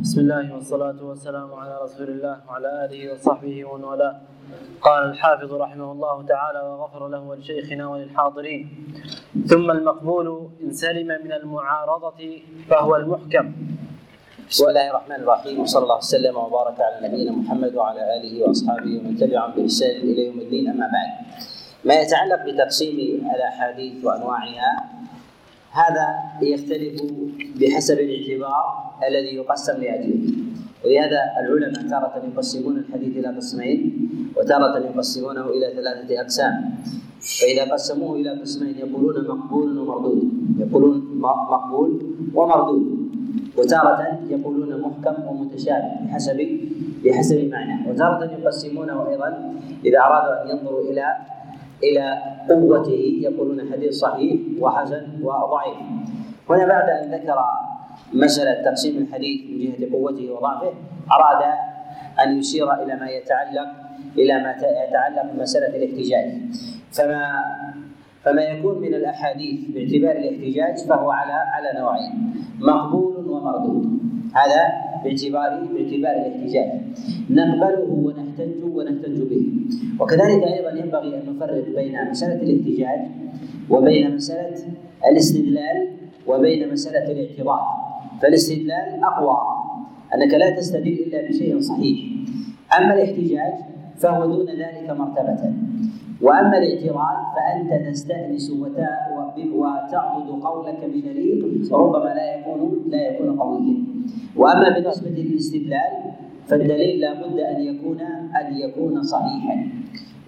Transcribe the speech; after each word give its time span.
بسم 0.00 0.20
الله 0.20 0.54
والصلاة 0.54 0.96
والسلام 1.02 1.54
على 1.54 1.78
رسول 1.84 2.08
الله 2.08 2.36
وعلى 2.48 2.84
آله 2.84 3.12
وصحبه 3.12 3.64
ومن 3.64 3.84
والاه. 3.84 4.20
قال 4.80 5.02
الحافظ 5.10 5.52
رحمه 5.54 5.92
الله 5.92 6.26
تعالى 6.26 6.60
وغفر 6.60 7.08
له 7.08 7.20
ولشيخنا 7.20 7.88
وللحاضرين. 7.88 8.62
ثم 9.46 9.70
المقبول 9.70 10.48
إن 10.62 10.72
سلم 10.72 11.06
من 11.24 11.32
المعارضة 11.32 12.20
فهو 12.68 12.96
المحكم. 12.96 13.52
بسم 14.50 14.68
الله 14.68 14.90
الرحمن 14.90 15.20
الرحيم 15.20 15.60
وصلى 15.60 15.82
الله 15.82 15.96
وسلم 15.96 16.36
وبارك 16.36 16.80
على 16.80 17.08
نبينا 17.08 17.32
محمد 17.32 17.74
وعلى 17.74 18.16
آله 18.16 18.32
وأصحابه 18.44 18.92
ومن 18.98 19.16
تبعهم 19.20 19.52
بإحسان 19.52 20.00
إلى 20.00 20.26
يوم 20.26 20.38
الدين 20.40 20.70
أما 20.70 20.88
بعد. 20.96 21.10
ما 21.84 21.94
يتعلق 21.94 22.40
بتقسيم 22.48 22.96
الأحاديث 23.36 24.04
وأنواعها 24.04 24.72
هذا 25.72 26.06
يختلف 26.42 27.02
بحسب 27.60 27.98
الاعتبار 27.98 28.64
الذي 29.08 29.36
يقسم 29.36 29.76
لأجله. 29.82 30.32
ولهذا 30.84 31.20
العلماء 31.40 31.88
تارة 31.90 32.22
يقسمون 32.32 32.76
الحديث 32.76 33.16
إلى 33.16 33.28
قسمين 33.36 33.78
وتارة 34.36 34.78
يقسمونه 34.78 35.46
إلى 35.46 35.66
ثلاثة 35.76 36.20
أقسام. 36.20 36.54
فإذا 37.20 37.72
قسموه 37.72 38.16
إلى 38.16 38.30
قسمين 38.40 38.74
يقولون 38.78 39.28
مقبول 39.28 39.78
ومردود. 39.78 40.22
يقولون 40.58 41.18
مقبول 41.20 41.90
ومردود. 42.34 43.00
وتارة 43.58 44.20
يقولون 44.28 44.80
محكم 44.80 45.16
ومتشابه 45.28 45.90
بحسب 46.06 46.38
بحسب 47.04 47.50
معناه. 47.50 47.88
وتارة 47.88 48.24
يقسمونه 48.24 49.08
أيضا 49.08 49.54
إذا 49.84 49.98
أرادوا 49.98 50.42
أن 50.42 50.58
ينظروا 50.58 50.90
إلى 50.90 51.04
إلى 51.82 52.22
قوته 52.48 53.02
يقولون 53.22 53.72
حديث 53.72 53.92
صحيح 53.94 54.40
وحسن 54.60 55.06
وضعيف. 55.22 55.76
هنا 56.50 56.66
بعد 56.66 56.88
أن 56.88 57.14
ذكر 57.14 57.38
مسألة 58.12 58.62
تقسيم 58.64 58.96
الحديث 58.98 59.40
من 59.50 59.58
جهة 59.58 59.92
قوته 59.92 60.30
وضعفه 60.30 60.72
أراد 61.12 61.42
أن 62.26 62.38
يشير 62.38 62.72
إلى 62.82 62.96
ما 62.96 63.08
يتعلق 63.08 63.68
إلى 64.18 64.34
ما 64.42 64.50
يتعلق 64.60 65.32
بمسألة 65.32 65.76
الاحتجاج. 65.76 66.28
فما 66.92 67.44
فما 68.24 68.42
يكون 68.42 68.78
من 68.80 68.94
الأحاديث 68.94 69.60
باعتبار 69.74 70.16
الاحتجاج 70.16 70.88
فهو 70.88 71.10
على 71.10 71.32
على 71.32 71.80
نوعين 71.80 72.12
مقبول 72.60 73.28
ومردود. 73.28 74.00
هذا 74.34 74.89
باعتبار 75.04 75.50
باعتبار 75.72 76.14
الاحتجاج 76.20 76.70
نقبله 77.30 77.88
ونحتج 78.04 78.64
ونحتج 78.64 79.18
به. 79.30 79.44
وكذلك 80.00 80.42
أيضا 80.42 80.70
ينبغي 80.70 81.14
أن 81.16 81.22
نفرق 81.36 81.64
بين 81.76 82.10
مسألة 82.10 82.42
الاحتجاج 82.42 83.00
وبين 83.70 84.14
مسألة 84.14 84.58
الاستدلال 85.10 85.88
وبين 86.26 86.72
مسألة 86.72 87.12
الاعتراض. 87.12 87.64
فالاستدلال 88.22 88.88
أقوى 89.02 89.38
أنك 90.14 90.34
لا 90.34 90.50
تستدل 90.56 90.96
إلا 91.06 91.28
بشيء 91.28 91.60
صحيح. 91.60 91.98
أما 92.78 92.94
الاحتجاج 92.94 93.54
فهو 93.98 94.26
دون 94.26 94.46
ذلك 94.46 94.90
مرتبة. 94.90 95.52
وأما 96.22 96.58
الاعتراض 96.58 97.18
فأنت 97.34 97.88
تستأنس 97.88 98.50
وتعضد 99.54 100.28
قولك 100.42 100.80
بدليل 100.84 101.68
ربما 101.72 102.14
لا 102.14 102.34
يكون 102.34 102.60
لا 102.88 103.00
يكون 103.08 103.40
قويا. 103.40 103.76
وأما 104.36 104.68
بالنسبة 104.68 105.10
للاستدلال 105.10 105.92
فالدليل 106.46 107.00
لا 107.00 107.12
بد 107.12 107.38
أن 107.38 107.60
يكون 107.60 108.00
أن 108.40 108.56
يكون 108.56 109.02
صحيحا. 109.02 109.68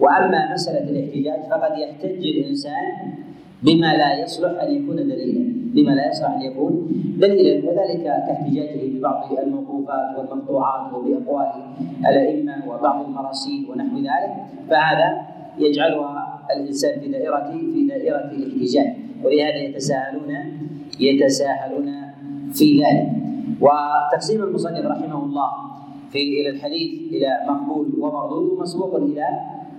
وأما 0.01 0.53
مسألة 0.53 0.91
الاحتجاج 0.91 1.41
فقد 1.51 1.79
يحتج 1.79 2.27
الإنسان 2.27 2.87
بما 3.63 3.97
لا 3.97 4.23
يصلح 4.23 4.63
أن 4.63 4.71
يكون 4.75 4.97
دليلا. 4.97 5.45
بما 5.75 5.91
لا 5.91 6.09
يصلح 6.09 6.31
أن 6.31 6.43
يكون 6.43 6.73
دليلا. 7.19 7.69
وذلك 7.69 8.03
كاحتجاجه 8.03 8.99
ببعض 8.99 9.39
الموقوفات 9.39 10.19
والمقطوعات 10.19 10.93
وبأقوال 10.93 11.49
الأئمة 12.09 12.55
وبعض 12.69 13.05
المراسيل 13.05 13.71
ونحو 13.71 13.97
ذلك. 13.97 14.33
فهذا 14.71 15.32
يجعلها 15.59 16.41
الإنسان 16.57 17.01
في 17.01 17.09
دائره 17.09 17.51
في 17.51 17.87
دائرة 17.87 18.31
الاحتجاج 18.31 18.87
ولهذا 19.25 19.57
يتساهلون 19.57 20.31
يتساهلون 21.01 21.89
في 22.53 22.83
ذلك. 22.83 23.09
وتقسيم 23.61 24.43
المصنف 24.43 24.87
رحمه 24.87 25.25
الله 25.25 25.51
في 26.11 26.41
إلى 26.41 26.49
الحديث 26.49 27.13
إلى 27.13 27.29
مقبول 27.49 27.87
ومردود 27.99 28.61
مسبوق 28.61 28.95
إلى 28.95 29.27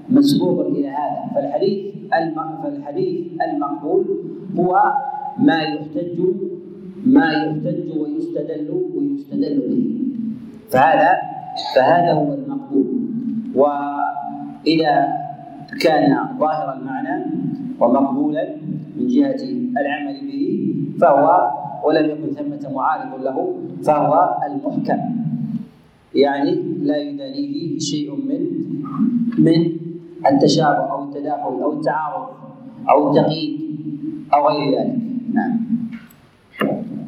مسبوق 0.09 0.65
إلى 0.65 0.87
هذا. 0.87 1.21
فالحديث 1.35 1.93
فالحديث 2.63 3.41
المقبول 3.41 4.05
هو 4.59 4.93
ما 5.37 5.61
يحتج 5.61 6.19
ما 7.05 7.31
يحتج 7.31 7.97
ويستدل 7.97 8.69
ويستدل 8.95 9.59
به. 9.69 9.85
فهذا 10.69 11.17
فهذا 11.75 12.13
هو 12.13 12.33
المقبول. 12.33 12.85
وإذا 13.55 15.22
كان 15.81 16.37
ظاهر 16.39 16.73
المعنى 16.73 17.25
ومقبولا 17.79 18.55
من 18.97 19.07
جهة 19.07 19.41
العمل 19.77 20.27
به 20.27 20.73
فهو 21.01 21.51
ولم 21.83 22.05
يكن 22.09 22.31
ثمة 22.33 22.73
معارض 22.73 23.21
له 23.21 23.55
فهو 23.83 24.37
المحكم. 24.47 24.99
يعني 26.15 26.51
لا 26.81 26.97
يدانيه 26.97 27.79
شيء 27.79 28.15
من 28.15 28.41
من 29.37 29.71
التشابه 30.27 30.91
أو 30.91 31.03
التداخل 31.03 31.61
أو 31.63 31.73
التعارض 31.73 32.27
أو 32.89 33.09
التقييد 33.11 33.59
أو 34.33 34.47
غير 34.47 34.79
ذلك. 34.79 34.95
نعم. 35.33 35.59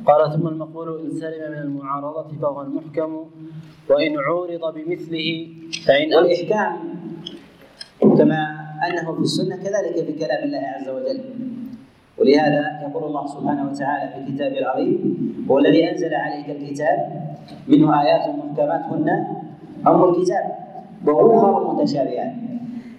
قال 0.06 0.34
ثم 0.34 0.48
المقبول 0.48 1.00
إن 1.00 1.10
سلم 1.12 1.52
من 1.52 1.58
المعارضة 1.58 2.28
فهو 2.42 2.62
المحكم 2.62 3.26
وإن 3.90 4.18
عورض 4.20 4.74
بمثله 4.76 5.48
فإن 5.86 6.14
والإحكام 6.16 6.95
كما 8.18 8.42
أنه 8.88 9.14
في 9.14 9.22
السنة 9.22 9.56
كذلك 9.56 10.06
في 10.06 10.14
كلام 10.14 10.44
الله 10.44 10.58
عز 10.60 10.90
وجل. 10.90 11.20
ولهذا 12.18 12.82
يقول 12.82 13.04
الله 13.04 13.28
سبحانه 13.28 13.64
وتعالى 13.72 14.06
في 14.14 14.32
كتابه 14.32 14.60
العظيم 14.60 15.00
هو 15.50 15.60
الذي 15.60 15.92
أنزل 15.92 16.14
عليك 16.14 16.50
الكتاب 16.50 16.98
منه 17.68 18.02
آيات 18.02 18.30
محكمات 18.30 18.82
هن 18.82 19.10
ام 19.88 20.04
الكتاب 20.04 20.46
واخر 21.06 21.74
متشابهات 21.74 22.34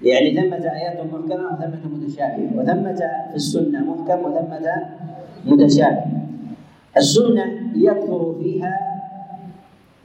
يعني 0.02 0.34
ثمة 0.34 0.56
آيات 0.56 0.96
محكمة 1.06 1.46
وثمة 1.52 1.80
متشابهة 1.94 2.50
وثمة 2.56 3.00
في 3.30 3.36
السنة 3.36 3.78
محكم 3.80 4.18
وثمة 4.24 4.68
متشابه. 5.46 6.04
السنة 6.96 7.44
يكثر 7.74 8.34
فيها 8.42 8.78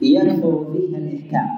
يكثر 0.00 0.64
فيها 0.72 0.98
الإحكام. 0.98 1.48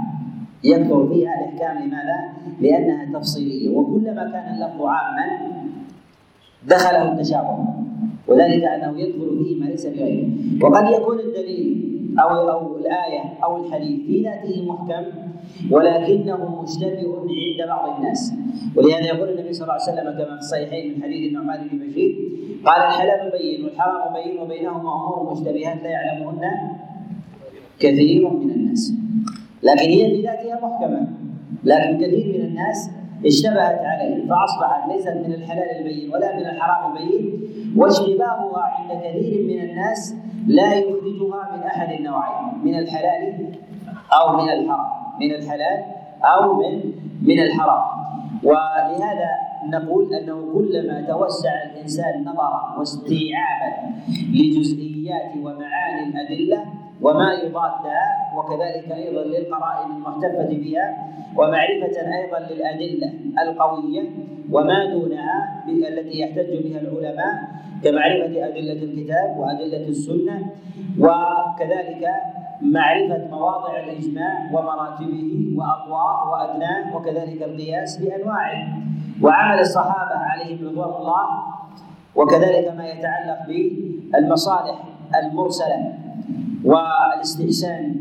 يكثر 0.64 1.08
فيها 1.08 1.30
الإحكام 1.40 1.86
لماذا؟ 1.86 2.18
لأنها 2.60 3.18
تفصيلية. 3.18 3.68
وكلما 3.68 4.30
كان 4.32 4.54
اللفظ 4.54 4.82
عاما 4.82 5.26
دخله 6.68 7.12
التشابه 7.12 7.58
وذلك 8.28 8.64
أنه 8.64 9.00
يدخل 9.00 9.44
فيه 9.44 9.60
ما 9.60 9.66
ليس 9.66 9.86
بغيره. 9.86 10.28
وقد 10.62 10.84
يكون 10.92 11.18
الدليل 11.20 11.94
أو 12.18 12.28
أو 12.50 12.76
الآية 12.76 13.22
أو 13.44 13.64
الحديث 13.64 14.06
في 14.06 14.22
ذاته 14.22 14.64
محكم 14.66 15.04
ولكنه 15.70 16.62
مشتبه 16.62 17.18
عند 17.18 17.68
بعض 17.68 17.96
الناس. 17.96 18.32
ولهذا 18.76 19.06
يقول 19.06 19.28
النبي 19.28 19.52
صلى 19.52 19.62
الله 19.62 19.80
عليه 19.82 19.92
وسلم 19.92 20.10
كما 20.12 20.36
في 20.36 20.42
الصحيحين 20.42 20.94
من 20.94 21.02
حديث 21.02 21.28
النعمان 21.28 21.68
بن 21.68 21.78
بشير 21.78 22.16
قال 22.66 22.80
الحلال 22.82 23.32
بين 23.38 23.64
والحرام 23.64 24.12
بين 24.12 24.38
وبينهما 24.40 24.94
أمور 24.94 25.32
مشتبهات 25.32 25.82
لا 25.82 25.90
يعلمهن 25.90 26.40
كثير 27.78 28.30
من 28.30 28.50
الناس. 28.50 28.92
لكن 29.64 29.90
هي 29.90 30.10
في 30.10 30.22
ذاتها 30.22 30.60
محكمة. 30.62 31.08
لكن 31.64 31.96
كثير 31.98 32.38
من 32.38 32.44
الناس 32.44 32.90
اشتبهت 33.26 33.80
عليه 33.80 34.28
فأصبحت 34.28 34.88
ليست 34.88 35.26
من 35.26 35.34
الحلال 35.34 35.78
البين 35.78 36.10
ولا 36.12 36.36
من 36.36 36.46
الحرام 36.46 36.96
البين 36.96 37.40
واشتباهها 37.76 38.62
عند 38.62 39.00
كثير 39.02 39.44
من 39.44 39.70
الناس 39.70 40.14
لا 40.46 40.74
يخرجها 40.74 41.56
من 41.56 41.62
أحد 41.62 41.92
النوعين 41.92 42.64
من 42.64 42.78
الحلال 42.78 43.52
أو 44.12 44.36
من 44.36 44.48
الحرام 44.50 44.86
من 45.20 45.34
الحلال 45.34 45.84
أو 46.24 46.54
من 46.56 46.92
من 47.22 47.38
الحرام. 47.40 48.03
ولهذا 48.44 49.30
نقول 49.66 50.14
أنه 50.14 50.52
كلما 50.52 51.00
توسع 51.08 51.50
الإنسان 51.72 52.24
نظرا 52.24 52.74
واستيعابا 52.78 53.72
لجزئيات 54.34 55.32
ومعاني 55.36 56.02
الأدلة 56.08 56.64
وما 57.02 57.32
يضادها 57.32 58.06
وكذلك 58.36 58.92
أيضا 58.92 59.22
للقرائن 59.24 59.90
المحتفة 59.96 60.48
بها 60.48 60.96
ومعرفة 61.36 62.16
أيضا 62.20 62.38
للأدلة 62.38 63.12
القوية 63.42 64.02
وما 64.50 64.84
دونها 64.86 65.64
التي 65.68 66.18
يحتج 66.20 66.62
بها 66.64 66.80
العلماء 66.80 67.34
كمعرفة 67.84 68.46
أدلة 68.48 68.72
الكتاب 68.72 69.36
وأدلة 69.38 69.88
السنة 69.88 70.50
وكذلك 70.98 72.08
معرفة 72.72 73.28
مواضع 73.30 73.80
الإجماع 73.80 74.50
ومراتبه 74.52 75.52
وأقواه 75.56 76.30
وأدناه 76.30 76.96
وكذلك 76.96 77.42
القياس 77.42 77.96
بأنواعه. 77.98 78.68
وعمل 79.22 79.60
الصحابة 79.60 80.14
عليهم 80.14 80.68
رضوان 80.68 81.00
الله 81.00 81.26
وكذلك 82.14 82.74
ما 82.76 82.88
يتعلق 82.88 83.38
بالمصالح 83.48 84.82
المرسلة 85.22 85.92
والاستحسان 86.64 87.96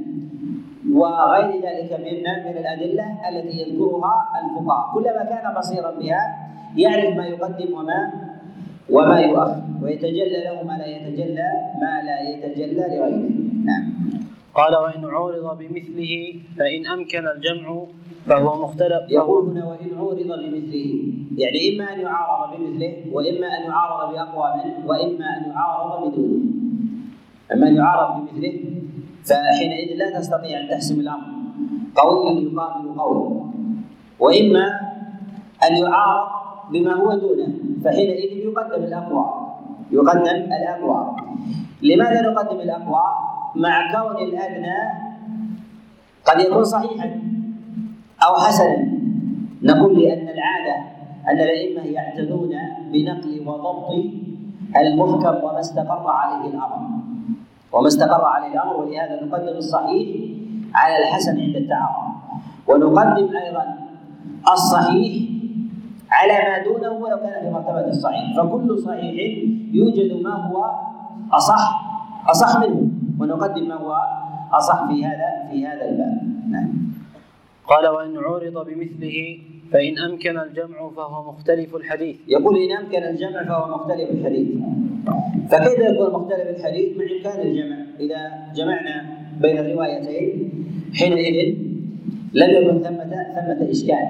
وغير 0.93 1.51
ذلك 1.61 1.91
مما 1.99 2.33
من 2.51 2.57
الأدلة 2.57 3.29
التي 3.29 3.57
يذكرها 3.61 4.15
الفقهاء. 4.43 4.93
كلما 4.93 5.23
كان 5.23 5.53
بصيرا 5.57 5.91
بها 5.91 6.49
يعرف 6.77 7.17
ما 7.17 7.25
يقدم 7.25 7.73
وما 7.73 8.11
وما 8.89 9.19
يؤخر 9.19 9.61
ويتجلى 9.81 10.43
له 10.43 10.63
ما 10.63 10.77
لا 10.77 10.85
يتجلى 10.85 11.49
ما 11.81 12.01
لا 12.05 12.21
يتجلى 12.29 12.73
لغيره. 12.73 13.29
نعم. 13.65 13.83
قال 14.55 14.75
وإن 14.77 15.05
عورض 15.05 15.57
بمثله 15.57 16.33
فإن 16.57 16.87
أمكن 16.87 17.27
الجمع 17.27 17.85
فهو 18.25 18.63
مختلف. 18.63 19.09
يقول 19.09 19.49
هنا 19.49 19.65
وإن 19.65 19.97
عورض 19.97 20.17
بمثله. 20.17 21.03
يعني 21.37 21.59
إما 21.69 21.93
أن 21.93 21.99
يعارض 21.99 22.57
بمثله 22.57 22.93
وإما 23.11 23.47
أن 23.47 23.63
يعارض 23.65 24.13
بأقوى 24.13 24.63
منه 24.63 24.87
وإما 24.87 25.25
أن 25.37 25.51
يعارض 25.51 26.07
بدونه. 26.07 26.45
أما 27.53 27.67
أن 27.67 27.75
يعارض 27.75 28.15
بمثله 28.15 28.59
فحينئذ 29.25 29.97
لا 29.97 30.19
تستطيع 30.19 30.59
أن 30.59 30.69
تحسم 30.69 30.99
الأمر. 30.99 31.27
قوي 31.95 32.43
يقابل 32.43 32.99
قوي. 32.99 33.41
وإما 34.19 34.65
أن 35.69 35.75
يعارض 35.75 36.27
بما 36.71 36.93
هو 36.93 37.13
دونه 37.13 37.53
فحينئذ 37.83 38.37
يقدم 38.37 38.83
الأقوى. 38.83 39.25
يقدم 39.91 40.37
الأقوى. 40.53 41.15
لماذا 41.81 42.21
نقدم 42.21 42.59
الأقوى؟ 42.59 43.32
مع 43.55 43.91
كون 43.91 44.23
الأدنى 44.23 44.77
قد 46.25 46.39
يكون 46.39 46.63
صحيحا 46.63 47.19
أو 48.27 48.35
حسنا. 48.35 48.93
نقول 49.61 49.99
لأن 49.99 50.27
العادة 50.27 50.75
أن 51.27 51.39
الأئمة 51.39 51.81
يعتدون 51.81 52.49
بنقل 52.93 53.43
وضبط 53.47 53.89
المحكم 54.75 55.43
وما 55.43 55.59
استقر 55.59 56.07
عليه 56.07 56.49
الأمر. 56.49 56.79
وما 57.71 57.87
استقر 57.87 58.25
عليه 58.25 58.47
الأمر 58.47 58.75
ولهذا 58.75 59.25
نقدم 59.25 59.57
الصحيح 59.57 60.07
على 60.75 60.97
الحسن 60.97 61.39
عند 61.39 61.55
التعارض. 61.55 62.13
ونقدم 62.67 63.29
أيضا 63.37 63.75
الصحيح 64.53 65.29
على 66.11 66.33
ما 66.33 66.63
دونه 66.63 66.91
ولو 66.91 67.17
كان 67.17 67.41
في 67.41 67.49
مرتبة 67.49 67.87
الصحيح. 67.87 68.37
فكل 68.37 68.79
صحيح 68.79 69.37
يوجد 69.73 70.23
ما 70.23 70.33
هو 70.33 70.71
أصح 71.31 71.83
أصح 72.29 72.59
منه. 72.59 72.92
ونقدم 73.19 73.67
ما 73.67 73.75
هو 73.75 73.95
أصح 74.53 74.87
في 74.87 75.05
هذا 75.05 75.29
في 75.51 75.67
هذا 75.67 75.89
الباب. 75.89 76.15
نعم. 76.49 76.69
قال 77.67 77.87
وإن 77.87 78.17
عورض 78.17 78.67
بمثله 78.67 79.39
فإن 79.71 79.97
أمكن 79.97 80.39
الجمع 80.39 80.89
فهو 80.95 81.31
مختلف 81.31 81.75
الحديث. 81.75 82.15
يقول 82.27 82.57
إن 82.57 82.77
أمكن 82.77 83.03
الجمع 83.03 83.43
فهو 83.43 83.77
مختلف 83.77 84.09
الحديث. 84.09 84.47
فكيف 85.51 85.79
يكون 85.79 86.13
مختلف 86.13 86.47
الحديث؟ 86.57 86.97
مع 86.97 87.03
إمكان 87.17 87.47
الجمع. 87.47 87.77
إذا 87.99 88.19
جمعنا 88.55 88.95
بين 89.41 89.57
الروايتين 89.57 90.49
حينئذ 90.93 91.55
لم 92.33 92.49
يكن 92.49 92.79
ثمة 92.79 93.11
ثمة 93.35 93.71
إشكال. 93.71 94.07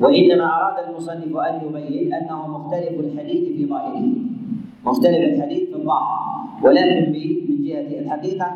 وإنما 0.00 0.44
أراد 0.44 0.88
المصنف 0.88 1.36
أن 1.36 1.54
يبين 1.66 2.14
أنه 2.14 2.48
مختلف 2.48 3.00
الحديث 3.00 3.56
في 3.56 3.66
ظاهره. 3.66 4.04
مختلف 4.84 5.22
الحديث 5.34 5.68
في 5.68 5.76
الظاهر. 5.76 6.18
ولكن 6.62 7.12
من 7.12 7.64
جهة 7.64 8.00
الحقيقة 8.00 8.46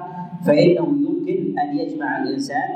فإنه 0.47 0.87
يمكن 0.87 1.59
أن 1.59 1.79
يجمع 1.79 2.23
الإنسان 2.23 2.69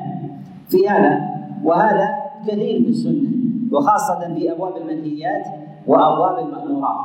في 0.68 0.88
هذا. 0.88 1.20
وهذا 1.64 2.08
كثير 2.46 2.82
في 2.82 2.88
السنة 2.88 3.28
وخاصة 3.72 4.34
في 4.34 4.52
أبواب 4.52 4.76
المنهيات 4.76 5.46
وأبواب 5.86 6.46
المأمورات. 6.46 6.96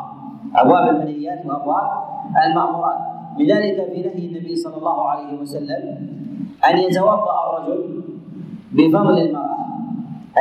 أبواب 0.56 0.96
المنهيات 0.96 1.46
وأبواب 1.46 1.90
المأمورات. 2.46 2.98
لذلك 3.40 3.92
في 3.94 4.02
نهي 4.02 4.28
النبي 4.28 4.56
صلى 4.56 4.78
الله 4.78 5.10
عليه 5.10 5.40
وسلم 5.42 6.08
أن 6.70 6.78
يتوضأ 6.78 7.34
الرجل 7.50 8.04
بفضل 8.72 9.18
المرأة. 9.22 9.58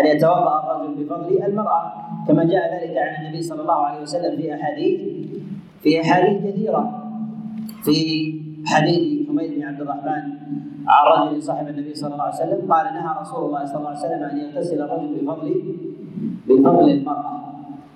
أن 0.01 0.07
يتوضأ 0.07 0.77
الرجل 0.77 1.05
بفضل 1.05 1.43
المرأة. 1.47 1.93
كما 2.29 2.45
جاء 2.45 2.75
ذلك 2.75 2.97
عن 2.97 3.25
النبي 3.25 3.43
صلى 3.43 3.63
الله 3.63 3.75
عليه 3.75 4.03
وسلم 4.03 4.37
في 4.37 4.55
أحاديث 4.55 5.01
في 5.83 6.01
أحاديث 6.01 6.53
كثيرة. 6.53 7.02
في 7.83 8.33
حديث 8.67 9.29
حميد 9.29 9.55
بن 9.55 9.63
عبد 9.63 9.81
الرحمن 9.81 10.23
عن 10.87 11.29
رجل 11.29 11.43
صاحب 11.43 11.69
النبي 11.69 11.95
صلى 11.95 12.13
الله 12.13 12.25
عليه 12.25 12.35
وسلم 12.35 12.73
قال 12.73 12.85
نهى 12.95 13.21
رسول 13.21 13.45
الله 13.45 13.65
صلى 13.65 13.77
الله 13.77 13.89
عليه 13.89 13.99
وسلم 13.99 14.23
أن 14.23 14.39
يغتسل 14.39 14.83
الرجل 14.83 15.15
بفضل 15.15 15.63
بفضل 16.49 16.91
المرأة 16.91 17.43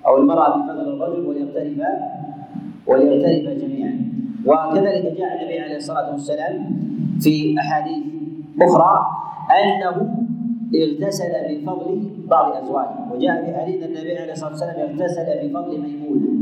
أو 0.07 0.19
المرأة 0.19 0.57
بفضل 0.57 0.81
الرجل 0.81 1.27
وليغترف 1.27 1.87
وليغترف 2.87 3.63
جميعا. 3.63 4.13
وكذلك 4.47 5.17
جاء 5.19 5.41
النبي 5.41 5.61
عليه 5.61 5.77
الصلاة 5.77 6.11
والسلام 6.11 6.71
في 7.21 7.55
أحاديث 7.59 8.05
أخرى 8.63 9.07
أنه 9.51 10.15
اغتسل 10.75 11.33
بفضل 11.51 12.11
بعض 12.29 12.53
أزواجه. 12.53 13.13
وجاء 13.13 13.45
في 13.45 13.57
حديث 13.57 13.83
النبي 13.83 14.19
عليه 14.19 14.33
الصلاة 14.33 14.51
والسلام 14.51 14.81
اغتسل 14.81 15.49
بفضل 15.49 15.81
ميمونة. 15.81 16.36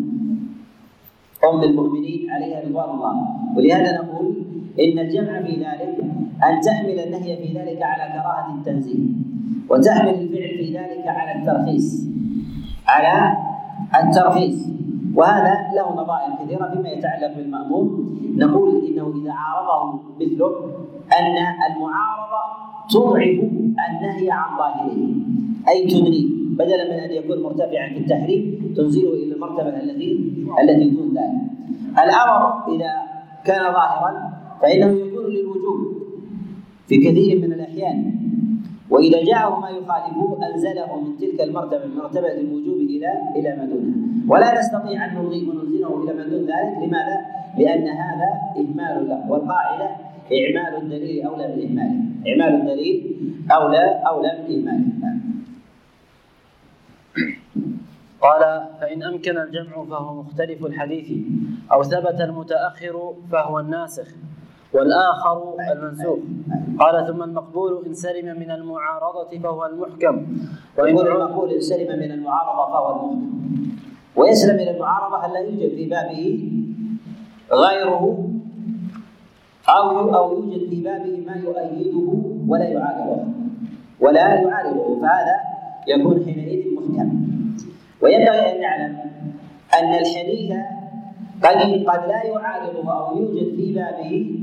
ام 1.50 1.62
المؤمنين 1.62 2.30
عليها 2.30 2.60
رضوان 2.66 2.90
الله. 2.94 3.14
ولهذا 3.56 3.90
نقول 4.02 4.34
إن 4.80 4.98
الجمع 4.98 5.42
في 5.42 5.52
ذلك 5.64 5.96
أن 6.48 6.60
تحمل 6.60 6.98
النهي 6.98 7.36
في 7.36 7.58
ذلك 7.58 7.82
على 7.82 8.12
كراهه 8.12 8.54
التنزيل 8.58 9.02
وتحمل 9.70 10.14
الفعل 10.14 10.52
في 10.58 10.66
ذلك 10.78 11.04
على 11.06 11.40
الترخيص 11.40 12.06
على 12.86 13.36
الترخيص. 13.94 14.58
وهذا 15.14 15.52
له 15.76 15.86
نظائر 16.02 16.30
كثيرة 16.44 16.70
فيما 16.74 16.88
يتعلق 16.88 17.36
بالمامور 17.36 17.84
نقول 18.36 18.86
إنه 18.86 19.14
إذا 19.22 19.32
عارضه 19.32 20.00
مثله 20.20 20.50
أن 21.18 21.36
المعارضة 21.68 22.42
تضعف 22.90 23.38
النهي 23.86 24.30
عن 24.30 24.58
ظاهره. 24.58 24.98
أي 25.68 25.86
تدنيه 25.86 26.43
بدلا 26.58 26.84
من 26.84 26.98
أن 27.00 27.10
يكون 27.10 27.42
مرتفعا 27.42 27.88
في 27.88 27.98
التحريم 27.98 28.74
تنزله 28.76 29.12
إلى 29.12 29.34
المرتبة 29.34 29.80
التي 29.82 30.10
التي 30.62 30.90
دون 30.90 31.08
ذلك. 31.08 31.42
الأمر 32.04 32.40
إذا 32.74 32.92
كان 33.44 33.62
ظاهرا 33.72 34.10
فإنه 34.62 34.92
يكون 35.06 35.24
للوجوب 35.34 35.78
في 36.86 36.96
كثير 36.96 37.38
من 37.38 37.52
الأحيان. 37.52 38.14
وإذا 38.90 39.24
جاءه 39.24 39.60
ما 39.60 39.68
يخالفه 39.70 40.38
أنزله 40.54 41.00
من 41.00 41.16
تلك 41.16 41.40
المرتبة 41.40 41.86
من 41.86 41.96
مرتبة 41.96 42.32
الوجوب 42.32 42.76
إلى 42.76 43.10
إلى 43.36 43.56
ما 43.56 43.64
دونها 43.64 43.94
ولا 44.28 44.58
نستطيع 44.58 45.04
أن 45.04 45.14
نلغي 45.14 45.48
وننزله 45.48 46.04
إلى 46.04 46.12
ما 46.14 46.24
دون 46.24 46.40
ذلك. 46.40 46.72
لماذا؟ 46.82 47.18
لأن 47.58 47.88
هذا 47.88 48.30
إهمال 48.56 49.08
له. 49.08 49.30
والقاعدة 49.30 49.88
إعمال 50.32 50.82
الدليل 50.82 51.22
أولى 51.22 51.48
من 51.48 51.62
اهماله 51.62 52.00
إعمال 52.28 52.60
الدليل 52.60 53.16
اولى 53.52 54.02
أولى 54.08 54.62
نعم. 54.64 55.33
قال 58.20 58.66
فإن 58.80 59.02
أمكن 59.02 59.38
الجمع 59.38 59.84
فهو 59.90 60.22
مختلف 60.22 60.66
الحديث 60.66 61.10
أو 61.72 61.82
ثبت 61.82 62.20
المتأخر 62.20 63.14
فهو 63.32 63.58
الناسخ 63.58 64.08
والآخر 64.72 65.54
المنسوخ. 65.72 66.18
قال 66.80 67.06
ثم 67.06 67.22
المقبول 67.22 67.84
إن 67.86 67.94
سلم 67.94 68.40
من 68.40 68.50
المعارضة 68.50 69.38
فهو 69.42 69.66
المحكم 69.66 70.26
وإن 70.78 70.98
المقبول 70.98 71.52
إن 71.52 71.60
سلم 71.60 71.98
من 71.98 72.10
المعارضة 72.12 72.72
فهو 72.72 72.90
المحكم. 72.90 73.30
ويسلم 74.16 74.56
من 74.56 74.68
المعارضة 74.68 75.16
هل 75.26 75.32
لا 75.32 75.38
يوجد 75.40 75.74
في 75.76 75.88
بابه 75.88 76.50
غيره؟ 77.52 78.28
أو 79.68 80.14
أو 80.14 80.32
يوجد 80.32 80.68
في 80.70 80.82
بابه 80.82 81.24
ما 81.26 81.36
يؤيده 81.36 82.14
ولا 82.48 82.64
يعارضه. 82.64 83.24
ولا 84.00 84.34
يعارضه 84.34 85.00
فهذا 85.00 85.36
يكون 85.88 86.24
حينئذ 86.24 86.73
محكم 86.88 87.26
وينبغي 88.02 88.52
أن 88.52 88.60
نعلم 88.60 88.96
أن 89.80 89.94
الحديث 89.94 90.52
قد 91.42 91.56
قد 91.88 92.08
لا 92.08 92.24
يعارضه 92.24 92.92
أو 92.92 93.16
يوجد 93.16 93.56
في 93.56 93.74
بابه 93.74 94.40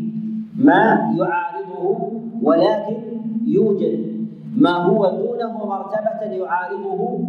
ما 0.55 1.13
يعارضه 1.17 2.11
ولكن 2.41 2.97
يوجد 3.45 4.11
ما 4.57 4.71
هو 4.71 5.09
دونه 5.09 5.65
مرتبة 5.65 6.21
يعارضه 6.21 7.19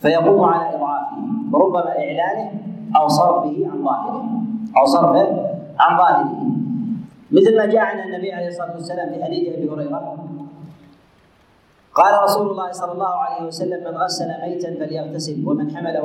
فيقوم 0.00 0.44
على 0.44 0.76
إضعافه 0.76 1.16
وربما 1.52 1.88
إعلانه 1.98 2.50
أو 2.96 3.08
صرفه 3.08 3.70
عن 3.72 3.84
ظاهره 3.84 4.42
أو 4.76 4.86
صرفه 4.86 5.50
عن 5.80 5.98
ظاهره. 5.98 6.46
مثل 7.32 7.56
ما 7.56 7.66
جاء 7.66 7.80
عن 7.80 7.98
النبي 7.98 8.32
عليه 8.32 8.48
الصلاة 8.48 8.72
والسلام 8.74 9.08
في 9.12 9.24
حديث 9.24 9.54
أبي 9.54 9.70
هريرة 9.70 10.16
قال 12.00 12.12
رسول 12.24 12.46
الله 12.50 12.68
صلى 12.72 12.92
الله 12.92 13.14
عليه 13.24 13.46
وسلم 13.46 13.80
من 13.84 13.94
غسل 14.02 14.28
ميتا 14.42 14.70
فليغتسل 14.80 15.36
ومن 15.46 15.76
حمله 15.76 16.04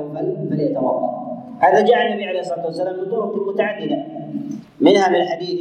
فليتوضأ. 0.50 1.10
هذا 1.60 1.80
جاء 1.90 2.00
النبي 2.08 2.25
عليه 2.28 2.40
الصلاة 2.40 2.66
والسلام 2.66 2.96
من 3.00 3.08
طرق 3.12 3.34
متعددة. 3.48 4.00
منها 4.82 5.08
من 5.10 5.22
حديث 5.32 5.60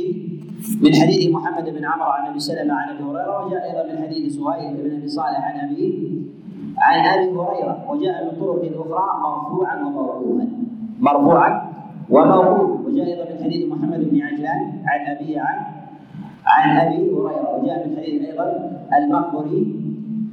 من 0.83 0.93
حديث 0.95 1.35
محمد 1.35 1.67
بن 1.77 1.85
عمرو 1.85 2.11
عن 2.17 2.31
أبي 2.31 2.39
سلمة 2.39 2.75
عن 2.75 2.89
أبي 2.89 3.03
هريرة 3.05 3.47
وجاء 3.47 3.63
أيضا 3.71 3.83
من 3.93 4.03
حديث 4.03 4.33
سهيل 4.37 4.75
بن 4.77 4.97
أبي 4.97 5.09
صالح 5.09 5.41
عن 5.49 5.69
أبي 5.69 5.85
عن 6.79 6.99
أبي 7.15 7.31
هريرة 7.31 7.91
وجاء 7.91 8.25
من 8.25 8.33
طرق 8.41 8.63
أخرى 8.81 9.07
مرفوعا 9.23 9.77
وموقوفا. 9.87 10.49
مرفوعا 11.01 11.73
وموقوفا. 12.11 12.89
وجاء 12.89 13.07
أيضا 13.07 13.25
من 13.31 13.45
حديث 13.45 13.63
محمد 13.73 14.01
بن 14.11 14.23
عجلان 14.23 14.83
عن 14.87 15.17
ابيه 15.17 15.41
عن 15.41 15.59
عن 16.47 16.77
أبي 16.87 16.97
هريرة. 16.97 17.59
وجاء 17.59 17.77
في 17.83 17.89
الحديث 17.95 18.31
أيضا 18.31 18.47
المقبري 18.99 19.84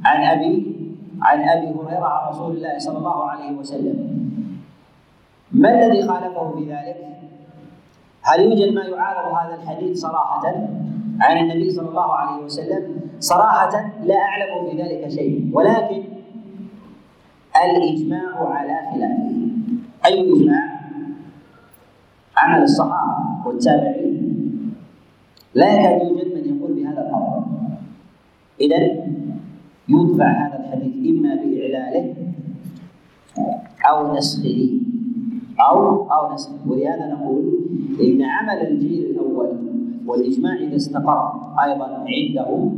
عن 0.05 0.23
أبي 0.23 0.75
عن 1.21 1.39
أبي 1.49 1.67
هريرة 1.67 2.05
عن 2.05 2.29
رسول 2.33 2.55
الله 2.55 2.77
صلى 2.79 2.97
الله 2.97 3.23
عليه 3.23 3.51
وسلم 3.51 4.21
ما 5.51 5.69
الذي 5.85 6.07
خالفه 6.07 6.51
في 6.55 6.63
ذلك؟ 6.71 7.07
هل 8.21 8.39
يوجد 8.41 8.73
ما 8.73 8.83
يعارض 8.83 9.33
هذا 9.33 9.55
الحديث 9.63 9.97
صراحة 9.99 10.47
عن 11.21 11.37
النبي 11.37 11.69
صلى 11.71 11.89
الله 11.89 12.13
عليه 12.13 12.43
وسلم؟ 12.43 12.99
صراحة 13.19 13.91
لا 14.03 14.15
أعلم 14.15 14.69
في 14.69 14.81
ذلك 14.81 15.07
شيء 15.09 15.49
ولكن 15.53 16.03
الإجماع 17.65 18.47
على 18.49 18.79
خلافه 18.93 19.31
أي 20.05 20.33
إجماع؟ 20.33 20.81
عمل 22.37 22.63
الصحابة 22.63 23.17
والتابعين 23.45 24.21
لا 25.53 25.73
يكاد 25.73 26.01
يوجد 26.07 26.27
من 26.35 26.57
يقول 26.57 26.73
بهذا 26.73 27.01
القول 27.01 27.43
إذا 28.61 28.77
يدفع 29.91 30.47
هذا 30.47 30.59
الحديث 30.59 30.95
إما 31.09 31.35
بإعلاله 31.35 32.15
أو 33.89 34.15
نسخه 34.17 34.69
أو 35.69 36.03
أو 36.11 36.33
نسخه. 36.33 36.53
ولهذا 36.67 37.07
نقول 37.13 37.59
إن 38.01 38.21
عمل 38.21 38.67
الجيل 38.67 39.05
الأول 39.05 39.49
والإجماع 40.05 40.55
إذا 40.55 40.75
استقر 40.75 41.31
أيضا 41.63 42.05
عنده 42.07 42.69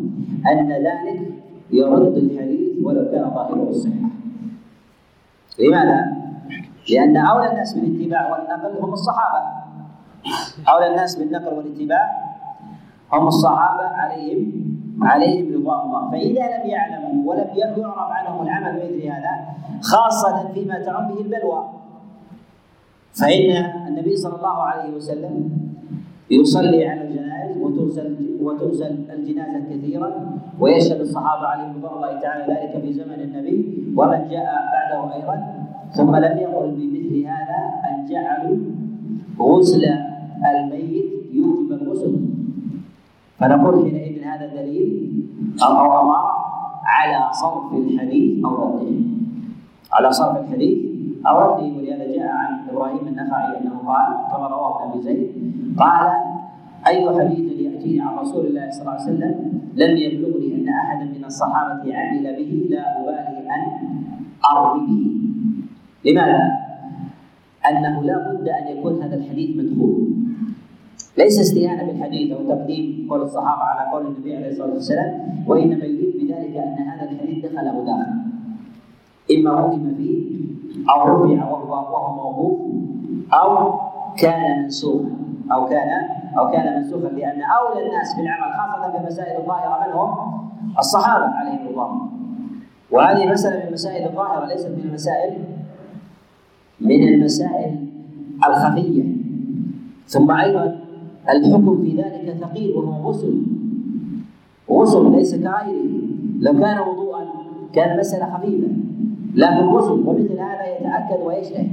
أن 0.51 0.71
ذلك 0.71 1.21
يرد 1.71 2.17
الحديث 2.17 2.69
ولو 2.83 3.11
كان 3.11 3.29
ظاهره 3.29 3.69
الصحة 3.69 4.09
لماذا؟ 5.59 6.23
لأن 6.91 7.17
أولى 7.17 7.51
الناس 7.51 7.73
بالاتباع 7.73 8.31
والنقل 8.31 8.83
هم 8.83 8.93
الصحابة. 8.93 9.45
أولى 10.69 10.91
الناس 10.91 11.15
بالنقل 11.15 11.53
والاتباع 11.53 12.33
هم 13.13 13.27
الصحابة 13.27 13.87
عليهم 13.87 14.72
عليهم 15.01 15.53
رضوان 15.53 15.79
الله. 15.85 16.11
فإذا 16.11 16.43
لم 16.57 16.69
يعلموا 16.69 17.31
ولم 17.31 17.49
يعرف 17.55 18.11
عنهم 18.11 18.43
العمل 18.43 18.79
بمثل 18.79 19.07
هذا 19.07 19.33
خاصة 19.81 20.53
فيما 20.53 20.79
تعم 20.83 21.07
به 21.07 21.21
البلوى. 21.21 21.61
فإن 23.13 23.49
النبي 23.87 24.15
صلى 24.15 24.35
الله 24.35 24.57
عليه 24.61 24.95
وسلم 24.95 25.49
يصلي 26.31 26.87
على 26.87 27.01
الجنائز 27.01 27.57
وتغسل 27.57 28.37
وتغسل 28.41 28.97
الجنازة 29.09 29.59
كثيرا 29.69 30.09
ويشهد 30.59 30.99
الصحابة 30.99 31.47
عليهم 31.47 31.75
رضوان 31.77 31.93
الله 31.93 32.19
تعالى 32.19 32.53
ذلك 32.53 32.81
في 32.81 32.93
زمن 32.93 33.19
النبي 33.21 33.57
ومن 33.97 34.27
جاء 34.29 34.49
بعده 34.73 35.15
أيضا. 35.15 35.35
ثم 35.93 36.15
لم 36.15 36.37
يقل 36.37 36.71
بمثل 36.71 37.25
هذا 37.25 37.59
أن 37.89 38.05
جعلوا 38.09 38.57
غسل 39.39 39.83
الميت 40.45 41.05
يوجب 41.33 41.71
الغسل. 41.71 42.42
فنقول 43.43 43.75
حينئذ 43.83 44.23
هذا 44.23 44.47
دليل 44.55 45.11
أو 45.63 46.01
أمارة 46.01 46.33
على 46.85 47.33
صرف 47.33 47.73
الحديث 47.73 48.45
أو 48.45 48.51
رده. 48.55 48.91
على 49.93 50.11
صرف 50.11 50.37
الحديث 50.37 50.77
أو 51.27 51.39
رده 51.39 51.67
ولهذا 51.77 52.05
جاء 52.15 52.27
عن 52.27 52.69
إبراهيم 52.69 53.07
النخعي 53.07 53.57
أنه 53.57 53.75
قال 53.87 54.07
كما 54.31 54.47
رواه 54.47 54.89
أبي 54.89 55.01
زيد 55.01 55.31
قال 55.77 56.07
أي 56.87 57.19
حديث 57.19 57.51
يأتيني 57.59 58.01
عن 58.01 58.15
رسول 58.17 58.45
الله 58.45 58.69
صلى 58.71 58.81
الله 58.81 58.91
عليه 58.91 59.03
وسلم 59.03 59.61
لم 59.75 59.97
يبلغني 59.97 60.55
أن 60.55 60.69
أحدا 60.69 61.05
من 61.05 61.25
الصحابة 61.25 61.95
عمل 61.95 62.23
به 62.23 62.67
لا 62.69 62.83
أبالي 63.01 63.39
أن 63.55 63.63
أرمي 64.51 64.87
به. 64.87 66.11
لماذا؟ 66.11 66.51
أنه 67.69 68.03
لا 68.03 68.31
بد 68.31 68.47
أن 68.49 68.77
يكون 68.77 69.03
هذا 69.03 69.15
الحديث 69.15 69.57
مدخول. 69.57 70.07
ليس 71.17 71.39
استهانة 71.39 71.83
بالحديث 71.91 72.31
أو 72.31 72.43
تقديم 72.47 73.07
قول 73.09 73.21
الصحابة 73.21 73.61
على 73.61 73.91
قول 73.91 74.07
النبي 74.07 74.35
عليه 74.35 74.49
الصلاة 74.51 74.73
والسلام 74.73 75.43
وإنما 75.47 75.85
يريد 75.85 76.13
بذلك 76.21 76.57
أن 76.57 76.87
هذا 76.87 77.11
الحديث 77.11 77.45
دخل 77.45 77.67
أو 77.67 77.85
داخل. 77.85 78.13
إما 79.37 79.51
وهم 79.51 79.95
فيه 79.97 80.23
أو 80.89 81.23
رفع 81.23 81.49
وهو 81.49 81.71
وهو 81.71 82.15
موقوف 82.15 82.59
أو 83.33 83.79
كان 84.17 84.61
منسوخا. 84.63 85.09
أو 85.51 85.65
كان 85.65 85.89
أو 86.37 86.51
كان 86.51 86.77
منسوخا 86.77 87.07
لأن 87.07 87.41
أولى 87.41 87.85
الناس 87.85 88.15
بالعمل 88.17 88.53
خاصة 88.53 88.91
في 88.91 88.97
المسائل 88.97 89.41
الظاهرة 89.41 89.87
من 89.87 89.93
هم؟ 89.93 90.49
الصحابة 90.79 91.25
عليهم 91.25 91.67
الله. 91.67 92.01
وهذه 92.91 93.31
مسألة 93.31 93.59
من 93.59 93.67
المسائل 93.67 94.09
الظاهرة 94.09 94.45
ليست 94.45 94.67
من 94.69 94.81
المسائل 94.89 95.43
من 96.81 97.07
المسائل 97.07 97.87
الخفية. 98.47 99.03
ثم 100.07 100.31
أيضا 100.31 100.82
الحكم 101.29 101.81
في 101.83 101.97
ذلك 101.97 102.37
ثقيل 102.41 102.71
وهو 102.71 103.09
غسل. 103.09 103.41
غسل 104.69 105.11
ليس 105.11 105.35
كغيره. 105.35 106.01
لو 106.39 106.53
كان 106.59 106.79
وضوءا 106.79 107.25
كان 107.73 107.99
مسألة 107.99 108.37
خفيفة. 108.37 108.67
لكن 109.35 109.63
غسل 109.65 109.91
ومثل 110.07 110.39
هذا 110.39 110.65
يتأكد 110.77 111.21
ويشتهي 111.25 111.67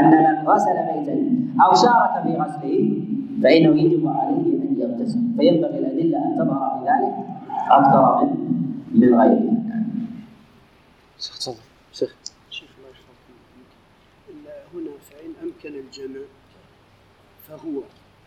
أن 0.00 0.10
من 0.10 0.48
غسل 0.48 0.76
ميتا 0.88 1.16
أو 1.64 1.74
شارك 1.74 2.22
في 2.22 2.32
غسله 2.42 3.02
فإنه 3.42 3.80
يجب 3.82 4.08
عليه 4.08 4.46
أن 4.62 4.76
يغتسل. 4.78 5.20
فينبغي 5.38 5.78
الأدلة 5.78 6.18
أن 6.18 6.36
تظهر 6.38 6.78
في 6.78 6.84
ذلك 6.90 7.14
أكثر 7.70 8.24
من 8.24 8.30
من 9.00 9.14
غيرها 9.14 9.54
شيخ 11.18 11.38
تفضل. 11.38 11.56
شيخ. 11.92 12.16
شيخ 12.50 12.68
الله 12.78 12.90
يحفظكم 12.90 13.34
هنا 14.74 14.90
فإن 15.08 15.30
أمكن 15.48 15.78
الجمع 15.86 16.20
فهو 17.48 17.80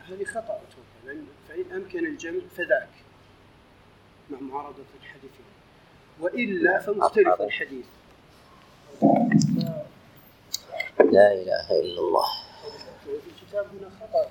هذه 0.10 0.24
خطأ 0.24 0.62
أتوقع 0.62 1.16
فإن 1.50 1.72
أمكن 1.72 2.06
الجمع 2.06 2.40
فذاك 2.58 2.90
مع 4.30 4.40
معارضة 4.40 4.84
الحديثين. 5.02 5.46
وإلا 6.20 6.80
فمختلف 6.80 7.42
الحديث. 7.42 7.86
لا 11.00 11.34
إله 11.34 11.72
إلا 11.80 12.00
الله. 12.00 12.26
في 13.04 13.10
الكتاب 13.44 13.66
هنا 13.66 13.90
خطأ 14.02 14.30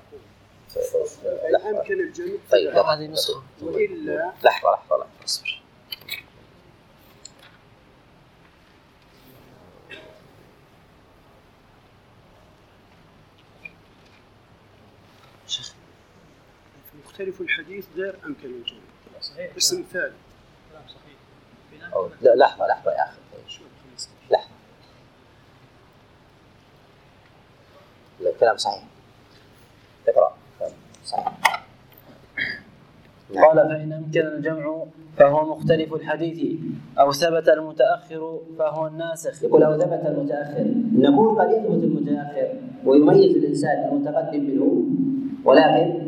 أمكن 1.70 2.00
الجمع 2.00 2.36
طيب 2.50 2.70
فذاك. 2.70 2.84
هذه 2.86 3.06
نسخة 3.06 3.42
وإلا 3.62 4.32
لحظة 4.44 4.70
لحظة 4.70 4.96
لحظة 4.96 5.24
اصبر 5.24 5.62
شيخ 15.46 15.74
فمختلف 17.16 17.40
الحديث 17.40 17.86
غير 17.96 18.14
أمكن 18.26 18.48
الجمع 18.48 18.78
صحيح. 19.20 19.56
اسم 19.56 19.84
ثالث 19.92 20.14
كلام 20.70 20.82
صحيح. 20.88 21.94
أو 21.94 22.08
لا 22.22 22.34
لحظة 22.34 22.66
لحظة 22.66 22.90
يا 22.90 23.04
أخي. 23.04 23.18
لحظة. 24.30 24.48
لا 28.20 28.32
كلام 28.40 28.56
صحيح. 28.56 28.84
اقرأ. 30.08 30.36
كلام 30.58 30.72
صحيح. 31.04 31.32
نعم. 33.34 33.44
قال 33.44 33.56
فإن 33.56 33.92
أمكن 33.92 34.20
الجمع 34.20 34.84
فهو 35.16 35.56
مختلف 35.56 35.94
الحديث 35.94 36.60
أو 36.98 37.12
ثبت 37.12 37.48
المتأخر 37.48 38.40
فهو 38.58 38.86
الناسخ. 38.86 39.42
يقول 39.42 39.62
أو 39.62 39.78
ثبت 39.78 40.06
المتأخر. 40.06 40.64
نقول 40.92 41.38
قد 41.38 41.50
يثبت 41.50 41.84
المتأخر 41.84 42.60
ويميز 42.84 43.36
الإنسان 43.36 43.88
المتقدم 43.88 44.40
منه 44.40 44.84
ولكن 45.44 46.05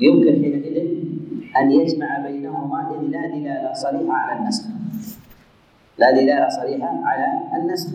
يمكن 0.00 0.32
حينئذ 0.42 0.76
أن 1.60 1.70
يجمع 1.70 2.26
بينهما 2.26 2.90
إذ 2.90 3.10
لا 3.10 3.26
دلالة 3.26 3.72
صريحة 3.72 4.12
على 4.12 4.40
النسخ. 4.40 4.64
لا 5.98 6.10
دلالة 6.10 6.48
صريحة 6.48 7.00
على 7.04 7.26
النسخ. 7.62 7.90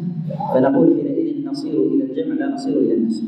فنقول 0.54 0.88
حينئذ 1.02 1.48
نصير 1.50 1.74
إلى 1.74 2.04
الجمع 2.04 2.36
لا 2.36 2.54
نصير 2.54 2.80
إلى 2.80 2.94
النسخ. 2.94 3.24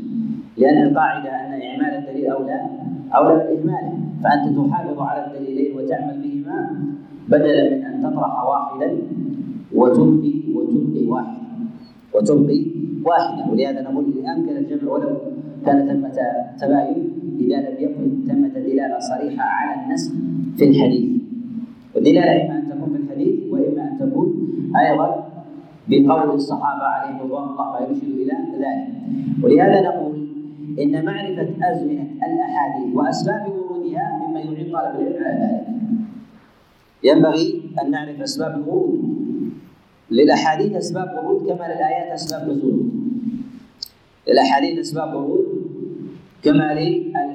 لأن 0.56 0.82
القاعدة 0.82 1.30
أن 1.30 1.52
إعمال 1.62 1.92
الدليل 1.98 2.26
أولى 2.30 2.66
أولى 3.14 3.34
من 3.34 3.40
إهماله 3.40 3.98
فأنت 4.22 4.56
تحافظ 4.58 4.98
على 4.98 5.26
الدليلين 5.26 5.76
وتعمل 5.76 6.20
بهما 6.22 6.82
بدلا 7.28 7.70
من 7.70 7.84
أن 7.84 8.02
تطرح 8.02 8.44
واحدا 8.44 8.98
وتبقي 9.74 10.34
وتبقي 10.54 11.06
واحدا. 11.06 11.40
وتبقي 12.14 12.66
واحدا. 13.04 13.50
ولهذا 13.52 13.80
نقول 13.82 14.04
إن 14.18 14.28
أمكن 14.28 14.56
الجمع 14.56 14.92
ولو 14.92 15.16
كان 15.66 15.88
ثمة 15.88 16.16
تباين 16.60 17.19
إذا 17.40 17.56
لم 17.56 17.76
يكن 17.78 18.04
ثمة 18.28 18.48
دلالة 18.48 18.98
صريحة 18.98 19.44
على 19.44 19.82
النسخ 19.82 20.12
في 20.56 20.64
الحديث. 20.68 21.10
والدلالة 21.94 22.44
إما 22.46 22.58
أن 22.58 22.68
تكون 22.70 22.90
في 22.96 23.02
الحديث 23.02 23.52
وإما 23.52 23.82
أن 23.82 23.98
تكون 23.98 24.28
أيضا 24.76 25.26
بقول 25.88 26.34
الصحابة 26.34 26.84
عليهم 26.84 27.20
رضوان 27.20 27.48
الله 27.48 27.72
ما 27.72 27.78
يرشد 27.80 28.02
إلى 28.04 28.32
ذلك. 28.58 28.88
ولهذا 29.44 29.80
نقول 29.88 30.26
إن 30.82 31.04
معرفة 31.04 31.48
أزمنة 31.72 32.06
الأحاديث 32.26 32.94
وأسباب 32.94 33.42
ورودها 33.48 34.20
مما 34.28 34.40
يعين 34.40 34.72
طالب 34.72 35.00
العلم 35.00 35.24
على 35.24 35.38
ذلك. 35.42 35.66
ينبغي 37.04 37.62
أن 37.82 37.90
نعرف 37.90 38.20
أسباب 38.20 38.54
الورود 38.58 39.00
للأحاديث 40.10 40.72
أسباب 40.76 41.08
ورود 41.24 41.40
كما 41.46 41.64
للآيات 41.64 42.12
أسباب 42.12 42.48
نزول 42.50 42.90
للأحاديث 44.28 44.78
أسباب 44.78 45.14
ورود 45.14 45.46
كما 46.42 46.74
للآي 46.74 47.29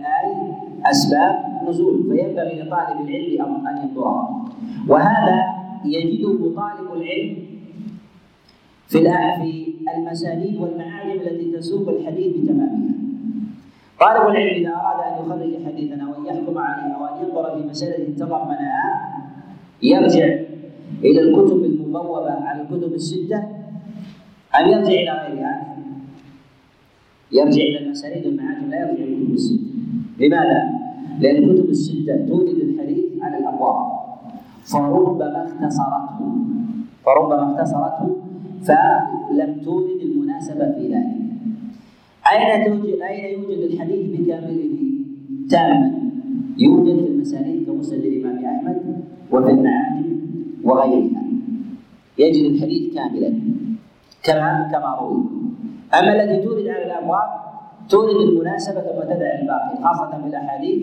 أسباب 0.91 1.35
نزول 1.69 2.03
فينبغي 2.03 2.61
لطالب 2.61 3.09
العلم 3.09 3.67
ان 3.67 3.77
ينظرها 3.77 4.45
وهذا 4.87 5.43
يجده 5.85 6.37
طالب 6.55 6.93
العلم 6.93 7.37
في 8.87 8.99
في 9.41 9.75
المسانيد 9.97 10.57
والمعاجم 10.61 11.11
التي 11.11 11.51
تسوق 11.51 11.89
الحديث 11.89 12.37
بتمامها. 12.37 12.95
طالب 13.99 14.29
العلم 14.29 14.65
إذا 14.65 14.75
أراد 14.75 14.99
أن 15.07 15.25
يخرج 15.25 15.65
حديثا 15.65 15.95
وأن 16.05 16.25
يحكم 16.25 16.57
عليه 16.57 16.97
وان 17.01 17.25
ينظر 17.25 17.61
في 17.61 17.67
مسألة 17.67 18.13
تضمنها 18.17 19.11
يرجع 19.83 20.25
إلى 21.03 21.21
الكتب 21.21 21.63
المبوبة 21.65 22.31
على 22.31 22.61
الكتب 22.61 22.93
الستة. 22.93 23.37
أم 24.59 24.67
يرجع 24.67 24.91
إلى 24.91 25.11
غيرها؟ 25.11 25.75
يرجع 27.31 27.61
إلى 27.61 27.79
المسانيد 27.79 28.25
والمعاجم 28.25 28.69
لا 28.69 28.79
يرجع 28.79 29.03
إلى 29.03 29.13
الكتب 29.13 29.33
الستة. 29.33 29.74
لماذا؟ 30.19 30.61
لأن 31.19 31.43
الكتب 31.43 31.69
الستة 31.69 32.27
تولد 32.27 32.57
الحديث 32.57 33.05
على 33.21 33.37
الأبواب. 33.37 33.85
فربما 34.65 35.45
اختصرته. 35.45 36.19
فربما 37.05 37.51
اختصرته 37.51 38.15
فلم 38.63 39.61
تولد 39.65 40.01
المناسبة 40.01 40.71
في 40.71 40.87
ذلك. 40.93 41.15
أين 42.31 42.65
توجد 42.65 43.01
أين 43.01 43.39
يوجد 43.39 43.71
الحديث 43.71 44.19
بكامله؟ 44.19 44.79
تاما؟ 45.49 45.91
يوجد 46.57 46.95
في 47.03 47.07
المسانيد 47.07 47.65
كمسند 47.65 48.03
الإمام 48.03 48.45
أحمد 48.45 49.03
وفي 49.31 49.51
المعاجم 49.51 50.19
وغيرها. 50.63 51.23
يجد 52.17 52.51
الحديث 52.51 52.93
كاملا. 52.95 53.33
كما 54.23 54.69
كما 54.71 54.95
روي. 55.01 55.23
أما 55.93 56.23
التي 56.23 56.45
تورد 56.45 56.67
على 56.67 56.85
الأبواب 56.85 57.44
تورد 57.89 58.15
المناسبة 58.15 58.81
ثم 58.81 58.99
تدع 59.13 59.39
الباقي 59.41 59.83
خاصة 59.83 60.21
في 60.21 60.27
الأحاديث 60.27 60.81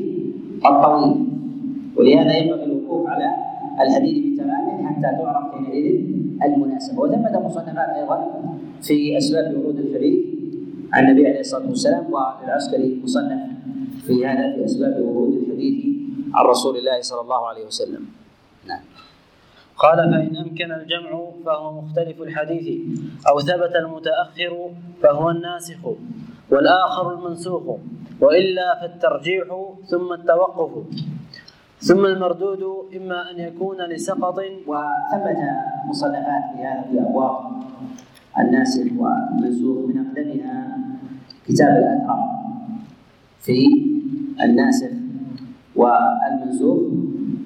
الطويلة 0.66 1.16
ولهذا 1.96 2.36
ينبغي 2.36 2.64
الوقوف 2.64 3.08
على 3.08 3.30
الحديث 3.80 4.34
بتمامه 4.34 4.88
حتى 4.88 5.02
تعرف 5.22 5.54
حينئذ 5.54 6.00
المناسبة 6.44 7.00
وثمة 7.00 7.46
مصنفات 7.46 7.88
أيضا 7.88 8.44
في 8.82 9.18
أسباب 9.18 9.54
ورود 9.56 9.78
الحديث 9.78 10.20
عن 10.92 11.04
النبي 11.04 11.26
عليه 11.26 11.40
الصلاة 11.40 11.68
والسلام 11.68 12.06
وللعسكري 12.12 13.00
مصنف 13.04 13.40
في 14.06 14.26
هذا 14.26 14.56
في 14.56 14.64
أسباب 14.64 15.02
ورود 15.02 15.34
الحديث 15.34 15.84
عن 16.34 16.44
رسول 16.44 16.76
الله 16.76 17.00
صلى 17.00 17.20
الله 17.20 17.48
عليه 17.48 17.66
وسلم. 17.66 18.06
نعم. 18.68 18.80
قال 19.76 19.96
فإن 19.96 20.36
أمكن 20.36 20.72
الجمع 20.72 21.30
فهو 21.46 21.82
مختلف 21.82 22.22
الحديث 22.22 22.80
أو 23.28 23.40
ثبت 23.40 23.72
المتأخر 23.76 24.70
فهو 25.02 25.30
الناسخ 25.30 25.78
والآخر 26.52 27.14
المنسوخ 27.14 27.62
وإلا 28.20 28.80
فالترجيح 28.80 29.44
ثم 29.90 30.12
التوقف. 30.12 30.70
ثم 31.80 32.06
المردود 32.06 32.62
إما 32.96 33.30
أن 33.30 33.38
يكون 33.38 33.76
لسقط 33.82 34.38
وثبت 34.66 35.38
مصنفات 35.88 36.44
في 36.56 36.62
هذا 36.62 36.82
في 36.90 37.00
أبواب 37.00 37.36
الناسخ 38.38 38.86
والمنسوخ 38.98 39.78
من 39.88 40.06
أقدمها 40.06 40.78
كتاب 41.46 41.68
الأثرم 41.68 42.22
في 43.40 43.58
الناسخ 44.44 44.90
والمنسوخ 45.76 46.80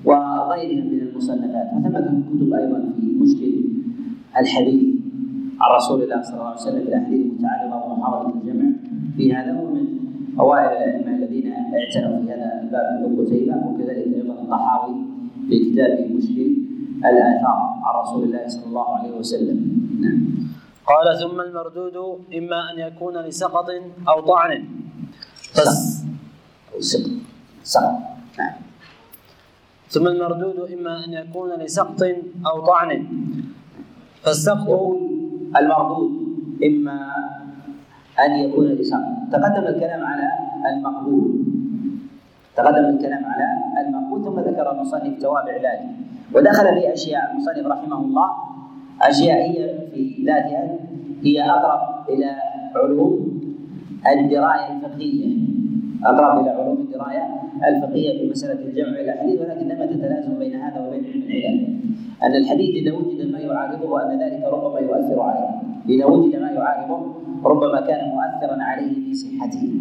وغيرها 0.04 0.84
من 0.84 1.00
المصنفات 1.00 1.66
وثمة 1.74 2.22
كتب 2.28 2.52
أيضا 2.52 2.80
في 3.00 3.06
مشكل 3.20 3.52
الحديث. 4.40 4.95
عن 5.60 5.76
رسول 5.76 6.02
الله 6.02 6.22
صلى 6.22 6.34
الله 6.34 6.46
عليه 6.46 6.60
وسلم 6.60 6.82
في 6.84 6.88
الأحاديث 6.88 7.20
المتعارضة 7.26 7.76
ومحاولة 7.86 8.34
الجمع 8.34 8.64
في 9.16 9.34
هذا 9.34 9.60
ومن 9.60 9.84
أوائل 10.40 10.66
الأئمة 10.66 11.16
الذين 11.16 11.52
اعتنوا 11.52 12.22
في 12.24 12.32
هذا 12.32 12.60
الباب 12.62 13.04
ابن 13.04 13.24
قتيبة 13.26 13.54
وكذلك 13.66 14.14
أيضا 14.16 14.32
الطحاوي 14.34 14.94
في 15.48 15.70
كتابه 15.72 16.14
مشكل 16.14 16.56
الآثار 17.04 17.58
عن 17.84 18.02
رسول 18.02 18.24
الله 18.24 18.48
صلى 18.48 18.66
الله 18.66 18.96
عليه 18.96 19.10
وسلم. 19.18 19.58
نعم. 20.00 20.18
قال 20.86 21.18
ثم 21.20 21.40
المردود 21.40 21.96
إما 22.38 22.70
أن 22.72 22.78
يكون 22.78 23.16
لسقط 23.16 23.66
أو 24.08 24.20
طعن. 24.20 24.64
بس. 25.58 26.02
سقط. 26.80 27.10
سقط 27.64 27.92
نعم. 28.38 28.52
ثم 29.88 30.06
المردود 30.06 30.70
إما 30.72 31.04
أن 31.04 31.12
يكون 31.12 31.50
لسقط 31.52 32.02
أو 32.46 32.66
طعن. 32.66 33.06
فالسقط 34.22 34.68
المردود 35.60 36.10
إما 36.64 36.98
أن 38.26 38.30
يكون 38.32 38.66
لسقط. 38.66 39.02
تقدم 39.32 39.66
الكلام 39.66 40.04
على 40.04 40.28
المقبول. 40.72 41.44
تقدم 42.56 42.84
الكلام 42.84 43.24
على 43.24 43.46
المقبول 43.86 44.24
ثم 44.24 44.40
ذكر 44.40 44.72
المصنف 44.72 45.22
توابع 45.22 45.52
ذلك. 45.52 45.86
ودخل 46.34 46.64
في 46.74 46.92
أشياء. 46.92 47.30
المصنف 47.32 47.66
رحمه 47.66 48.00
الله 48.00 48.30
أشياء 49.02 49.38
هي 49.50 49.78
في 49.94 50.24
ذاتها 50.26 50.78
هي 51.24 51.50
أقرب 51.50 52.08
إلى 52.08 52.30
علوم 52.76 53.40
الدراية 54.12 54.76
الفقهية. 54.76 55.55
أقرب 56.10 56.40
إلى 56.40 56.50
علوم 56.50 56.76
الدراية 56.76 57.26
الفقهية 57.68 58.18
في 58.18 58.30
مسألة 58.30 58.60
الجمع 58.66 58.88
إلى 58.88 59.12
الحديث 59.12 59.40
ولكن 59.40 59.68
ثمة 59.68 59.86
تلازم 59.86 60.38
بين 60.38 60.54
هذا 60.54 60.86
وبين 60.86 61.04
علم 61.04 61.22
العلل 61.22 61.76
أن 62.22 62.34
الحديث 62.34 62.76
إذا 62.76 62.92
وجد 62.92 63.32
ما 63.32 63.38
يعارضه 63.38 63.90
وأن 63.90 64.22
ذلك 64.22 64.44
ربما 64.52 64.80
يؤثر 64.80 65.20
عليه. 65.20 65.48
إذا 65.88 66.04
وجد 66.04 66.36
ما 66.36 66.50
يعارضه 66.50 67.14
ربما 67.44 67.80
كان 67.80 68.08
مؤثرا 68.08 68.62
عليه 68.62 68.94
في 68.94 69.14
صحته. 69.14 69.72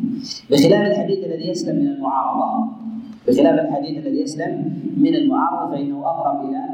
بخلاف 0.51 0.91
الحديث 0.91 1.25
الذي 1.25 1.49
يسلم 1.49 1.75
من 1.75 1.88
المعارضة. 1.88 2.67
بخلاف 3.27 3.59
الحديث 3.59 4.05
الذي 4.05 4.21
يسلم 4.21 4.73
من 4.97 5.15
المعارضة 5.15 5.75
فإنه 5.75 6.05
أقرب 6.05 6.49
إلى 6.49 6.65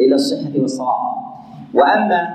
إلى 0.00 0.14
الصحة 0.14 0.60
والصواب. 0.60 0.98
وأما 1.74 2.28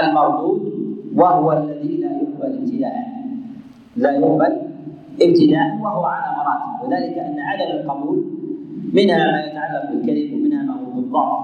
المردود 0.00 0.72
وهو 1.16 1.52
الذي 1.52 1.96
لا 1.96 2.10
يقبل 2.16 2.58
ابتداء. 2.58 3.10
لا 3.96 4.10
يقبل 4.10 4.69
ابتداء 5.22 5.68
وهو 5.82 6.04
على 6.04 6.28
مراتب. 6.36 6.70
وذلك 6.82 7.18
أن 7.18 7.36
عدم 7.38 7.70
القبول 7.80 8.24
منها 8.92 9.32
ما 9.32 9.40
يتعلق 9.44 9.90
بالكذب 9.90 10.32
ومنها 10.34 10.62
ما 10.62 10.74
هو 10.74 10.90
بالضعف 10.90 11.42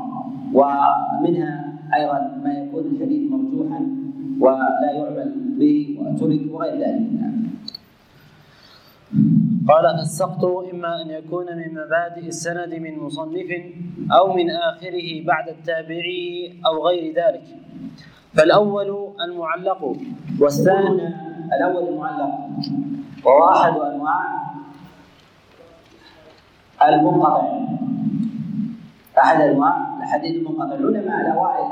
ومنها 0.53 1.53
أيضا 1.95 2.41
ما 2.45 2.53
يكون 2.59 2.85
الحديث 2.85 3.33
مرجوحا 3.33 3.81
ولا 4.41 4.91
يعمل 4.93 5.31
به 5.59 5.99
وترك 6.01 6.53
وغير 6.53 6.75
ذلك. 6.81 7.07
قال 9.69 9.85
فالسقط 9.99 10.45
إما 10.45 11.03
أن 11.03 11.11
يكون 11.11 11.47
من 11.47 11.71
مبادئ 11.75 12.27
السند 12.27 12.75
من 12.75 12.99
مصنف 12.99 13.51
أو 14.13 14.25
من 14.37 14.51
آخره 14.51 15.09
بعد 15.27 15.49
التابعي 15.49 16.55
أو 16.67 16.87
غير 16.89 17.15
ذلك. 17.15 17.47
فالأول 18.35 19.15
المعلق 19.25 19.97
والثاني 20.41 21.26
الأول 21.55 21.89
المعلق. 21.89 22.31
وهو 23.25 23.49
أحد 23.49 23.73
أنواع 23.73 24.47
المنقطع 26.89 27.67
أحد 29.19 29.41
أنواع 29.41 29.99
الحديث 30.03 30.37
المنقطع. 30.37 30.75
العلماء 30.75 31.21
الأوائل 31.21 31.69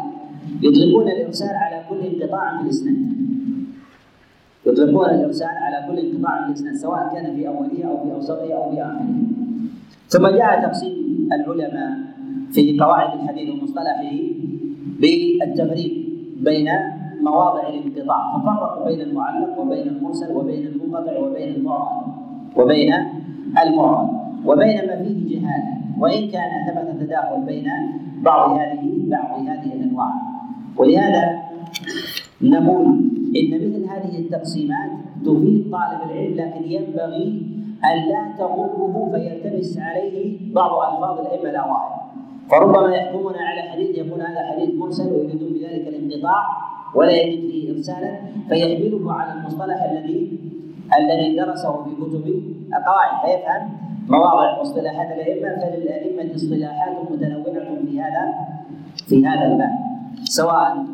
يطلقون 0.63 1.09
الإرسال 1.09 1.57
على 1.57 1.85
كل 1.89 2.01
انقطاع 2.01 2.57
في 2.59 2.65
الإسناد. 2.65 2.97
يطلقون 4.67 5.11
الإرسال 5.11 5.49
على 5.49 5.87
كل 5.89 5.99
انقطاع 5.99 6.41
من 6.41 6.49
الإسناد 6.49 6.75
سواء 6.75 7.11
كان 7.15 7.37
في 7.37 7.49
أوله 7.49 7.85
أو 7.85 8.05
في 8.05 8.13
أوسطه 8.15 8.55
أو 8.55 8.71
في 8.71 8.83
آخره. 8.83 9.07
ثم 10.09 10.27
جاء 10.27 10.63
تقسيم 10.63 11.29
العلماء 11.33 11.99
في 12.53 12.79
قواعد 12.81 13.19
الحديث 13.19 13.51
ومصطلحه 13.51 14.13
بالتفريق 15.01 15.93
بين 16.37 16.69
مواضع 17.25 17.69
الانقطاع 17.69 18.39
ففرقوا 18.39 18.85
بين 18.85 19.01
المعلق 19.01 19.59
وبين 19.59 19.89
المرسل 19.89 20.37
وبين 20.37 20.67
المنقطع 20.67 21.19
وبين 21.19 21.55
المعرض 21.55 22.03
وبين 22.57 22.95
المعرض 23.63 24.09
وبين 24.47 24.87
ما 24.87 24.97
فيه 25.03 25.39
جهاله 25.39 25.75
وإن 25.99 26.29
كان 26.29 26.51
ثبت 26.67 27.01
تداخل 27.01 27.41
بين 27.41 27.69
بعض 28.23 28.51
هذه 28.51 29.05
بعض 29.09 29.41
هذه 29.41 29.73
الأنواع. 29.75 30.13
ولهذا 30.77 31.43
نقول 32.43 32.87
إن 33.37 33.51
مثل 33.55 33.85
هذه 33.91 34.19
التقسيمات 34.19 34.91
تفيد 35.25 35.71
طالب 35.73 36.11
العلم 36.11 36.35
لكن 36.35 36.65
ينبغي 36.65 37.43
أن 37.85 37.97
لا 38.09 38.35
تغره 38.39 39.11
فيلتبس 39.13 39.79
عليه 39.79 40.39
بعض 40.55 40.95
ألفاظ 40.95 41.21
الأئمة 41.21 41.51
الأوائل. 41.51 42.04
فربما 42.51 42.97
يحكمون 42.97 43.35
على 43.37 43.63
حديث 43.63 43.99
يكون 43.99 44.21
هذا 44.21 44.53
حديث 44.53 44.75
مرسل 44.75 45.13
ويريدون 45.13 45.53
بذلك 45.53 45.89
الانقطاع 45.89 46.43
ولا 46.95 47.11
يجد 47.11 47.41
فيه 47.51 47.77
إرسالا 47.77 48.19
فيحمله 48.49 49.13
على 49.13 49.41
المصطلح 49.41 49.83
الذي 49.91 50.39
الذي 50.99 51.37
درسه 51.37 51.85
في 51.85 51.91
كتب 51.91 52.27
القواعد 52.77 53.27
فيفهم 53.27 53.71
مواضع 54.09 54.61
مصطلحات 54.61 55.07
الأئمة 55.07 55.61
فللأئمة 55.61 56.35
اصطلاحات 56.35 57.11
متنوعة 57.11 57.77
في 57.87 58.01
هذا 58.01 58.35
في 59.09 59.27
هذا 59.27 59.47
الباب 59.47 59.71
سواء 60.25 60.85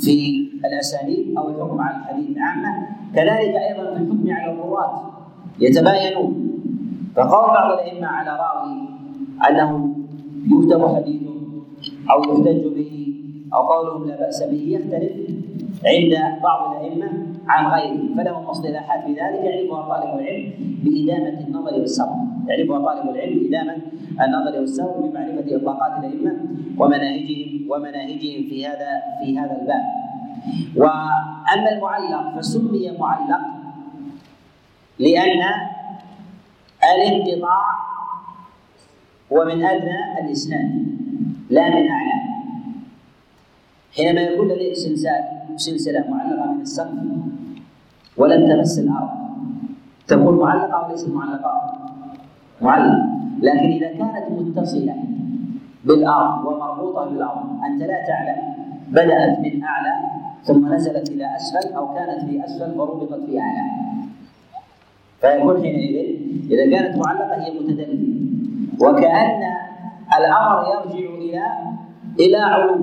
في 0.00 0.48
الأسانيد 0.64 1.36
أو 1.38 1.48
الحكم 1.48 1.80
على 1.80 1.96
الحديث 1.96 2.38
عامه 2.38 2.88
كذلك 3.14 3.54
أيضا 3.54 3.94
في 3.94 4.02
الحكم 4.02 4.30
على 4.30 4.52
الرواة 4.52 5.10
يتباينون. 5.60 6.50
فقول 7.16 7.48
بعض 7.48 7.72
الأئمة 7.72 8.06
على 8.06 8.30
راوي 8.30 8.88
أنه 9.48 9.99
يكتب 10.46 10.96
حديثه 10.96 11.30
أو 12.10 12.18
يحتج 12.22 12.66
به 12.66 13.14
أو 13.54 13.62
قولهم 13.62 14.08
لا 14.08 14.16
بأس 14.16 14.42
به 14.42 14.62
يختلف 14.68 15.12
عند 15.84 16.40
بعض 16.42 16.76
الأئمة 16.76 17.08
عن 17.48 17.66
غيره. 17.66 18.14
فلهم 18.16 18.44
اصطلاحات 18.44 19.04
في 19.04 19.10
ذلك 19.10 19.44
يعرفها 19.44 19.82
طالب 19.82 20.20
العلم 20.20 20.52
بإدامة 20.84 21.40
النظر 21.46 21.80
والسبر 21.80 22.14
يعرفها 22.48 22.78
طالب 22.78 23.10
العلم 23.10 23.38
بإدامة 23.38 23.76
النظر 24.24 24.60
والسبر 24.60 25.00
بمعرفة 25.00 25.56
إطلاقات 25.56 26.04
الأئمة 26.04 26.36
ومناهجهم 26.78 27.70
ومناهجهم 27.70 28.42
في 28.48 28.66
هذا 28.66 29.02
في 29.24 29.38
هذا 29.38 29.58
الباب. 29.60 29.82
وأما 30.76 31.72
المعلق 31.72 32.38
فسمي 32.38 32.90
معلق 32.98 33.40
لأن 34.98 35.42
الانقطاع 36.94 37.89
هو 39.32 39.44
من 39.44 39.64
أدنى 39.64 40.20
الإسناد. 40.20 40.70
لا 41.50 41.68
من 41.68 41.88
أعلى. 41.88 42.20
حينما 43.96 44.20
يكون 44.20 44.48
لديك 44.48 44.74
سلسلة 44.74 45.40
سلسلة 45.56 46.04
معلقة 46.10 46.52
من 46.52 46.60
السقف 46.60 46.94
ولم 48.16 48.48
تمس 48.48 48.78
الأرض 48.78 49.10
تكون 50.06 50.38
معلقة 50.38 50.72
أو 50.72 50.90
ليست 50.90 51.08
معلقة؟ 51.08 51.52
معلقة 52.62 53.08
لكن 53.42 53.72
إذا 53.72 53.88
كانت 53.88 54.30
متصلة 54.30 54.96
بالأرض 55.84 56.44
ومربوطة 56.46 57.04
بالأرض 57.04 57.64
أنت 57.64 57.82
لا 57.82 58.06
تعلم. 58.06 58.54
بدأت 58.88 59.38
من 59.38 59.64
أعلى 59.64 59.94
ثم 60.42 60.74
نزلت 60.74 61.10
إلى 61.10 61.36
أسفل 61.36 61.72
أو 61.72 61.94
كانت 61.94 62.24
في 62.24 62.44
أسفل 62.44 62.80
وربطت 62.80 63.24
في 63.26 63.40
أعلى. 63.40 63.62
فيكون 65.20 65.62
حينئذ 65.62 65.96
إذا 66.50 66.70
كانت 66.70 66.96
معلقة 66.96 67.44
هي 67.44 67.60
متدلية. 67.60 68.19
وكأن 68.80 69.42
الأمر 70.18 70.64
يرجع 70.72 71.08
إلى 71.14 71.44
إلى 72.20 72.36
علو 72.36 72.76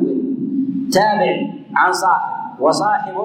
تابع 0.92 1.36
عن 1.76 1.92
صاحب 1.94 2.62
وصاحب 2.62 3.16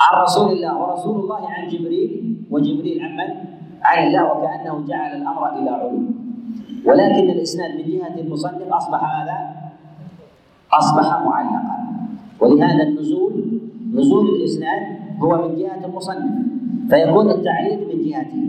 عن 0.00 0.22
رسول 0.22 0.52
الله 0.52 0.78
ورسول 0.78 1.20
الله 1.20 1.48
عن 1.50 1.68
جبريل 1.68 2.36
وجبريل 2.50 3.02
عن 3.02 3.16
من؟ 3.16 3.34
عن 3.82 4.06
الله 4.06 4.24
وكأنه 4.32 4.86
جعل 4.88 5.16
الأمر 5.22 5.58
إلى 5.58 5.70
علو 5.70 5.98
ولكن 6.86 7.30
الإسناد 7.30 7.70
من 7.76 7.84
جهة 7.98 8.20
المصنف 8.20 8.72
أصبح 8.72 9.02
ماذا؟ 9.02 9.56
أصبح 10.72 11.04
معلقا 11.26 11.76
ولهذا 12.40 12.82
النزول 12.82 13.60
نزول 13.94 14.28
الإسناد 14.28 15.05
هو 15.22 15.48
من 15.48 15.56
جهة 15.56 15.84
المصنف 15.84 16.32
فيكون 16.90 17.30
التعليق 17.30 17.78
من 17.78 18.04
جهته. 18.04 18.42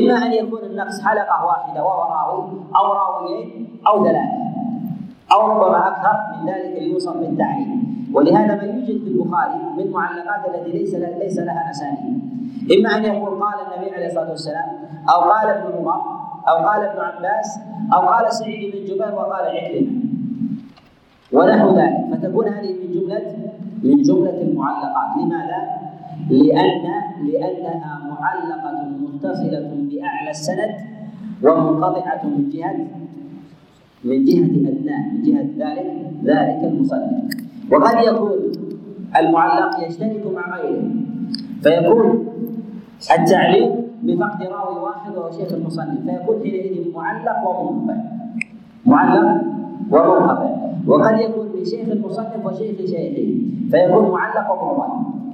إما 0.00 0.26
أن 0.26 0.32
يكون 0.32 0.60
النقص 0.62 1.02
حلقة 1.02 1.46
واحدة 1.46 1.84
وهو 1.84 2.02
راوي 2.12 2.44
أو 2.76 2.92
راويين 2.92 3.68
أو 3.88 4.04
ثلاثة 4.04 4.46
أو 5.32 5.46
ربما 5.46 5.88
أكثر 5.88 6.16
من 6.36 6.48
ذلك 6.50 6.82
يوصف 6.82 7.16
بالتعليق. 7.16 7.68
ولهذا 8.12 8.56
ما 8.56 8.62
يوجد 8.62 9.04
في 9.04 9.08
البخاري 9.08 9.54
من 9.78 9.90
معلقات 9.90 10.54
التي 10.54 10.78
ليس 10.78 10.94
ليس 10.94 11.38
لها 11.38 11.70
أسانيد. 11.70 12.20
إما 12.78 12.96
أن 12.96 13.04
يقول 13.04 13.42
قال 13.42 13.54
النبي 13.66 13.94
عليه 13.94 14.06
الصلاة 14.06 14.30
والسلام 14.30 14.68
أو 15.08 15.20
قال 15.20 15.48
ابن 15.48 15.78
عمر 15.78 16.00
أو 16.48 16.56
قال 16.56 16.84
ابن 16.84 17.00
عباس 17.00 17.58
أو 17.94 18.00
قال 18.00 18.32
سعيد 18.32 18.72
بن 18.72 18.84
جبير 18.84 19.14
وقال 19.14 19.44
عكرمة. 19.56 20.06
ونحو 21.32 21.76
ذلك 21.76 22.06
فتكون 22.12 22.48
هذه 22.48 22.72
من 22.72 23.00
جملة 23.00 23.36
من 23.82 24.02
جملة 24.02 24.42
المعلقات. 24.42 25.16
لماذا؟ 25.16 25.85
لأن 26.30 26.84
لانها 27.26 28.00
معلقة 28.10 28.88
متصلة 29.00 29.70
بأعلى 29.90 30.30
السند 30.30 30.74
ومنقطعة 31.42 32.24
من 32.24 32.50
جهه 32.50 32.86
من 34.04 34.24
جهة 34.24 34.44
ادناه 34.44 35.12
من 35.12 35.22
جهة 35.22 35.48
ذلك 35.58 35.86
ذلك 36.24 36.64
المصنف 36.64 37.46
وقد 37.72 38.04
يكون 38.04 38.30
المعلق 39.16 39.86
يشترك 39.86 40.26
مع 40.34 40.58
غيره. 40.58 40.82
فيكون 41.62 42.26
التعليق 43.18 43.72
بفقد 44.02 44.42
راوي 44.42 44.80
واحد 44.80 45.16
وهو 45.16 45.30
شيخ 45.30 45.52
المصنف. 45.52 46.00
فيكون 46.06 46.42
حينئذ 46.42 46.92
معلق 46.94 47.48
ومنقطع. 47.48 47.96
معلق 48.86 49.42
ومنقطع. 49.90 50.56
وقد 50.86 51.20
يكون 51.20 51.46
من 51.56 51.64
شيخ 51.64 51.88
المصنف 51.88 52.46
وشيخ 52.46 52.76
شيخه. 52.78 53.28
فيكون 53.70 54.10
معلق 54.10 54.62
ومعضل 54.62 55.25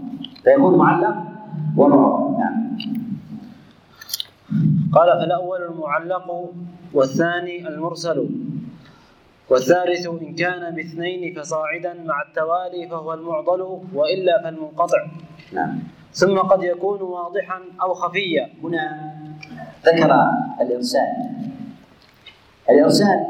فيكون 0.44 0.78
معلق 0.78 1.16
ومعضل 1.76 2.38
نعم. 2.38 2.76
قال 4.92 5.08
فالأول 5.20 5.62
المعلق 5.62 6.50
والثاني 6.94 7.68
المرسل. 7.68 8.28
والثالث 9.50 10.06
إن 10.06 10.34
كان 10.34 10.74
باثنين 10.74 11.34
فصاعدا 11.34 11.94
مع 12.04 12.22
التوالي 12.28 12.88
فهو 12.88 13.14
المعضل 13.14 13.60
وإلا 13.94 14.42
فالمنقطع. 14.44 15.06
نعم. 15.52 15.78
ثم 16.12 16.38
قد 16.38 16.62
يكون 16.62 17.02
واضحا 17.02 17.60
أو 17.82 17.94
خفيا. 17.94 18.50
هنا 18.62 19.12
ذكر 19.86 20.10
الإرسال. 20.60 21.12
الإرسال 22.70 23.20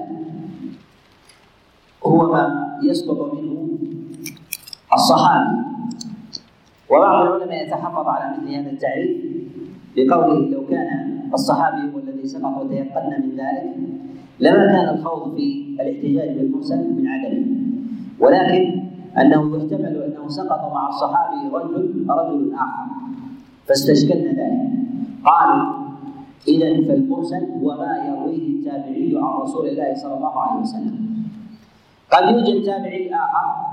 هو 2.07 2.33
ما 2.33 2.79
يسقط 2.83 3.35
منه 3.35 3.69
الصحابي. 4.95 5.72
وبعض 6.93 7.27
العلماء 7.27 7.67
يتحفظ 7.67 8.07
على 8.07 8.37
مثل 8.37 8.55
هذا 8.55 8.71
التعريف 8.71 9.17
بقوله 9.97 10.49
لو 10.51 10.67
كان 10.67 11.19
الصحابي 11.35 11.95
هو 11.95 11.99
الذي 11.99 12.27
سقط 12.27 12.65
وتيقنا 12.65 13.19
من 13.19 13.31
ذلك 13.31 13.77
لما 14.41 14.67
كان 14.67 14.89
الخوض 14.89 15.35
في 15.35 15.77
الاحتجاج 15.81 16.39
بالمرسل 16.39 16.77
من 16.77 17.09
عدمه. 17.09 17.47
ولكن 18.21 18.83
أنه 19.21 19.57
يحتمل 19.57 20.03
أنه 20.03 20.29
سقط 20.29 20.73
مع 20.75 20.89
الصحابي 20.89 21.49
رجل 21.53 22.07
رجل 22.09 22.55
آخر. 22.55 22.87
فاستشكلنا 23.67 24.31
ذلك. 24.31 24.71
قالوا 25.25 25.73
إذا 26.49 26.89
فالمرسل 26.89 27.47
هو 27.63 27.77
ما 27.77 27.97
يرويه 28.09 28.49
التابعي 28.49 29.13
عن 29.17 29.41
رسول 29.41 29.69
الله 29.69 29.95
صلى 29.95 30.15
الله 30.15 30.41
عليه 30.41 30.61
وسلم. 30.61 30.97
قد 32.11 32.23
يوجد 32.29 32.65
تابعي 32.65 33.15
آخر 33.15 33.72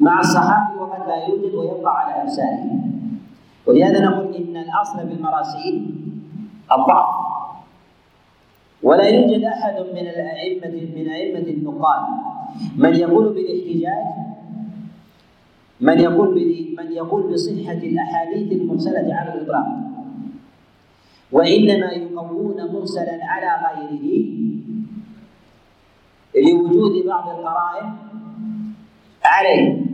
مع 0.00 0.20
الصحابي 0.20 0.78
وقد 0.78 1.08
لا 1.08 1.26
يوجد 1.26 1.54
ويبقى 1.54 2.00
على 2.00 2.22
ارساله 2.22 2.80
ولهذا 3.66 4.00
نقول 4.00 4.34
إن 4.34 4.56
الأصل 4.56 5.06
بالمراسيل 5.06 5.94
الضعف. 6.72 7.14
ولا 8.82 9.08
يوجد 9.08 9.44
أحد 9.44 9.74
من 9.74 9.98
الائمه 9.98 10.74
من 10.96 11.08
أئمة 11.08 11.48
النقاد 11.50 12.02
من 12.76 12.94
يقول 12.94 13.28
بالاحتجاج 13.34 14.04
من 15.80 16.00
يقول 16.00 16.34
من 16.78 16.92
يقول 16.92 17.32
بصحة 17.32 17.72
الأحاديث 17.72 18.52
المرسلة 18.52 19.14
على 19.14 19.34
الإطلاق. 19.34 19.66
وإنما 21.32 21.86
يقوون 21.92 22.56
مرسلا 22.72 23.18
على 23.22 23.50
غيره 23.66 24.24
لوجود 26.34 27.06
بعض 27.06 27.28
القرائن 27.28 27.92
عليه. 29.24 29.89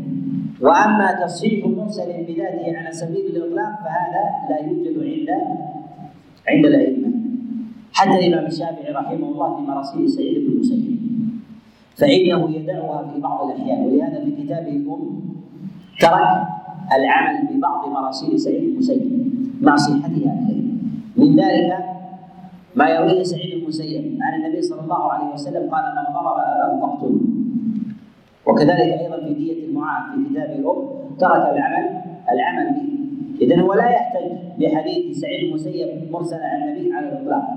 وأما 0.61 1.13
تصحيح 1.27 1.67
مرسل 1.67 2.25
بذاته 2.29 2.79
على 2.79 2.93
سبيل 2.93 3.27
الإطلاق 3.27 3.73
فهذا 3.85 4.23
لا 4.51 4.59
يوجد 4.67 4.97
عند 4.99 5.31
عند 6.49 6.65
الأئمة. 6.67 7.09
حتى 7.93 8.19
الإمام 8.19 8.47
الشافعي 8.47 8.93
رحمه 8.93 9.29
الله 9.29 9.57
في 9.57 9.63
مراسيل 9.63 10.11
سعيد 10.11 10.39
بن 10.47 10.53
المسيب. 10.53 10.97
فإنه 11.97 12.51
يدعها 12.57 13.11
في 13.13 13.21
بعض 13.21 13.51
الأحيان 13.51 13.81
ولهذا 13.81 14.25
في 14.25 14.31
كتابه 14.43 14.69
الأم 14.71 15.21
ترك 16.01 16.47
العمل 16.97 17.57
ببعض 17.57 17.89
مراسيل 17.89 18.41
سعيد 18.41 18.61
بن 18.63 18.69
المسيب 18.73 19.33
مع 19.61 19.77
صحتها 19.77 20.37
من 21.17 21.37
ذلك 21.37 21.79
ما 22.77 22.89
يرويه 22.89 23.23
سعيد 23.23 23.55
بن 23.55 23.63
المسيب 23.63 24.19
عن 24.21 24.35
النبي 24.35 24.63
صلى 24.63 24.81
الله 24.81 25.13
عليه 25.13 25.33
وسلم 25.35 25.71
قال 25.71 25.85
من 25.97 26.15
ضرب 26.15 26.37
اباه 26.39 26.81
فاقتله 26.81 27.21
وكذلك 28.47 29.01
أيضا 29.01 29.17
في 29.25 29.35
دية 29.35 29.56
المعاد 29.87 30.15
في 30.15 30.31
كتاب 30.31 30.51
الأم 30.51 30.89
ترك 31.19 31.55
العمل 31.55 32.03
العمل 32.33 32.75
به. 32.75 32.97
اذا 33.41 33.61
هو 33.61 33.75
لا 33.75 33.89
يحتج 33.89 34.33
بحديث 34.59 35.19
سعيد 35.19 35.49
المسيب 35.49 36.13
مرسلا 36.13 36.47
عن 36.47 36.63
النبي 36.63 36.93
على 36.93 37.09
الإطلاق. 37.09 37.57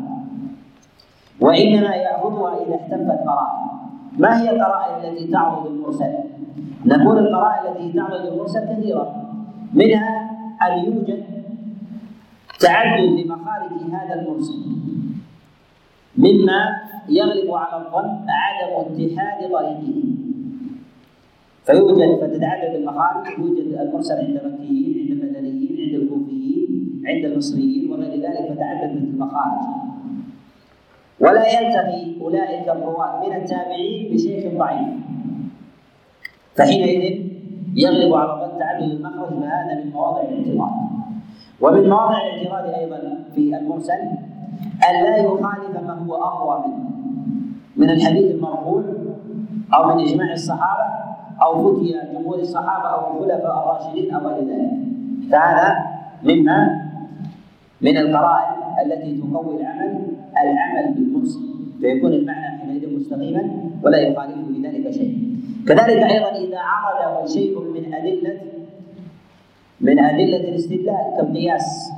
وإنما 1.42 1.96
يأخذها 1.96 2.66
إذا 2.66 2.76
احتفت 2.76 3.20
قرائن. 3.28 3.70
ما 4.18 4.42
هي 4.42 4.50
القرائن 4.50 5.06
التي 5.06 5.28
تعرض 5.28 5.66
المرسل؟ 5.68 6.14
نقول 6.86 7.18
القرائن 7.18 7.76
التي 7.76 7.94
تعرض 7.94 8.26
المرسل 8.26 8.60
كثيرة. 8.74 9.26
منها 9.74 10.30
أن 10.62 10.86
يوجد 10.86 11.24
تعدد 12.60 13.04
لمخارج 13.04 13.72
هذا 13.92 14.22
المرسل. 14.22 14.60
مما 16.18 16.78
يغلب 17.10 17.54
على 17.54 17.86
الظن 17.86 18.26
عدم 18.30 18.72
اتحاد 18.76 19.52
طريقه. 19.52 20.19
فيوجد 21.70 22.20
فتتعدد 22.22 22.76
المخارج 22.76 23.26
يوجد 23.40 23.78
المرسل 23.80 24.16
عند 24.16 24.40
المكيين 24.44 25.12
عند 25.12 25.24
المدنيين 25.24 25.78
عند 25.80 26.02
الكوفيين 26.02 27.04
عند 27.06 27.26
المصريين 27.26 27.92
وغير 27.92 28.12
ذلك 28.12 28.54
فتعددت 28.54 28.98
المخارج. 28.98 29.60
ولا 31.20 31.48
يلتقي 31.48 32.22
أولئك 32.22 32.70
الرواة 32.70 33.28
من 33.28 33.36
التابعين 33.36 34.14
بشيخ 34.14 34.54
ضعيف. 34.58 34.88
فحينئذ 36.56 37.26
يغلب 37.76 38.14
على 38.14 38.42
ظن 38.42 38.60
تعدد 38.60 38.92
المخرج 38.92 39.30
فهذا 39.30 39.84
من 39.84 39.92
مواضع 39.92 40.22
الاعتراض. 40.22 40.72
ومن 41.62 41.90
مواضع 41.90 42.18
الاعتراض 42.18 42.74
أيضا 42.74 43.18
في 43.36 43.58
المرسل 43.58 44.02
أن 44.90 45.04
لا 45.04 45.18
يخالف 45.18 45.84
ما 45.88 45.94
هو 45.94 46.16
أقوى 46.16 46.66
منه 46.68 46.90
من 47.78 47.90
الحديث 47.90 48.32
المرفوع 48.32 48.84
أو 49.74 49.96
من 49.96 50.04
إجماع 50.04 50.34
الصحابة 50.34 51.09
أو 51.44 51.52
فتي 51.76 51.96
جمهور 52.14 52.40
الصحابة 52.40 52.88
أو 52.88 53.00
الخلفاء 53.18 53.54
الراشدين 53.60 54.14
أو 54.14 54.28
غير 54.28 54.44
ذلك. 54.48 54.72
فهذا 55.32 55.68
مما 56.24 56.90
من 57.82 57.98
القرائن 57.98 58.56
التي 58.86 59.22
تقوي 59.22 59.62
العمل 59.62 60.08
العمل 60.44 60.94
بالمرسل 60.94 61.40
فيكون 61.82 62.14
المعنى 62.14 62.58
حينئذ 62.58 63.00
مستقيما 63.00 63.44
ولا 63.84 63.98
يخالفه 63.98 64.44
في 64.54 64.68
ذلك 64.68 64.92
شيء. 64.92 65.30
كذلك 65.68 66.04
أيضا 66.04 66.32
إذا 66.36 66.60
عرض 66.60 67.28
شيء 67.28 67.60
من 67.60 67.94
أدلة 67.94 68.38
من 69.82 70.00
أدلة 70.00 70.38
الاستدلال 70.50 71.14
كالقياس 71.18 71.92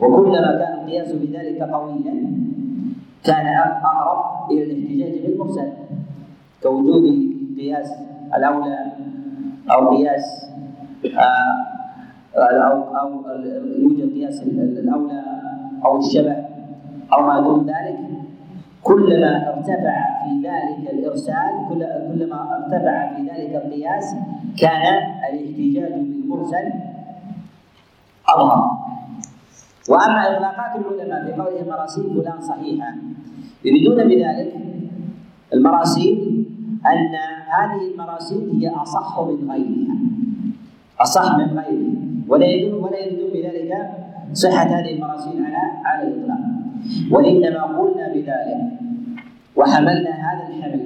وكلما 0.00 0.58
كان 0.58 0.72
القياس 0.78 1.12
بذلك 1.12 1.62
قويا 1.62 2.14
كان 3.24 3.46
أقرب 3.46 4.50
إلى 4.50 4.62
الاحتجاج 4.62 5.26
بالمرسل 5.26 5.72
كوجود 6.62 7.04
قياس 7.58 7.90
الأولى 8.36 8.92
أو 9.72 9.96
قياس 9.96 10.50
آه 11.18 11.74
أو 12.70 12.96
أو 12.96 13.22
يوجد 13.78 14.12
قياس 14.14 14.42
الأولى 14.42 15.22
أو 15.84 15.98
الشبه 15.98 16.36
أو 17.12 17.26
ما 17.26 17.40
دون 17.40 17.66
ذلك. 17.66 17.98
كلما 18.82 19.48
ارتفع 19.48 20.24
في 20.24 20.48
ذلك 20.48 20.90
الإرسال 20.92 21.52
كلما 21.68 22.56
ارتفع 22.56 23.16
في 23.16 23.22
ذلك 23.22 23.64
القياس 23.64 24.16
كان 24.60 24.94
الاحتجاج 25.30 25.92
بالمرسل 25.92 26.72
أظهر. 28.28 28.70
وأما 29.88 30.36
إطلاقات 30.36 30.76
العلماء 30.76 31.24
في 31.24 31.32
قولهم 31.32 31.68
مراسيل 31.68 32.04
فلان 32.04 32.40
صحيحة 32.40 32.94
يريدون 33.64 33.96
بذلك 34.08 34.52
المراسيل 35.54 36.46
أن 36.86 37.14
هذه 37.60 37.92
المراسيل 37.92 38.50
هي 38.60 38.68
أصح 38.68 39.20
من 39.20 39.50
غيرها. 39.50 39.96
أصح 41.00 41.36
من 41.38 41.58
غيرها. 41.58 42.04
ولا 42.28 42.46
يدل 42.46 42.74
ولا 42.74 43.06
يدل 43.06 43.30
بذلك 43.34 43.72
صحة 44.32 44.62
هذه 44.62 44.94
المراسيل 44.94 45.44
على 45.44 45.56
على 45.84 46.08
الإطلاق. 46.08 46.38
وإنما 47.10 47.62
قلنا 47.62 48.08
بذلك 48.14 48.60
وحملنا 49.56 50.10
هذا 50.10 50.48
الحمل. 50.48 50.80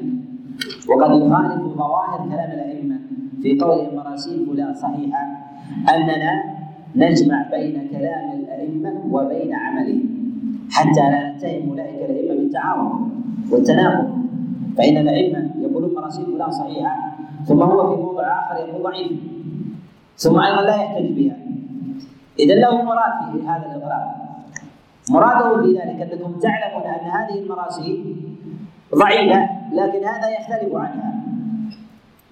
وقد 0.88 1.11
يخالف 1.11 1.62
ظواهر 1.76 2.28
كلام 2.28 2.50
الأئمة 2.50 2.96
في 3.42 3.61
قولهم 3.61 3.96
مراسيل 3.96 4.46
فلان 4.46 4.74
صحيحة 4.74 5.26
أننا 5.94 6.42
نجمع 6.96 7.46
بين 7.50 7.88
كلام 7.92 8.38
الأئمة 8.38 8.92
وبين 9.11 9.54
عملهم. 9.54 10.09
حتى 10.70 11.00
لا 11.00 11.33
نتهم 11.33 11.70
أولئك 11.70 12.11
الأئمة 12.11 12.35
بالتعاون 12.40 13.11
والتناقض. 13.52 14.18
فإن 14.76 14.96
الأئمة 14.96 15.50
يقولون 15.79 15.95
مراسيل 15.95 16.27
فلان 16.27 16.51
صحيحة 16.51 16.97
ثم 17.45 17.62
هو 17.62 17.97
في 17.97 18.03
موضع 18.03 18.23
آخر 18.23 18.69
يقول 18.69 18.83
ضعيف. 18.83 19.12
ثم 20.17 20.41
أيضا 20.41 20.62
لا 20.62 20.77
يحتج 20.77 21.12
بها. 21.12 21.37
اذا 22.38 22.55
له 22.55 22.83
مراد 22.83 23.33
في 23.33 23.49
هذا 23.49 23.67
الاغراء 23.67 24.29
مراده 25.11 25.62
في 25.62 25.73
ذلك 25.73 26.12
انكم 26.12 26.33
تعلمون 26.41 26.83
أن 26.83 27.11
هذه 27.11 27.38
المراسيل 27.38 28.17
ضعيفة 28.95 29.49
لكن 29.73 30.05
هذا 30.07 30.29
يختلف 30.41 30.75
عنها. 30.75 31.12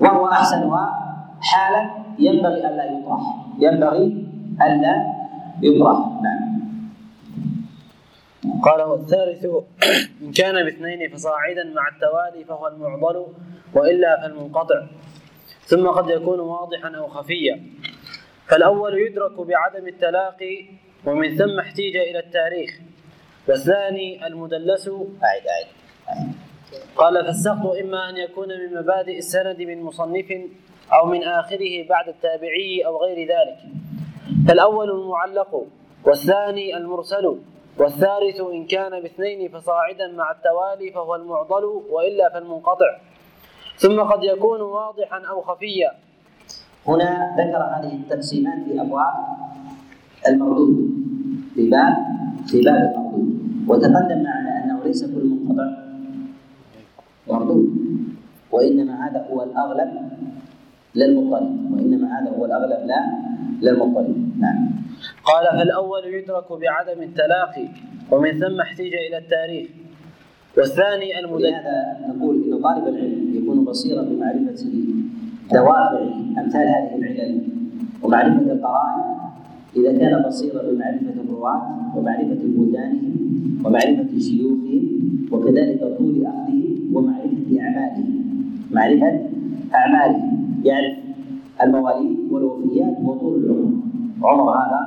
وهو 0.01 0.27
أحسنها 0.27 1.17
حالا 1.41 1.91
ينبغي 2.19 2.67
الا 2.69 2.85
يطرح. 2.85 3.21
ينبغي 3.59 4.27
الا 4.63 5.15
يطرح. 5.63 5.99
نعم. 6.23 6.56
قال 8.63 8.83
والثالث 8.83 9.45
إن 10.23 10.33
كان 10.33 10.65
باثنين 10.65 11.11
فصاعدا 11.11 11.65
مع 11.65 11.89
التوالي 11.89 12.45
فهو 12.45 12.67
المعضل 12.67 13.27
وإلا 13.75 14.21
فالمنقطع. 14.23 14.87
ثم 15.65 15.89
قد 15.89 16.11
يكون 16.11 16.41
واضحا 16.41 16.97
أو 16.97 17.07
خفيا. 17.07 17.63
فالأول 18.49 18.99
يدرك 18.99 19.41
بعدم 19.41 19.87
التلاقي 19.89 20.65
ومن 21.07 21.37
ثم 21.37 21.61
احتيج 21.61 21.97
إلى 21.97 22.19
التاريخ. 22.19 22.81
والثاني 23.49 24.27
المدلس 24.27 24.89
أعد 24.89 25.43
أعد. 25.55 25.67
قال 26.97 27.25
فالسقط 27.27 27.67
إما 27.83 28.09
أن 28.09 28.17
يكون 28.17 28.49
من 28.49 28.79
مبادئ 28.81 29.19
السند 29.19 29.63
من 29.63 29.83
مصنف 29.83 30.33
أو 30.93 31.07
من 31.07 31.23
آخره 31.23 31.87
بعد 31.89 32.09
التابعي 32.09 32.87
أو 32.87 33.05
غير 33.05 33.29
ذلك. 33.29 33.59
فالأول 34.49 34.91
المعلق 34.91 35.67
والثاني 36.05 36.77
المرسل. 36.77 37.39
والثالث 37.79 38.41
إن 38.41 38.67
كان 38.67 39.03
باثنين 39.03 39.49
فصاعدا 39.49 40.13
مع 40.13 40.31
التوالي 40.31 40.93
فهو 40.93 41.15
المعضل 41.15 41.65
وإلا 41.91 42.29
فالمنقطع. 42.33 42.99
ثم 43.77 44.01
قد 44.01 44.25
يكون 44.25 44.61
واضحا 44.61 45.23
أو 45.31 45.43
خفيا. 45.43 45.93
هنا 46.89 47.37
ذكر 47.39 47.63
هذه 47.63 47.95
التقسيمات 47.95 48.65
في 48.65 48.81
أبواب 48.81 49.15
المردود. 50.29 50.91
في 51.55 51.71
باب 51.71 51.97
في 52.47 52.61
باب 52.61 52.77
المردود. 52.77 53.37
وتقدم 53.69 54.23
معنا 54.23 54.65
أنه 54.65 54.85
ليس 54.85 55.05
كل 55.05 55.25
منقطع 55.25 55.87
مردود 57.29 57.67
وإنما 58.51 59.09
هذا 59.09 59.27
هو 59.31 59.43
الأغلب 59.43 60.11
للمضطرب 60.97 61.73
وإنما 61.73 62.19
هذا 62.19 62.31
هو 62.31 62.45
الأغلب 62.45 62.87
لا 62.87 63.01
للمضطرب 63.63 64.17
نعم. 64.39 64.71
قال 65.25 65.59
فالأول 65.59 66.05
يدرك 66.05 66.53
بعدم 66.53 67.03
التلاقي 67.03 67.69
ومن 68.11 68.33
ثم 68.33 68.61
احتيج 68.61 68.95
إلى 69.09 69.19
التاريخ. 69.19 69.69
والثاني 70.57 71.19
المدلل. 71.19 71.47
ولهذا 71.47 71.97
نقول 72.09 72.45
إن 72.45 72.63
طالب 72.63 72.87
العلم 72.89 73.35
يكون 73.35 73.65
بصيرا 73.65 74.03
بمعرفة 74.03 74.65
دوافع 75.53 76.01
أمثال 76.39 76.69
هذه 76.69 76.95
العلل 76.95 77.43
ومعرفة 78.03 78.53
القرائن. 78.53 79.03
إذا 79.77 79.99
كان 79.99 80.23
بصيرا 80.29 80.63
بمعرفة 80.63 81.15
الرواة 81.25 81.63
ومعرفة 81.97 82.39
بلدانهم 82.45 83.17
ومعرفة 83.65 84.19
شيوخهم 84.19 85.29
وكذلك 85.33 85.81
طول 85.99 86.27
أخذهم 86.27 86.91
ومعرفة 86.93 87.61
أعمالهم. 87.61 88.25
معرفة 88.71 89.21
أعمالهم. 89.75 90.36
يعرف 90.67 90.97
المواليد 91.63 92.17
والوفيات 92.33 92.97
وطول 93.05 93.35
العمر. 93.45 93.73
عمر 94.23 94.51
هذا 94.51 94.81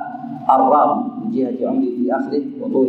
الراوي 0.54 1.04
من 1.20 1.30
جهة 1.34 1.68
عمره 1.68 1.90
في 1.96 2.04
آخره 2.18 2.44
وطول 2.60 2.88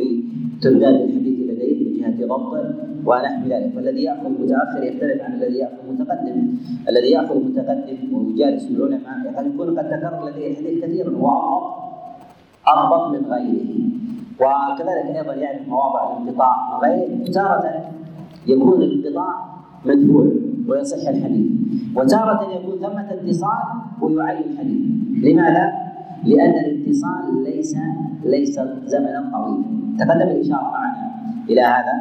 تمداد 0.61 0.95
الحديث 0.95 1.37
لديه 1.49 1.79
من 1.85 1.93
جهة 1.97 2.27
ضبطه 2.27 2.63
ونحو 3.05 3.41
ذلك. 3.49 3.71
فالذي 3.75 4.03
يأخذ 4.03 4.29
متأخر 4.41 4.83
يختلف 4.83 5.21
عن 5.21 5.33
الذي 5.33 5.57
يأخذ 5.63 5.83
متقدم. 5.91 6.37
الذي 6.89 7.09
يأخذ 7.11 7.37
متقدم 7.47 7.99
ويجالس 8.13 8.63
العلماء 8.71 9.33
قد 9.37 9.45
يكون 9.47 9.79
قد 9.79 9.85
تكرر 9.89 10.29
لديه 10.29 10.47
الحديث 10.51 10.83
كثيرا 10.83 11.11
واضبط 11.17 11.63
أضبط 12.67 13.03
من 13.13 13.23
غيره. 13.33 13.71
وكذلك 14.41 15.07
أيضا 15.17 15.33
يعرف 15.33 15.67
مواضع 15.69 16.01
الانقطاع 16.11 16.53
من 16.71 16.89
غيره. 16.89 17.31
تارة 17.37 17.91
يكون 18.47 18.81
الانقطاع 18.81 19.33
مدفوع. 19.85 20.27
ويصح 20.67 21.09
الحديث. 21.09 21.51
وتارة 21.95 22.55
يكون 22.55 22.79
ثمة 22.79 23.07
اتصال 23.13 23.63
ويعين 24.01 24.51
الحديث. 24.51 24.81
لماذا؟ 25.23 25.73
لأن 26.23 26.53
الاتصال 26.65 27.43
ليس 27.43 27.77
ليس 28.25 28.59
زمنا 28.85 29.31
طويلا. 29.33 29.63
تقدم 29.99 30.29
الإشارة 30.35 30.71
معنا 30.71 31.11
إلى 31.49 31.61
هذا 31.61 31.93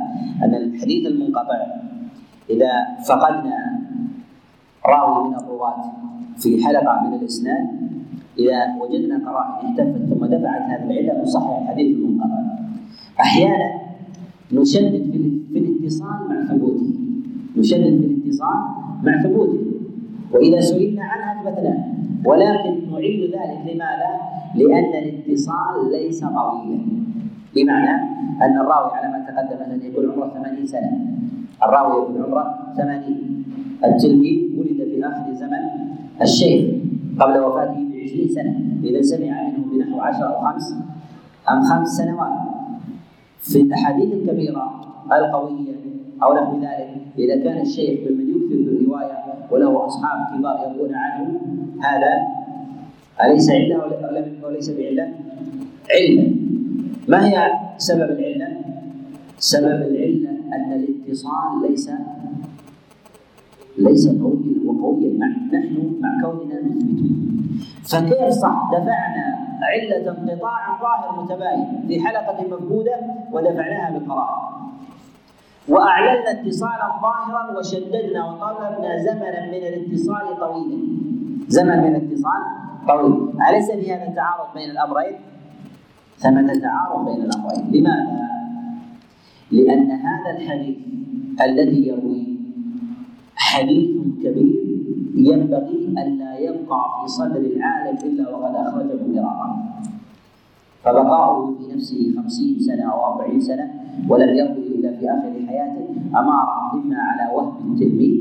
أن 0.44 0.54
الحديث 0.54 1.06
المنقطع 1.06 1.58
إذا 2.50 2.72
فقدنا 3.08 3.80
راوي 4.86 5.28
من 5.28 5.34
الرواة 5.34 5.84
في 6.38 6.64
حلقة 6.64 7.08
من 7.08 7.14
الإسناد 7.14 7.66
إذا 8.38 8.76
وجدنا 8.80 9.30
قرائن 9.30 9.66
احتفت 9.66 10.14
ثم 10.14 10.26
دفعت 10.26 10.62
هذه 10.62 10.90
العلة 10.90 11.22
نصحح 11.22 11.58
الحديث 11.62 11.96
المنقطع. 11.96 12.40
أحيانا 13.20 13.70
نشدد 14.52 15.10
في 15.52 15.58
الاتصال 15.58 16.28
مع 16.28 16.44
ثبوته. 16.48 17.09
نشدد 17.56 18.00
في 18.00 18.06
الاتصال 18.06 18.58
مع 19.02 19.22
ثبوته. 19.22 19.58
وإذا 20.32 20.60
سئلنا 20.60 21.04
عنها 21.04 21.40
أثبتناه 21.40 21.84
ولكن 22.24 22.92
نعيد 22.92 23.30
ذلك 23.30 23.74
لماذا؟ 23.74 24.10
لأن 24.54 25.04
الاتصال 25.04 25.92
ليس 25.92 26.20
طويلا. 26.20 26.78
بمعنى 27.54 27.90
أن 28.42 28.60
الراوي 28.60 28.90
على 28.96 29.08
ما 29.12 29.26
تقدم 29.28 29.72
أن 29.72 29.80
يكون 29.82 30.10
عمره 30.12 30.28
80 30.34 30.66
سنة. 30.66 30.90
الراوي 31.62 32.02
يكون 32.02 32.22
عمره 32.22 32.72
80 32.76 33.44
التلميذ 33.84 34.58
ولد 34.58 34.88
في 34.88 35.06
آخر 35.06 35.34
زمن 35.34 35.62
الشيخ 36.22 36.70
قبل 37.20 37.38
وفاته 37.38 37.72
ب 37.72 37.92
20 38.04 38.28
سنة. 38.28 38.60
إذا 38.84 39.02
سمع 39.02 39.42
منه 39.42 39.64
بنحو 39.72 40.00
10 40.00 40.24
أو 40.24 40.40
خمس 40.44 40.74
أم 41.50 41.62
خمس 41.62 41.88
سنوات. 41.88 42.32
في 43.40 43.60
الأحاديث 43.60 44.12
الكبيرة 44.12 44.80
القوية 45.12 45.89
أو 46.22 46.34
نحو 46.34 46.56
ذلك. 46.56 46.90
إذا 47.18 47.44
كان 47.44 47.60
الشيخ 47.60 48.00
ممن 48.10 48.30
يكثر 48.30 48.56
بالرواية 48.64 49.18
وله 49.50 49.86
أصحاب 49.86 50.38
كبار 50.38 50.74
يروون 50.74 50.94
عنه 50.94 51.40
هذا 51.82 52.12
أليس 53.24 53.50
علة 53.50 53.76
وليس 54.44 54.70
بعلة؟ 54.70 55.08
علة. 55.90 56.34
ما 57.08 57.28
هي 57.28 57.52
سبب 57.76 58.10
العلة؟ 58.10 58.48
سبب 59.38 59.82
العلة 59.82 60.30
أن 60.52 60.72
الاتصال 60.72 61.70
ليس 61.70 61.90
ليس 63.78 64.08
قويا 64.08 64.54
وقويا. 64.66 65.10
نحن 65.52 65.96
مع 66.00 66.20
كوننا 66.22 66.60
نثبته 66.60 67.10
فكيف 67.84 68.28
صح؟ 68.28 68.70
دفعنا 68.72 69.26
علة 69.62 70.10
انقطاع 70.10 70.80
ظاهر 70.80 71.22
متباين 71.22 71.84
في 71.88 72.00
حلقة 72.06 72.46
مفقودة 72.46 72.96
ودفعناها 73.32 73.98
بقرائن. 73.98 74.69
وأعلنا 75.68 76.30
اتصالا 76.30 76.88
ظاهرا 77.02 77.58
وشددنا 77.58 78.24
وطلبنا 78.24 78.98
زمنا 78.98 79.46
من 79.46 79.54
الاتصال 79.70 80.26
طويلا 80.40 80.78
زمن 81.48 81.76
من 81.78 81.96
الاتصال 81.96 82.42
طويل 82.88 83.30
أليس 83.48 83.70
في 83.70 83.92
هذا 83.92 84.14
تعارض 84.14 84.54
بين 84.54 84.70
الأمرين؟ 84.70 85.16
ثمة 86.18 86.60
تعارض 86.60 87.04
بين 87.04 87.22
الأمرين 87.24 87.70
لماذا؟ 87.72 88.30
لأن 89.50 89.90
هذا 89.90 90.30
الحديث 90.36 90.76
الذي 91.40 91.88
يروي 91.88 92.26
حديث 93.36 93.90
كبير 94.24 94.60
ينبغي 95.14 95.88
ألا 95.98 96.38
يبقى 96.38 96.80
في 97.00 97.08
صدر 97.08 97.36
العالم 97.40 97.96
إلا 98.04 98.30
وقد 98.36 98.54
أخرجه 98.54 98.98
مرارا 99.06 99.56
فبقاؤه 100.84 101.54
في 101.58 101.74
نفسه 101.74 102.14
خمسين 102.16 102.58
سنة 102.58 102.92
أو 102.92 103.12
أربعين 103.12 103.40
سنة 103.40 103.70
ولم 104.08 104.28
يروي 104.28 104.66
إلا 104.66 104.92
في 104.92 105.10
آخر 105.10 105.46
حياته 105.48 105.84
أمارة 106.18 106.72
إما 106.74 106.96
على 106.96 107.36
وهم 107.36 107.72
التلميذ 107.72 108.20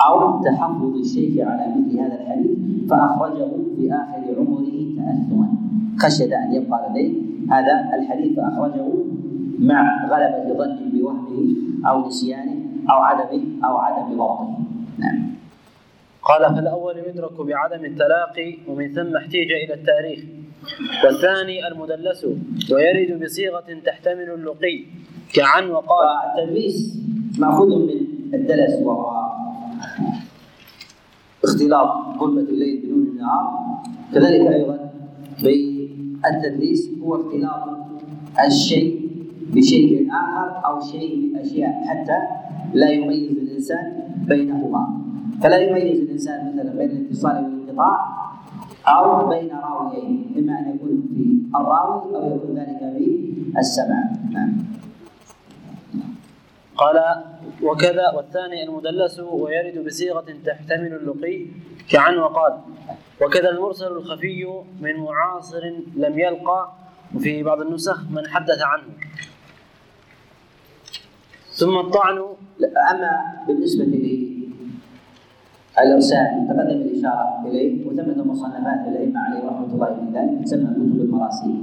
أو 0.00 0.42
تحفظ 0.42 0.96
الشيخ 0.96 1.46
على 1.46 1.74
مثل 1.76 1.98
هذا 1.98 2.20
الحديث 2.20 2.58
فأخرجه 2.90 3.48
في 3.76 3.92
آخر 3.92 4.38
عمره 4.38 4.70
تأثما. 4.96 5.48
خشية 5.98 6.44
أن 6.44 6.54
يبقى 6.54 6.90
لديه. 6.90 7.12
هذا 7.50 7.94
الحديث 7.94 8.36
فأخرجه 8.36 8.88
مع 9.58 10.06
غلبة 10.06 10.58
ظن 10.58 10.90
بوهمه 10.92 11.56
أو 11.86 12.06
نسيانه 12.06 12.56
أو 12.90 12.96
عدم 12.96 13.42
أو 13.64 13.76
عدم 13.76 14.12
ضبطه. 14.12 14.58
نعم. 14.98 15.34
قال 16.22 16.54
فالأول 16.54 16.98
يدرك 16.98 17.40
بعدم 17.40 17.84
التلاقي 17.84 18.58
ومن 18.68 18.88
ثم 18.88 19.16
احتيج 19.16 19.52
إلى 19.52 19.74
التاريخ. 19.74 20.24
والثاني 21.04 21.68
المدلس 21.68 22.26
ويرد 22.72 23.22
بصيغة 23.22 23.64
تحتمل 23.86 24.30
اللقي 24.30 24.84
كعن 25.34 25.70
وقال. 25.70 26.06
التدليس 26.24 26.98
مأخوذ 27.38 27.68
من 27.68 28.00
الدلس 28.34 28.74
وهو 28.82 29.24
اختلاط 31.44 32.18
ظلمة 32.20 32.40
الليل 32.40 32.80
بنور 32.80 33.06
النهار. 33.12 33.44
كذلك 34.14 34.52
أيضا 34.54 34.90
بالتدليس 35.42 36.90
هو 37.02 37.14
اختلاط 37.14 37.62
الشيء 38.46 39.10
بشيء 39.52 40.08
آخر 40.12 40.66
أو 40.66 40.80
شيء 40.80 41.32
بأشياء 41.34 41.72
حتى 41.86 42.18
لا 42.74 42.90
يميز 42.90 43.30
الإنسان 43.30 43.92
بينهما. 44.28 45.00
فلا 45.42 45.58
يميز 45.58 46.00
الإنسان 46.00 46.52
مثلا 46.52 46.72
بين 46.78 46.90
الاتصال 46.90 47.44
والانقطاع 47.44 48.14
أو 48.88 49.28
بين 49.28 49.50
راويين 49.50 50.34
إما 50.38 50.58
أن 50.58 50.74
يكون 50.74 51.02
في 51.14 51.56
الراوي 51.56 52.16
أو 52.16 52.36
يكون 52.36 52.58
ذلك 52.58 52.78
في 52.78 53.58
السمع 53.58 54.02
نعم. 54.30 54.56
قال 56.76 57.24
وكذا 57.62 58.10
والثاني 58.16 58.64
المدلس 58.64 59.20
ويرد 59.20 59.84
بصيغة 59.86 60.26
تحتمل 60.44 60.92
اللقي 60.94 61.46
كعن 61.90 62.18
وقال. 62.18 62.60
وكذا 63.22 63.50
المرسل 63.50 63.86
الخفي 63.86 64.62
من 64.80 64.96
معاصر 64.96 65.62
لم 65.96 66.18
يلقى 66.18 66.72
وفي 67.14 67.42
بعض 67.42 67.60
النسخ 67.60 68.10
من 68.10 68.28
حدث 68.28 68.62
عنه. 68.62 68.92
ثم 71.52 71.78
الطعن. 71.78 72.18
أما 72.90 73.44
بالنسبة 73.46 73.84
الإرسال 75.82 76.46
تقدم 76.48 76.80
الإشارة 76.86 77.46
إليه 77.46 77.86
وثمة 77.86 78.24
مصنفات 78.24 78.88
الأئمة 78.88 79.20
عليه 79.20 79.44
رحمة 79.44 79.74
الله 79.74 79.86
في 79.86 80.18
ذلك؟ 80.18 80.44
تسمى 80.44 80.64
كتب 80.64 81.00
المراسيل. 81.00 81.56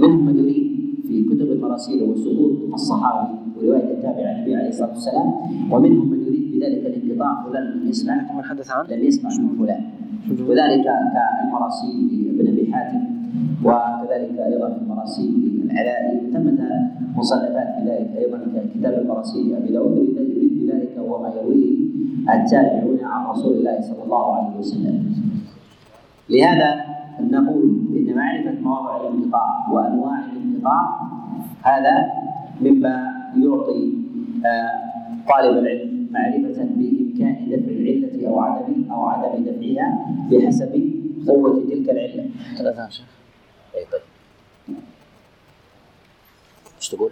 منهم 0.00 0.26
من 0.26 0.38
يريد 0.38 0.72
في 1.08 1.22
كتب 1.24 1.52
المراسيل 1.52 2.02
وسقوط 2.02 2.72
الصحابي 2.74 3.34
ورواية 3.56 3.90
التابع 3.92 4.28
عن 4.28 4.36
النبي 4.36 4.56
عليه 4.56 4.68
الصلاة 4.68 4.88
والسلام 4.88 5.32
ومنهم 5.70 6.10
من 6.10 6.20
يريد 6.26 6.52
بذلك 6.52 6.86
الانقطاع 6.86 7.44
فلان 7.44 7.62
لم 7.62 7.88
يسمع. 7.88 8.14
من 8.36 8.42
حدث 8.44 8.70
عنه 8.70 8.96
لم 8.96 9.04
يسمع 9.04 9.30
من 9.40 9.58
فلان. 9.58 9.82
وذلك 10.48 10.84
كالمراسيل 10.84 12.26
لابن 12.26 12.48
أبي 12.52 12.72
حاتم 12.72 13.00
وكذلك 13.64 14.38
أيضا 14.38 14.76
المراسيل 14.82 15.60
العلائي 15.64 16.26
وثمة 16.26 16.58
مصنفات 17.16 17.68
في 17.76 17.90
ذلك 17.90 18.10
أيضا 18.18 18.38
كتاب 18.74 19.02
المراسيل 19.02 19.54
ابي 19.54 19.72
داود 19.72 19.98
بذلك 21.02 21.08
هو 21.08 21.22
ما 21.22 21.28
يرويه 21.28 21.78
التابعون 22.34 23.04
عن 23.04 23.26
رسول 23.26 23.56
الله 23.56 23.80
صلى 23.80 24.02
الله 24.04 24.36
عليه 24.36 24.58
وسلم 24.58 25.14
لهذا 26.30 26.84
نقول 27.20 27.80
إن 27.96 28.14
معرفة 28.16 28.60
مواضع 28.60 29.00
الانقطاع 29.00 29.68
وأنواع 29.70 30.18
الانقطاع 30.32 31.00
هذا 31.62 32.12
مما 32.60 33.12
يعطي 33.36 33.92
آه، 34.46 34.92
طالب 35.28 35.58
العلم 35.58 36.08
معرفة 36.10 36.62
بإمكان 36.64 37.48
دفع 37.50 37.70
العلة 37.70 38.28
أو 38.28 38.40
عدم 38.40 38.90
أو 38.90 39.04
عدم 39.06 39.44
دفعها 39.44 40.06
بحسب 40.30 40.92
قوة 41.28 41.60
تلك 41.70 41.90
العلة. 41.90 42.30
ثلاثة 42.58 42.88
شيخ. 42.88 43.06
اي 43.74 43.84
طيب. 43.92 44.76
إيش 46.76 46.88
تقول؟ 46.88 47.10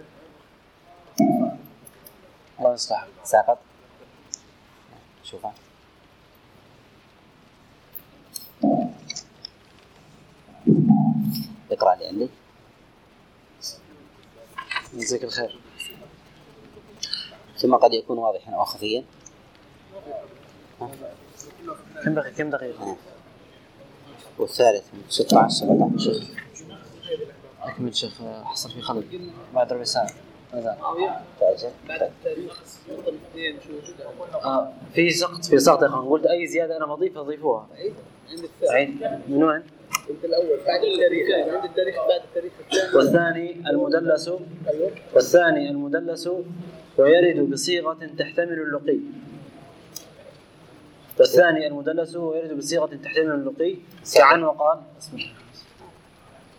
الله 2.59 2.73
يصلحك. 2.73 3.07
ساقط؟ 3.23 3.57
شوفها 5.31 5.53
اقرأ 11.71 11.95
لي 11.95 12.07
عندي. 12.07 12.29
جزاك 14.93 15.23
الخير. 15.23 15.59
ثم 17.57 17.75
قد 17.75 17.93
يكون 17.93 18.17
واضحا 18.17 18.53
أو 18.53 18.65
خفيا. 18.65 19.03
كم 22.03 22.13
دقيقة 22.13 22.35
كم 22.37 22.49
دقيقة؟ 22.49 22.97
والثالث 24.39 24.93
من 24.93 25.03
16 25.09 25.49
17 25.49 26.23
أكمل 27.61 27.95
شيخ 27.95 28.21
حصل 28.43 28.71
في 28.71 28.81
خلل 28.81 29.31
بعد 29.53 29.73
ربع 29.73 29.83
ساعة. 29.83 30.09
آه 34.43 34.73
في 34.93 35.09
سقط 35.09 35.45
في 35.45 35.59
سقط 35.59 35.83
أخوان. 35.83 36.09
قلت 36.09 36.25
أي 36.25 36.47
زيادة 36.47 36.77
أنا 36.77 36.85
بضيف 36.85 37.17
أضيفوها. 37.17 37.67
عيد 38.69 39.07
من 39.27 39.43
وين؟ 39.43 39.63
انت 40.09 40.25
الأول 40.25 40.59
بعد 40.67 40.83
التاريخ 40.83 41.55
عند 41.55 41.65
التاريخ 41.65 41.95
بعد 41.95 42.21
التاريخ 42.27 42.53
الثاني 42.59 42.95
والثاني 42.95 43.69
المدلس 43.69 44.31
والثاني 45.13 45.69
المدلس 45.69 46.29
ويرد 46.97 47.49
بصيغة 47.49 47.97
تحتمل 48.19 48.53
اللقي. 48.53 48.99
والثاني 51.19 51.67
المدلس 51.67 52.15
ويرد 52.15 52.57
بصيغة 52.57 52.95
تحتمل 53.03 53.31
اللقي. 53.31 53.75
كعن 54.15 54.43
وقال 54.43 54.79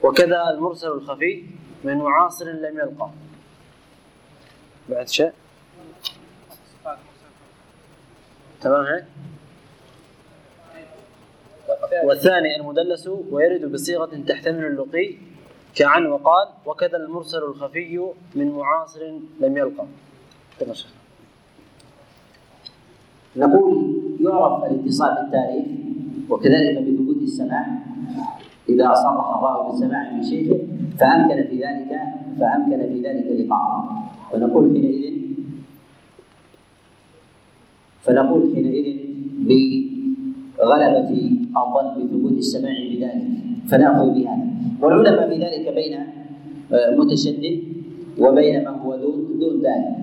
وكذا 0.03 0.51
المرسل 0.51 0.89
الخفي 0.89 1.45
من 1.85 1.97
معاصر 1.97 2.47
لم 2.47 2.79
يلقى. 2.79 3.11
بعد 4.89 5.09
شيء. 5.09 5.33
تمام 8.61 8.85
هيك؟ 8.87 9.05
والثاني 12.05 12.57
المدلس 12.57 13.09
ويرد 13.31 13.73
بصيغة 13.73 14.11
تحتمل 14.29 14.65
اللقي 14.65 15.17
كعن 15.75 16.07
وقال 16.07 16.49
وكذا 16.67 16.97
المرسل 16.97 17.39
الخفي 17.39 18.13
من 18.35 18.53
معاصر 18.53 19.01
لم 19.41 19.57
يلقى. 19.57 19.87
نقول 23.37 24.01
يعرف 24.21 24.65
الاتصال 24.65 25.15
بالتاريخ 25.15 25.67
وكذلك 26.31 26.79
بثبوت 26.79 27.17
السماع. 27.23 27.67
إذا 28.69 28.95
صرح 28.95 29.37
الراوي 29.37 29.71
بالسماع 29.71 30.13
من 30.13 30.23
شيخه 30.23 30.59
فأمكن 31.01 31.49
في 31.49 31.65
ذلك 31.65 32.01
فأمكن 32.41 32.79
في 32.79 33.03
ذلك 33.03 33.47
لقاءه. 33.47 34.09
فنقول 34.33 34.73
حينئذ 34.73 35.13
فنقول 38.03 38.43
حينئذ 38.55 38.97
بغلبة 39.49 41.11
الظن 41.57 42.05
بثبوت 42.05 42.33
السماع 42.33 42.75
بذلك 42.91 43.23
فنأخذ 43.69 44.15
بهذا 44.15 44.47
والعلماء 44.81 45.29
في 45.29 45.35
ذلك 45.35 45.75
بين 45.75 45.95
آه، 46.73 46.97
متشدد 46.97 47.61
وبين 48.19 48.61
من 48.61 48.67
هو 48.67 48.97
دون 48.97 49.39
دون 49.41 49.57
ذلك. 49.61 49.97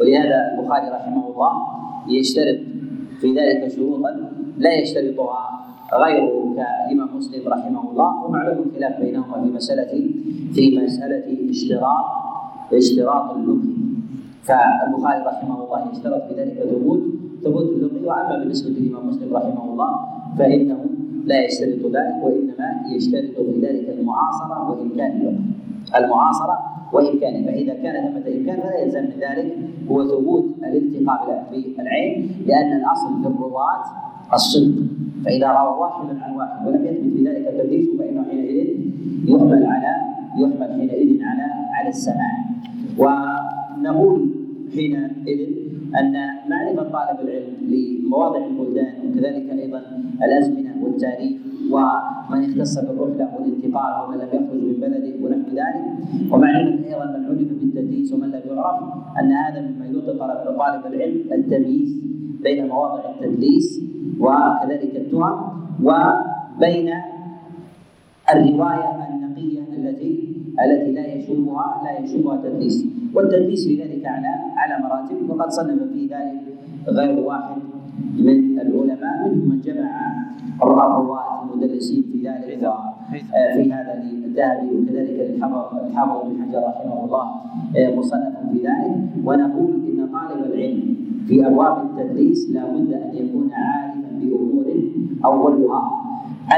ولهذا 0.00 0.58
البخاري 0.58 0.88
رحمه 0.88 1.28
الله 1.30 1.52
يشترط 2.08 2.58
في 3.20 3.34
ذلك 3.34 3.68
شروطا 3.68 4.10
لا 4.58 4.74
يشترطها 4.74 5.56
غيره 5.94 6.54
كالإمام 6.56 7.16
مسلم 7.16 7.48
رحمه 7.48 7.90
الله 7.90 8.24
ومعلوم 8.24 8.58
الخلاف 8.66 9.00
بينهما 9.00 9.44
في 9.44 9.50
مسألة 9.50 10.10
في 10.54 10.78
مسألة 10.78 11.50
اشتراط 11.50 12.25
اشتراط 12.72 13.30
اللغة 13.30 13.68
فالبخاري 14.42 15.24
رحمه 15.26 15.64
الله 15.64 15.90
يشترط 15.92 16.22
في 16.28 16.34
ذلك 16.40 16.54
ثبوت 16.70 17.02
ثبوت 17.44 17.68
اللغة 17.68 18.06
وأما 18.06 18.38
بالنسبة 18.38 18.70
للإمام 18.70 19.08
مسلم 19.08 19.36
رحمه 19.36 19.64
الله 19.72 19.90
فإنه 20.38 20.84
لا 21.24 21.44
يشترط 21.44 21.86
ذلك 21.86 22.16
وإنما 22.22 22.82
يشترط 22.96 23.36
في 23.36 23.60
ذلك 23.62 23.98
المعاصرة 23.98 24.70
وإمكان 24.70 25.10
اللغة. 25.20 25.38
المعاصرة 25.96 26.58
وامكانه 26.92 27.46
فإذا 27.46 27.74
كان 27.74 28.10
ثمة 28.10 28.36
إمكان 28.36 28.60
فلا 28.60 28.78
يلزم 28.78 29.02
من 29.02 29.20
ذلك. 29.20 29.56
هو 29.90 30.08
ثبوت 30.08 30.44
الالتقاء 30.64 31.46
بالعين 31.76 32.30
لأن 32.46 32.76
الأصل 32.76 33.22
في 33.22 33.28
الرواة 33.28 33.82
الصدق. 34.34 34.82
فإذا 35.24 35.46
روى 35.46 35.78
واحد 35.78 36.16
عن 36.22 36.36
واحد 36.36 36.66
ولم 36.66 36.84
يثبت 36.84 37.12
في 37.16 37.24
ذلك 37.26 37.48
التدليس 37.48 37.88
فإنه 37.98 38.24
حينئذ 38.30 38.68
يحمل 39.24 39.66
على 39.66 39.96
يحمل 40.38 40.72
حينئذ 40.72 41.22
على 41.22 41.46
على 41.72 41.88
السماع. 41.88 42.45
ونقول 42.98 44.30
حينئذ 44.74 45.40
أن 46.00 46.14
معرفة 46.50 46.82
طالب 46.82 47.20
العلم 47.20 47.54
لمواضع 47.70 48.46
البلدان 48.46 48.92
وكذلك 49.06 49.50
أيضا 49.50 49.82
الأزمنة 50.22 50.74
والتاريخ 50.82 51.32
ومن 51.70 52.44
اختص 52.44 52.78
بالرحلة 52.78 53.28
والانتقال 53.38 53.92
ومن 54.04 54.16
لم 54.18 54.28
يخرج 54.32 54.62
من 54.62 54.76
بلده 54.80 55.14
ونحو 55.24 55.50
ذلك. 55.50 55.84
ومعرفة 56.32 56.86
أيضا 56.88 57.04
من 57.04 57.24
عرف 57.26 57.48
بالتدليس 57.60 58.12
ومن 58.12 58.28
لم 58.30 58.40
يعرف 58.50 58.82
أن 59.20 59.32
هذا 59.32 59.60
مما 59.60 59.86
يعطي 59.86 60.18
طالب 60.58 60.86
العلم 60.94 61.20
التمييز 61.32 62.00
بين 62.42 62.68
مواضع 62.68 63.02
التدليس 63.10 63.80
وكذلك 64.20 64.96
التهم 64.96 65.38
وبين 65.82 66.88
الرواية 68.34 69.08
النقية 69.14 69.60
التي 69.76 70.35
التي 70.64 70.92
لا 70.92 71.06
يشوبها 71.14 71.82
لا 71.84 71.98
يشوبها 72.04 72.36
تدليس 72.42 72.84
والتدليس 73.14 73.68
في 73.68 73.82
ذلك 73.82 74.06
على 74.06 74.28
على 74.56 74.84
مراتب 74.84 75.30
وقد 75.30 75.50
صنف 75.50 75.82
في 75.92 76.06
ذلك 76.06 76.40
غير 76.88 77.18
واحد 77.20 77.56
من 78.18 78.60
العلماء 78.60 79.28
منهم 79.28 79.48
من 79.48 79.60
جمع 79.60 80.12
الرواة 80.62 81.36
المدلسين 81.54 82.02
في 82.12 82.28
ذلك 82.28 82.64
آه، 82.64 83.54
في 83.54 83.72
هذا 83.72 84.02
للذهبي 84.04 84.76
وكذلك 84.76 85.36
الحافظ 85.86 86.28
بن 86.28 86.42
حجر 86.42 86.58
رحمه 86.58 87.04
الله 87.04 87.24
آه، 87.76 87.94
مصنف 87.96 88.34
في 88.52 88.58
ذلك. 88.58 88.96
ونقول 89.24 89.70
إن 89.74 90.08
طالب 90.12 90.52
العلم 90.52 90.96
في 91.28 91.46
أبواب 91.46 91.76
التدليس 91.86 92.50
لا 92.50 92.64
بد 92.66 92.92
أن 92.92 93.10
يكون 93.14 93.50
عارفا 93.52 94.08
بأمور 94.20 94.64
أولها 95.24 95.90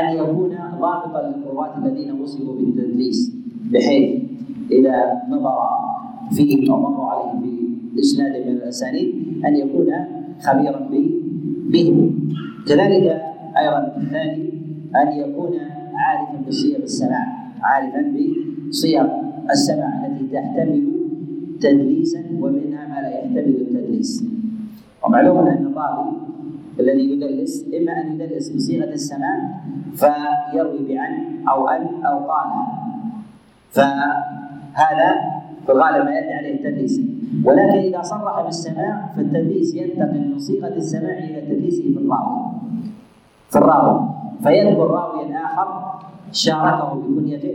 أن 0.01 0.17
يكون 0.17 0.51
ضابطا 0.81 1.23
للقراء 1.37 1.79
الذين 1.85 2.21
وصفوا 2.21 2.55
بالتدليس. 2.55 3.35
بحيث 3.73 4.23
إذا 4.71 5.23
نظر 5.29 5.59
فيهم 6.33 6.71
أو 6.71 6.81
مر 6.81 7.05
عليهم 7.05 7.43
باسناد 7.95 8.47
من 8.47 8.53
الأسانيد 8.53 9.15
أن 9.45 9.57
يكون 9.57 9.91
خبيرا 10.41 10.89
بهم. 11.73 12.29
كذلك 12.69 13.23
أيضا 13.59 13.97
الثاني 13.97 14.51
أن 14.97 15.09
يكون 15.13 15.53
عارفا 15.95 16.49
بصيغ 16.49 16.77
السماع 16.77 17.27
عارفا 17.63 18.13
بصيغ 18.69 19.07
السماع 19.51 20.07
التي 20.07 20.27
تحتمل 20.33 20.93
تدليسا 21.61 22.21
ومنها 22.41 22.89
ما 22.89 23.01
لا 23.03 23.09
يحتمل 23.09 23.57
التدليس. 23.61 24.25
ومعلوم 25.05 25.39
أن 25.39 25.67
الراوي 25.67 26.13
الذي 26.81 27.11
يدلس 27.13 27.67
إما 27.81 27.93
أن 28.01 28.21
يدلس 28.21 28.49
بصيغة 28.49 28.93
السماع 28.93 29.61
فيروي 29.95 30.79
بعن 30.89 31.45
أو 31.49 31.69
أن 31.69 32.05
أو 32.05 32.19
قال. 32.19 32.78
فهذا 33.71 35.09
في 35.67 35.73
الغالب 35.73 36.05
ما 36.05 36.19
يدعي 36.19 36.35
عليه 36.35 36.55
التدليس. 36.55 37.01
ولكن 37.45 37.79
إذا 37.79 38.03
صرح 38.03 38.41
بالسماع 38.45 39.07
فالتدليس 39.17 39.75
ينتقل 39.75 40.29
من 40.33 40.39
صيغة 40.39 40.69
السماع 40.69 41.19
إلى 41.19 41.41
تدليسه 41.41 41.83
في 41.83 41.99
الراوي. 41.99 42.41
في 43.51 43.59
الراوي. 43.59 44.09
فيذكر 44.43 44.87
راويا 44.91 45.37
آخر 45.45 45.69
شاركه 46.33 46.95
بكنيته 46.95 47.55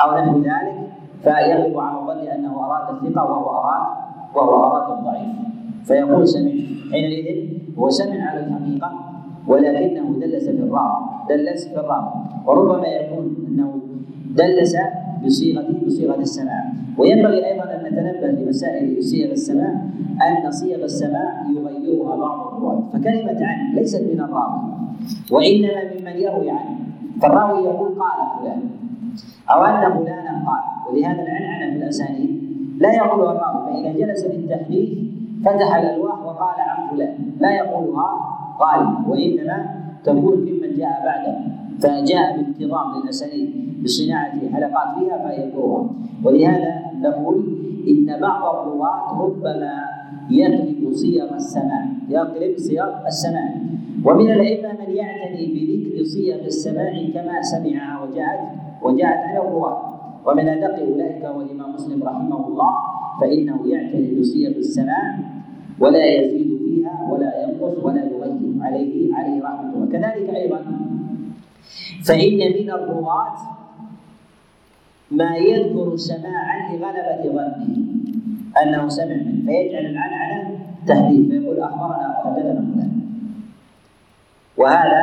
أو 0.00 0.18
نحو 0.18 0.38
ذلك 0.38 0.76
فيغلب 1.22 1.78
على 1.78 1.98
الظن 1.98 2.28
أنه 2.28 2.64
أراد 2.66 2.94
الثقة 2.94 3.24
وهو 3.24 3.50
اراد 3.50 3.86
وهو 4.34 4.64
أراد 4.64 4.98
الضعيف. 4.98 5.36
فيقول 5.84 6.28
سمعت 6.28 6.54
حينئذ 6.92 7.48
هو 7.78 7.90
سمع 7.90 8.30
على 8.30 8.40
الحقيقة 8.46 8.92
ولكنه 9.46 10.20
دلس 10.20 10.44
في 10.44 10.62
الراوي. 10.62 11.04
دلس 11.28 11.68
في 11.68 11.80
الراوي. 11.80 12.12
وربما 12.46 12.86
يكون 12.86 13.36
أنه 13.48 13.80
دلس 14.30 14.76
بصيغه 15.24 15.66
بصيغة 15.86 16.20
السماع. 16.20 16.72
وينبغي 16.98 17.46
أيضا 17.46 17.64
أن 17.64 17.80
نتنبه 17.84 18.26
لمسائل 18.26 19.04
صيغ 19.04 19.30
السماع 19.32 19.74
أن 20.22 20.50
صيغ 20.50 20.84
السماع 20.84 21.46
يغيرها 21.56 22.16
بعض 22.16 22.54
الرواة. 22.54 22.82
فكلمة 22.92 23.38
عن 23.46 23.74
ليست 23.74 24.02
من 24.12 24.20
الراوي 24.20 24.60
وإنما 25.30 25.80
ممن 25.92 26.16
يروي 26.16 26.50
عنه. 26.50 26.78
فالراوي 27.22 27.64
يقول 27.64 27.88
قال 27.88 28.18
فلان 28.40 28.60
أو 29.50 29.64
أن 29.64 29.98
فلانا 29.98 30.44
قال. 30.46 30.62
ولهذا 30.88 31.22
العنعنة 31.22 31.70
في 31.70 31.76
الأسانيد 31.76 32.30
لا 32.78 32.92
يقولها 32.94 33.32
الراوي 33.32 33.82
فإذا 33.82 34.06
جلس 34.06 34.26
للتحديث 34.26 34.98
فتح 35.44 35.76
الألواح 35.76 36.18
وقال 36.26 36.54
عن 36.58 36.88
فلان. 36.90 37.14
لا 37.40 37.50
يقولها 37.56 38.08
قال. 38.60 38.80
وإنما 39.08 39.80
تكون 40.04 40.38
ممن 40.38 40.76
جاء 40.76 41.02
بعده. 41.04 41.38
فجاء 41.82 42.36
بانتظام 42.36 43.02
للاسانيد 43.02 43.50
بصناعة 43.84 44.48
حلقات 44.52 44.88
فيها 44.98 45.16
فيذكرها 45.28 45.90
ولهذا 46.24 46.72
نقول 47.00 47.44
إن 47.88 48.20
بعض 48.20 48.42
الرواة 48.54 49.22
ربما 49.22 49.72
يقلب 50.30 50.92
صيغ 50.92 51.34
السماع. 51.34 51.86
يقلب 52.08 52.58
صيغ 52.58 53.06
السماع. 53.06 53.54
ومن 54.04 54.30
الأئمة 54.30 54.68
من 54.72 54.94
يعتني 54.94 55.46
بذكر 55.54 56.04
صيغ 56.04 56.44
السماع 56.44 56.92
كما 57.14 57.42
سمعها 57.42 58.04
وجاءت 58.04 58.40
وجاءت 58.82 59.20
على 59.28 59.38
الرواة. 59.38 59.82
ومن 60.26 60.48
أدق 60.48 60.76
أولئك 60.78 61.24
هو 61.24 61.40
الإمام 61.40 61.74
مسلم 61.74 62.02
رحمه 62.02 62.46
الله 62.48 62.72
فإنه 63.20 63.66
يعتني 63.66 64.20
بصيغ 64.20 64.50
السماع 64.50 65.18
ولا 65.80 66.04
يزيد 66.04 66.58
فيها 66.58 67.08
ولا 67.12 67.30
ينقص 67.42 67.84
ولا 67.84 68.04
يغير. 68.04 68.40
عليه 68.60 69.14
عليه 69.14 69.42
رحمة 69.42 69.74
الله. 69.74 69.86
كذلك 69.92 70.28
أيضا 70.30 70.60
فإن 72.04 72.38
من 72.38 72.70
الرواة 72.70 73.36
ما 75.10 75.36
يذكر 75.36 75.96
سماعا 75.96 76.76
لغلبة 76.76 77.22
ظنه. 77.32 77.76
أنه 78.62 78.88
سمع 78.88 79.14
منه. 79.14 79.46
فيجعل 79.46 79.86
العنعنة 79.86 80.58
تهديد. 80.86 81.30
فيقول 81.30 81.60
أخبرنا 81.60 82.18
وحدثنا 82.18 82.64
فلان. 82.74 83.00
وهذا 84.56 85.02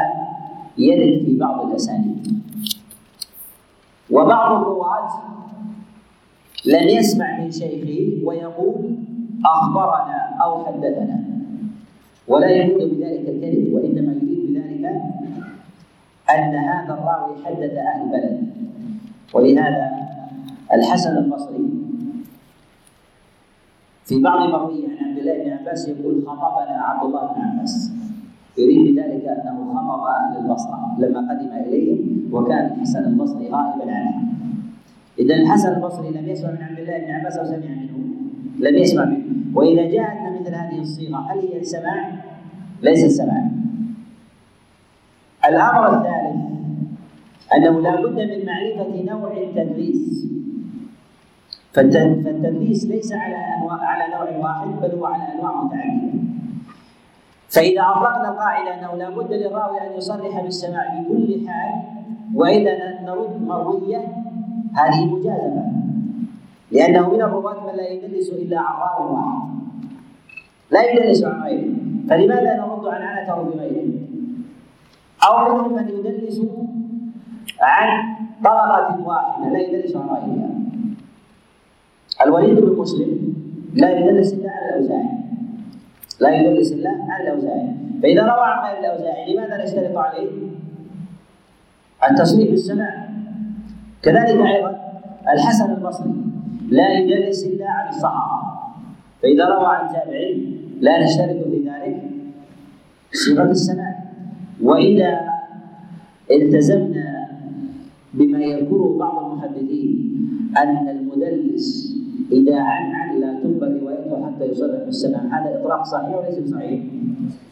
يرد 0.78 1.26
في 1.26 1.38
بعض 1.38 1.70
الأسانيد. 1.70 2.42
وبعض 4.12 4.62
الرواة 4.62 5.10
لم 6.66 6.88
يسمع 6.88 7.40
من 7.40 7.52
شيخه 7.52 8.26
ويقول 8.26 8.96
أخبرنا 9.46 10.36
أو 10.42 10.66
حدثنا. 10.66 11.20
ولا 12.28 12.50
يريد 12.50 12.78
بذلك 12.78 13.30
الكذب 13.30 13.74
وإنما 13.74 14.14
يريد 14.14 14.54
بذلك 14.54 15.02
أن 16.30 16.56
هذا 16.56 16.94
الراوي 16.94 17.46
حدث 17.46 17.74
أهل 17.74 18.02
البلد 18.02 18.48
ولهذا 19.34 19.92
الحسن 20.74 21.18
البصري 21.18 21.70
في 24.06 24.22
بعض 24.22 24.50
مروي 24.50 24.86
عن 24.86 25.10
عبد 25.10 25.18
الله 25.18 25.44
بن 25.44 25.52
عباس 25.52 25.88
يقول 25.88 26.24
خطبنا 26.28 26.82
عبد 26.82 27.04
الله 27.06 27.34
بن 27.34 27.42
عباس. 27.42 27.92
يريد 28.58 28.96
بذلك 28.96 29.26
أنه 29.26 29.74
خطب 29.74 30.04
أهل 30.04 30.38
البصرة 30.38 30.96
لما 31.00 31.20
قدم 31.20 31.52
إليهم 31.52 32.30
وكان 32.32 32.66
الحسن 32.66 33.04
البصري 33.04 33.50
غائبا 33.50 33.92
عنه. 33.92 34.22
اذا 35.20 35.36
الحسن 35.36 35.74
البصري 35.74 36.10
لم 36.10 36.28
يسمع 36.28 36.52
من 36.52 36.64
عبد 36.64 36.80
الله 36.80 36.98
بن 36.98 37.12
عباس 37.12 37.38
أو 37.38 37.46
سمع 37.46 37.58
منه. 37.58 37.98
لم 38.60 38.76
يسمع 38.76 39.06
منه. 39.06 39.26
وإذا 39.54 39.82
جاءتنا 39.82 40.40
مثل 40.40 40.56
هذه 40.56 40.82
الصيغة 40.82 41.18
هل 41.18 41.40
هي 41.40 41.60
السماع؟ 41.60 42.12
ليس 42.82 43.04
السماع. 43.04 43.50
الأمر 45.50 45.98
الثالث 45.98 46.17
أنه 47.56 47.82
لا 47.82 48.02
بد 48.02 48.20
من 48.20 48.46
معرفة 48.46 49.04
نوع 49.04 49.32
التدليس. 49.38 50.28
فالتدليس 51.74 52.86
ليس 52.86 53.14
على 53.14 53.36
انواع 53.36 53.80
على 53.82 54.14
نوع 54.14 54.38
واحد 54.38 54.68
بل 54.82 55.00
هو 55.00 55.06
على 55.06 55.24
أنواع 55.34 55.64
متعددة. 55.64 56.20
فإذا 57.50 57.82
أطلقنا 57.82 58.30
القاعده 58.32 58.80
أنه 58.80 58.96
لا 58.96 59.10
بد 59.10 59.34
للراوي 59.34 59.82
أن 59.82 59.98
يصرح 59.98 60.42
بالسماع 60.42 61.00
بكل 61.00 61.48
حال 61.48 61.74
وإذا 62.36 63.02
نرد 63.06 63.42
مروية 63.42 64.08
هذه 64.76 65.06
مجازفة. 65.06 65.66
لأنه 66.72 67.10
من 67.10 67.22
الرواة 67.22 67.68
من 67.68 67.78
لا 67.78 67.90
يدلس 67.90 68.30
إلا 68.30 68.60
عن 68.60 68.76
راو 68.82 69.14
واحد. 69.14 69.50
لا 70.72 70.92
يدلس 70.92 71.24
عن 71.24 71.42
غيره. 71.42 71.76
فلماذا 72.10 72.58
نرد 72.58 72.86
عن 72.88 73.02
عنته 73.02 73.42
بغيره؟ 73.44 73.92
أو 75.28 75.54
منهم 75.54 75.76
من 75.76 75.90
يدلس 75.90 76.42
عن 77.62 78.16
طبقة 78.44 79.08
واحدة 79.08 79.50
لا 79.50 79.60
يدلس 79.60 79.96
عن 79.96 80.08
غيرها 80.08 80.50
الوليد 82.26 82.60
بن 82.60 82.80
مسلم 82.80 83.34
لا 83.74 84.00
يدلس 84.00 84.34
إلا 84.34 84.50
على 84.50 84.70
الأوزاعي. 84.70 85.10
لا 86.22 86.30
يدلس 86.30 86.72
إلا 86.72 86.90
على 87.10 87.24
الأوزاعي. 87.24 87.68
فإذا 88.04 88.22
روى 88.22 88.46
عن 88.46 88.70
غير 88.70 88.80
الأوزاعي 88.80 89.34
لماذا 89.34 89.64
نشترط 89.64 89.98
عليه؟ 89.98 90.30
التصريح 92.10 92.50
بالسماع 92.50 93.10
كذلك 94.02 94.46
أيضا 94.46 94.80
الحسن 95.34 95.72
البصري 95.72 96.14
لا 96.70 96.94
يدلس 96.94 97.44
إلا 97.44 97.70
عن 97.70 97.90
الصحابة. 97.90 98.48
فإذا 99.22 99.46
روى 99.46 99.68
عن 99.68 99.94
تابعين 99.94 100.58
لا 100.80 101.04
نشترط 101.04 101.44
في 101.44 101.70
ذلك 101.70 102.02
صيغة 103.12 103.52
السماع. 103.52 104.00
وإذا 104.64 105.20
التزمنا 106.32 107.17
بما 108.14 108.40
يذكره 108.40 108.98
بعض 109.00 109.26
المحدثين 109.32 110.18
أن 110.58 110.90
المدلس 110.90 111.96
إذا 112.32 112.56
عن 112.56 112.92
عن 112.92 113.20
لا 113.20 113.34
تقبل 113.40 113.80
روايته 113.82 114.26
حتى 114.26 114.46
يصرح 114.46 114.84
بالسمع 114.86 115.18
هذا 115.18 115.60
إطلاق 115.60 115.84
صحيح 115.84 116.16
وليس 116.16 116.40
بصحيح؟ 116.40 116.80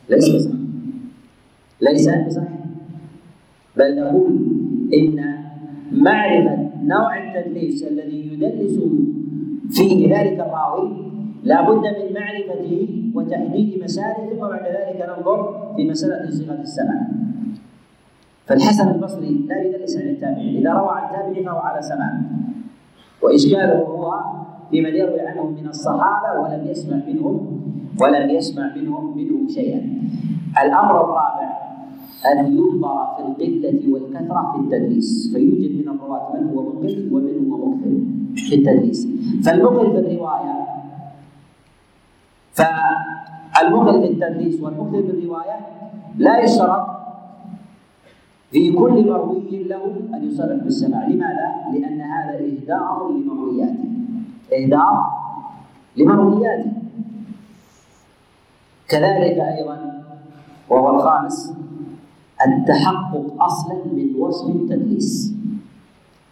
ليس 0.09 0.35
بصحيح. 0.35 0.55
ليس 1.81 2.09
بصحيح. 2.27 2.65
بل 3.77 3.99
نقول 3.99 4.39
إن 4.93 5.35
معرفة 5.91 6.69
نوع 6.83 7.17
التدليس 7.23 7.83
الذي 7.83 8.33
يدلس 8.33 8.79
فيه 9.69 10.17
ذلك 10.17 10.39
الراوي 10.39 11.05
لا 11.43 11.69
بد 11.69 11.83
من 11.83 12.13
معرفته 12.13 12.87
وتحديد 13.15 13.83
مساره 13.83 14.29
ثم 14.33 14.39
بعد 14.39 14.63
ذلك 14.63 15.09
ننظر 15.17 15.71
في 15.75 15.89
مسألة 15.89 16.29
صيغة 16.29 16.61
السمع 16.61 17.07
فالحسن 18.45 18.87
البصري 18.87 19.45
لا 19.49 19.61
يدلس 19.63 19.97
عن 19.97 20.07
التابعين. 20.07 20.57
إذا 20.57 20.73
روى 20.73 20.89
عن 20.89 21.05
تابع 21.11 21.43
فهو 21.45 21.59
على 21.59 21.81
سماع. 21.81 22.21
وإشكاله 23.21 23.79
هو 23.79 24.19
في 24.71 24.81
من 24.81 24.95
يروي 24.95 25.21
عنهم 25.21 25.53
من 25.53 25.67
الصحابة 25.67 26.41
ولم 26.41 26.67
يسمع 26.67 26.97
منهم 27.07 27.61
ولم 28.01 28.29
يسمع 28.29 28.75
منهم 28.75 29.17
منهم 29.17 29.47
شيئا. 29.47 29.81
الأمر 30.63 31.01
الرابع 31.03 31.49
أن 32.31 32.57
ينظر 32.57 32.97
في 33.17 33.21
القلة 33.21 33.93
والكثرة 33.93 34.51
في 34.51 34.57
التدليس. 34.59 35.33
فيوجد 35.33 35.71
من 35.81 35.87
الرواة 35.95 36.33
من 36.33 36.49
هو 36.49 36.61
مقل 36.61 37.09
ومن 37.11 37.51
هو 37.51 37.65
مكثر 37.65 37.93
في 38.35 38.55
التدليس. 38.55 39.07
فالمقل 39.45 39.91
في 39.91 39.99
الرواية 39.99 40.65
فالمقل 42.53 44.01
في 44.01 44.07
التدليس 44.07 44.61
والمكثر 44.61 45.03
في 45.03 45.09
الرواية 45.09 45.57
لا 46.17 46.39
يشترط 46.39 46.94
في 48.55 48.71
كل 48.71 49.07
مروي 49.09 49.63
له 49.63 49.83
أن 50.13 50.27
يصرح 50.27 50.63
بالسماع. 50.63 51.07
لماذا؟ 51.07 51.47
لأن 51.73 52.01
هذا 52.01 52.39
إهداء 52.39 53.11
لمروياته 53.11 53.85
إهداء 54.53 55.09
لمروياته 55.97 56.71
كذلك 58.87 59.37
أيضا 59.39 60.03
وهو 60.69 60.95
الخامس 60.95 61.53
التحقق 62.47 63.43
أصلا 63.43 63.75
من 63.93 64.15
وصف 64.19 64.55
التدليس. 64.55 65.35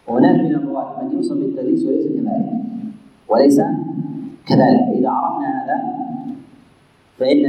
هناك 0.08 0.40
من 0.40 0.54
الرواة 0.54 1.02
من 1.02 1.12
يوصف 1.16 1.36
بالتدليس 1.36 1.84
وليس 1.84 2.06
كذلك. 2.06 2.52
وليس 3.28 3.60
كذلك. 4.46 4.82
إذا 4.96 5.08
عرفنا 5.08 5.64
هذا 5.64 5.76
فإن 7.18 7.42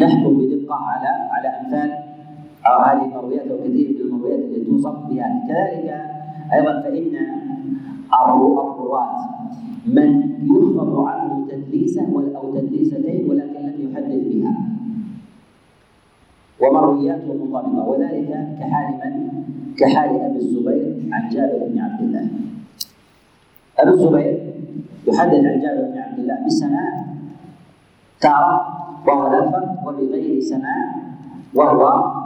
نحكم 0.00 0.38
بدقة 0.38 0.74
على 0.74 1.08
على 1.08 1.48
امثال 2.66 3.00
هذه 3.00 3.04
المرويات 3.04 3.46
أو 3.50 3.58
كثير 3.58 3.88
من 3.88 4.00
المرويات 4.00 4.38
التي 4.38 4.64
توصف 4.64 4.94
بهذا 5.08 5.40
كذلك 5.48 5.88
أيضا 6.52 6.80
فإن 6.82 7.16
الرواة 8.12 9.28
من 9.86 10.10
يحفظ 10.42 10.98
عنه 10.98 11.46
تدليسه 11.50 12.36
أو 12.36 12.54
تدليستين 12.54 13.30
ولكن 13.30 13.60
لم 13.60 13.90
يحدث 13.92 14.26
بها. 14.28 14.54
ومروياته 16.60 17.34
منضبطة 17.34 17.88
وذلك 17.88 18.48
كحال 18.60 18.88
من؟ 19.04 19.44
كحال 19.78 20.20
أبي 20.20 20.36
الزبير 20.36 21.08
عن 21.12 21.28
جابر 21.28 21.66
بن 21.66 21.78
عبد 21.78 22.00
الله. 22.00 22.28
أبو 23.78 23.90
الزبير 23.90 24.38
يحدث 25.08 25.44
عن 25.44 25.60
جابر 25.60 25.90
بن 25.92 25.98
عبد 25.98 26.18
الله 26.18 26.46
بسماع 26.46 27.04
تارة 28.20 28.80
وهو 29.06 29.26
الأكثر 29.26 29.68
وبغير 29.86 30.40
سماع 30.40 30.94
وهو 31.54 32.19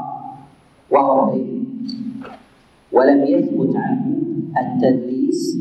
وهو 0.90 1.30
غريب 1.30 1.64
ولم 2.92 3.24
يثبت 3.24 3.76
عنه 3.76 4.16
التدليس 4.60 5.58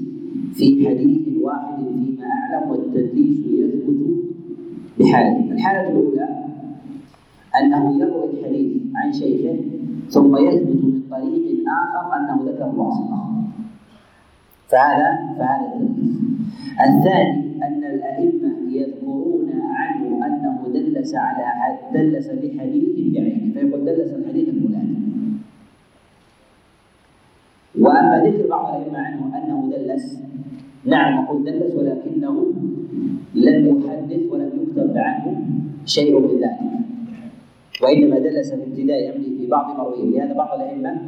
في 0.54 0.88
حديث 0.90 1.42
واحد 1.42 1.78
فيما 1.78 2.26
أعلم 2.26 2.70
والتدليس 2.72 3.38
يثبت 3.48 4.00
بحاله. 5.00 5.52
الحالة 5.52 5.90
الأولى 5.90 6.30
أنه 7.60 8.00
يروي 8.00 8.30
الحديث 8.30 8.82
عن 8.96 9.14
شيخه 9.14 9.56
ثم 10.10 10.36
يثبت 10.38 10.84
من 10.84 11.02
طريق 11.12 11.64
آخر 11.70 12.18
أنه 12.18 12.52
ذكر 12.52 12.70
الواسطة 12.72 13.34
فهذا 14.70 15.36
فهذا 15.38 15.74
التدليس. 15.76 16.16
الثاني 16.82 17.64
أن 17.64 17.84
الأئمة 17.84 18.54
يذكرون 18.70 19.43
دلس 21.04 21.16
على 21.16 21.46
حد 21.46 21.94
دلس 21.94 22.28
بحديث 22.28 22.90
بعينه 22.96 23.54
فيقول 23.54 23.86
دلس 23.86 24.14
الحديث 24.14 24.50
الفلاني. 24.50 24.96
وأما 27.80 28.24
ذكر 28.26 28.48
بعض 28.48 28.76
الأئمة 28.76 29.00
عنه 29.00 29.22
أنه 29.38 29.72
دلس 29.78 30.20
نعم 30.86 31.24
نقول 31.24 31.44
دلس 31.44 31.76
ولكنه 31.76 32.54
لم 33.36 33.84
يحدث 33.86 34.32
ولم 34.32 34.52
يكتب 34.64 34.98
عنه 34.98 35.42
شيء 35.86 36.20
من 36.20 36.40
ذلك. 36.40 36.60
وإنما 37.84 38.20
دلس 38.20 38.54
في 38.54 38.64
ابتداء 38.64 39.10
امره 39.10 39.30
في 39.38 39.48
بعض 39.48 39.78
مرويه. 39.78 40.20
لهذا 40.20 40.34
بعض 40.34 40.60
الأئمة 40.60 41.02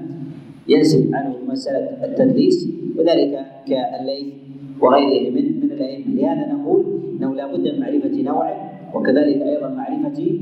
ينسب 0.67 1.15
عنه 1.15 1.35
مسألة 1.47 2.05
التدليس 2.05 2.69
وذلك 2.97 3.45
كالليث 3.67 4.33
وغيره 4.81 5.29
من 5.35 5.45
من 5.63 5.71
الأئمة. 5.71 6.15
لهذا 6.15 6.53
نقول 6.53 6.85
إنه 7.17 7.35
لا 7.35 7.47
بد 7.47 7.67
من 7.67 7.79
معرفة 7.79 8.21
نوعه 8.21 8.74
وكذلك 8.95 9.41
أيضا 9.41 9.69
معرفه 9.69 10.39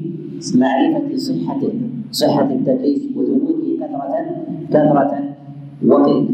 معرفة 0.55 1.17
صحته 1.17 1.73
صحة 2.11 2.49
التدليس 2.53 3.01
وثبوته 3.15 3.77
كثره 3.81 4.13
كثرة 4.69 5.33
وقله 5.87 6.29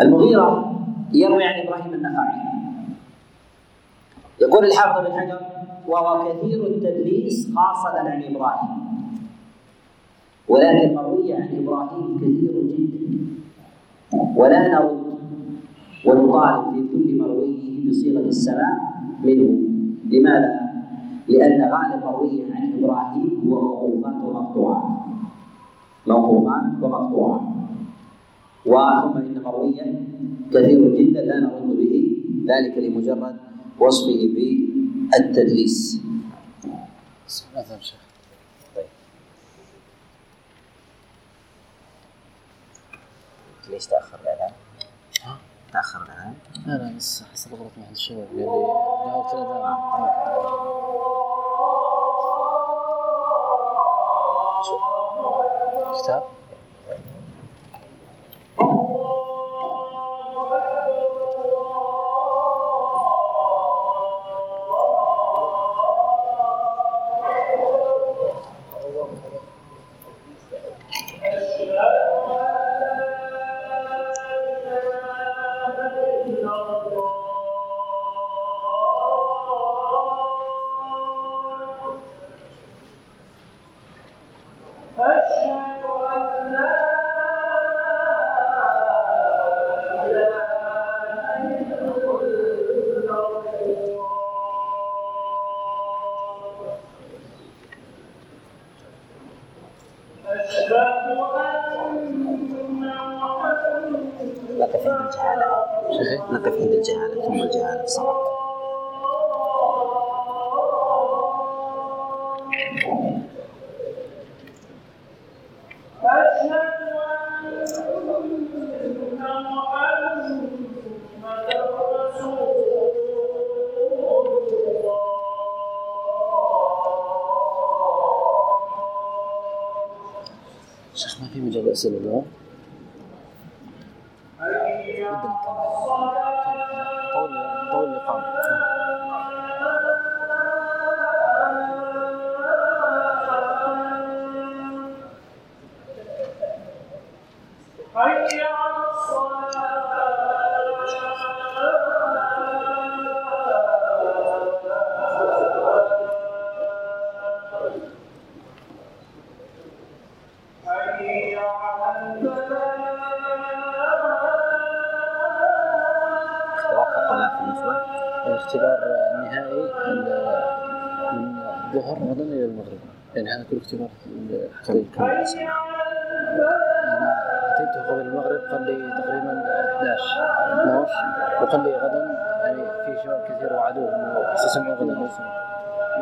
المغيرة 0.00 0.48
يروي 1.12 1.44
عن 1.44 1.60
إبراهيم 1.60 1.94
النخعي. 1.94 2.40
يقول 4.40 4.64
الحافظ 4.64 5.06
بن 5.06 5.20
حجر 5.20 5.40
وهو 5.88 6.24
كثير 6.28 6.66
التدليس 6.66 7.54
خاصة 7.54 7.98
عن 7.98 8.22
إبراهيم. 8.22 8.68
ولكن 10.48 10.94
مروي 10.94 11.32
عن 11.32 11.48
إبراهيم 11.62 12.18
كثير 12.18 12.52
جدا. 12.68 13.10
ولا 14.36 14.68
نرد 14.68 14.99
ونطالب 16.04 16.74
في 16.74 16.80
كل 16.92 17.18
مرويه 17.18 17.90
بصيغة 17.90 18.20
السماع 18.20 18.78
منه. 19.24 19.60
لماذا؟ 20.10 20.60
لأن 21.28 21.60
غالب 21.72 22.04
مرويه 22.04 22.54
عن 22.54 22.72
إبراهيم 22.78 23.40
هو 23.44 23.60
موقوفات 23.60 24.14
ومقطوعات. 24.24 24.98
موقوفات 26.06 26.82
ومقطوعات. 26.82 27.40
وثم 28.66 29.18
إن 29.18 29.42
مرويا 29.44 30.04
كثير 30.50 30.96
جدا 30.96 31.20
لا 31.20 31.40
نرد 31.40 31.76
به 31.76 32.16
ذلك 32.46 32.78
لمجرد 32.78 33.36
وصفه 33.80 34.28
بالتدليس. 34.34 36.02
طيب. 38.76 38.84
ليش 43.70 43.86
تأخر 43.86 44.18
الإعلان؟ 44.22 44.59
تأخر 45.72 46.02
الإعلان؟ 46.02 46.34
لا 46.66 46.72
لا 46.72 46.96
بس 46.96 47.24
حسب 47.32 47.54
غلط 47.54 47.70
مع 47.78 47.90
الشباب. 47.90 48.28
قال 48.28 48.38
لي 48.38 49.42
الأذان 49.42 49.76
كتاب؟ 56.02 56.22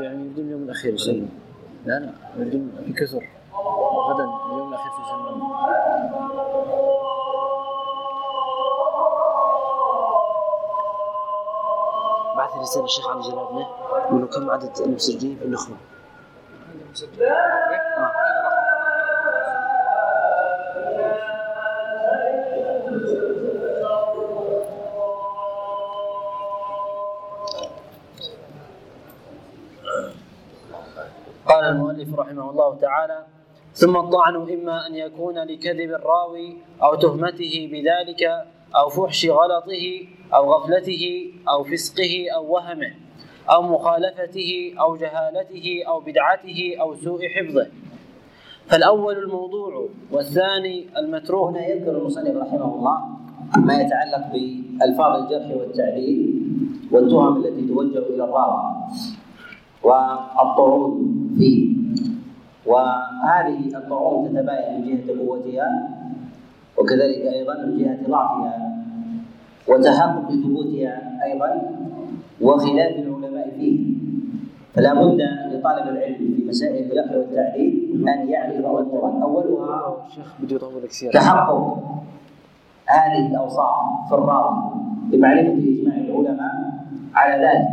يعني 0.03 0.27
يبدو 0.27 0.41
اليوم 0.43 0.63
الأخير 0.63 0.95
يسمعوا 0.95 1.27
لا 1.87 1.99
لا. 1.99 2.13
يبدو 2.39 2.61
في 2.87 2.93
كثر 2.93 3.29
غدا 4.09 4.25
اليوم 4.25 4.69
الأخير 4.69 4.93
سيسمعون 5.05 5.43
بعث 12.37 12.55
لي 12.55 12.61
رسالة 12.63 12.85
الشيخ 12.85 13.07
جلالنا 13.29 13.67
يقول 14.07 14.21
له 14.21 14.27
كم 14.27 14.51
عدد 14.51 14.71
المسجلين 14.81 15.37
في 15.39 15.45
النخبة؟ 15.45 15.77
رحمه 32.29 32.51
الله 32.51 32.75
تعالى 32.75 33.25
ثم 33.73 33.97
الطعن 33.97 34.35
إما 34.37 34.87
أن 34.87 34.95
يكون 34.95 35.39
لكذب 35.39 35.91
الراوي 35.91 36.57
أو 36.83 36.95
تهمته 36.95 37.69
بذلك 37.73 38.23
أو 38.77 38.89
فحش 38.89 39.27
غلطه 39.27 40.07
أو 40.35 40.53
غفلته 40.53 41.33
أو 41.49 41.65
فسقه 41.65 42.27
أو 42.37 42.53
وهمه 42.53 42.93
أو 43.51 43.63
مخالفته 43.63 44.75
أو 44.81 44.97
جهالته 44.97 45.83
أو 45.89 46.01
بدعته 46.01 46.77
أو 46.81 46.95
سوء 46.95 47.21
حفظه. 47.37 47.67
فالأول 48.67 49.19
الموضوع 49.19 49.89
والثاني 50.13 50.87
المتروك. 50.99 51.49
هنا 51.51 51.67
يذكر 51.67 51.91
المصنف 51.91 52.37
رحمه 52.37 52.75
الله 52.75 52.99
ما 53.57 53.75
يتعلق 53.75 54.33
بألفاظ 54.33 55.23
الجرح 55.23 55.57
والتعديل 55.57 56.43
والتهم 56.93 57.37
التي 57.37 57.69
توجه 57.69 57.99
إلى 57.99 58.25
الراوي 58.25 58.63
والطعون 59.83 61.35
فيه. 61.39 61.78
وهذه 62.69 63.77
الطعون 63.77 64.29
تتباين 64.29 64.81
من 64.81 64.87
جهة 64.87 65.19
قوتها 65.27 65.89
وكذلك 66.79 67.19
أيضا 67.35 67.55
من 67.55 67.79
جهة 67.79 67.99
ضعفها 68.09 68.85
وتحقق 69.69 70.29
ثبوتها 70.31 71.25
أيضا 71.25 71.63
وخلاف 72.41 72.97
العلماء 72.97 73.51
فيه 73.57 73.81
فلا 74.75 74.95
بد 74.95 75.21
لطالب 75.53 75.89
العلم 75.89 76.17
في 76.17 76.45
مسائل 76.49 76.85
الجرح 76.85 77.17
والتعديل 77.17 78.09
أن 78.09 78.29
يعرف 78.29 78.59
الشيخ 80.07 80.35
بده 80.43 80.57
يطول 80.57 80.87
كثير 80.89 81.13
تحقق 81.13 81.79
هذه 82.87 83.27
الأوصاف 83.31 84.09
في 84.09 84.15
الراوي 84.15 84.57
بمعرفه 85.11 85.53
إجماع 85.53 85.97
العلماء 85.97 86.53
على 87.15 87.45
ذلك 87.45 87.69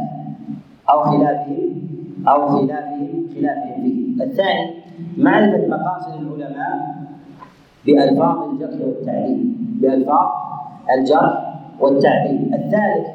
أو 0.89 1.03
خلافهم 1.03 1.81
أو 2.27 2.47
خلافهم 2.47 3.27
خلافهم 3.35 3.81
فيه. 3.83 4.23
الثاني 4.23 4.84
معرفة 5.17 5.67
مقاصد 5.67 6.13
العلماء 6.21 6.95
بألفاظ 7.85 8.49
الجرح 8.49 8.81
والتعديل 8.81 9.55
بألفاظ 9.81 10.27
الجرح 10.97 11.55
والتعديل. 11.79 12.53
الثالث 12.53 13.07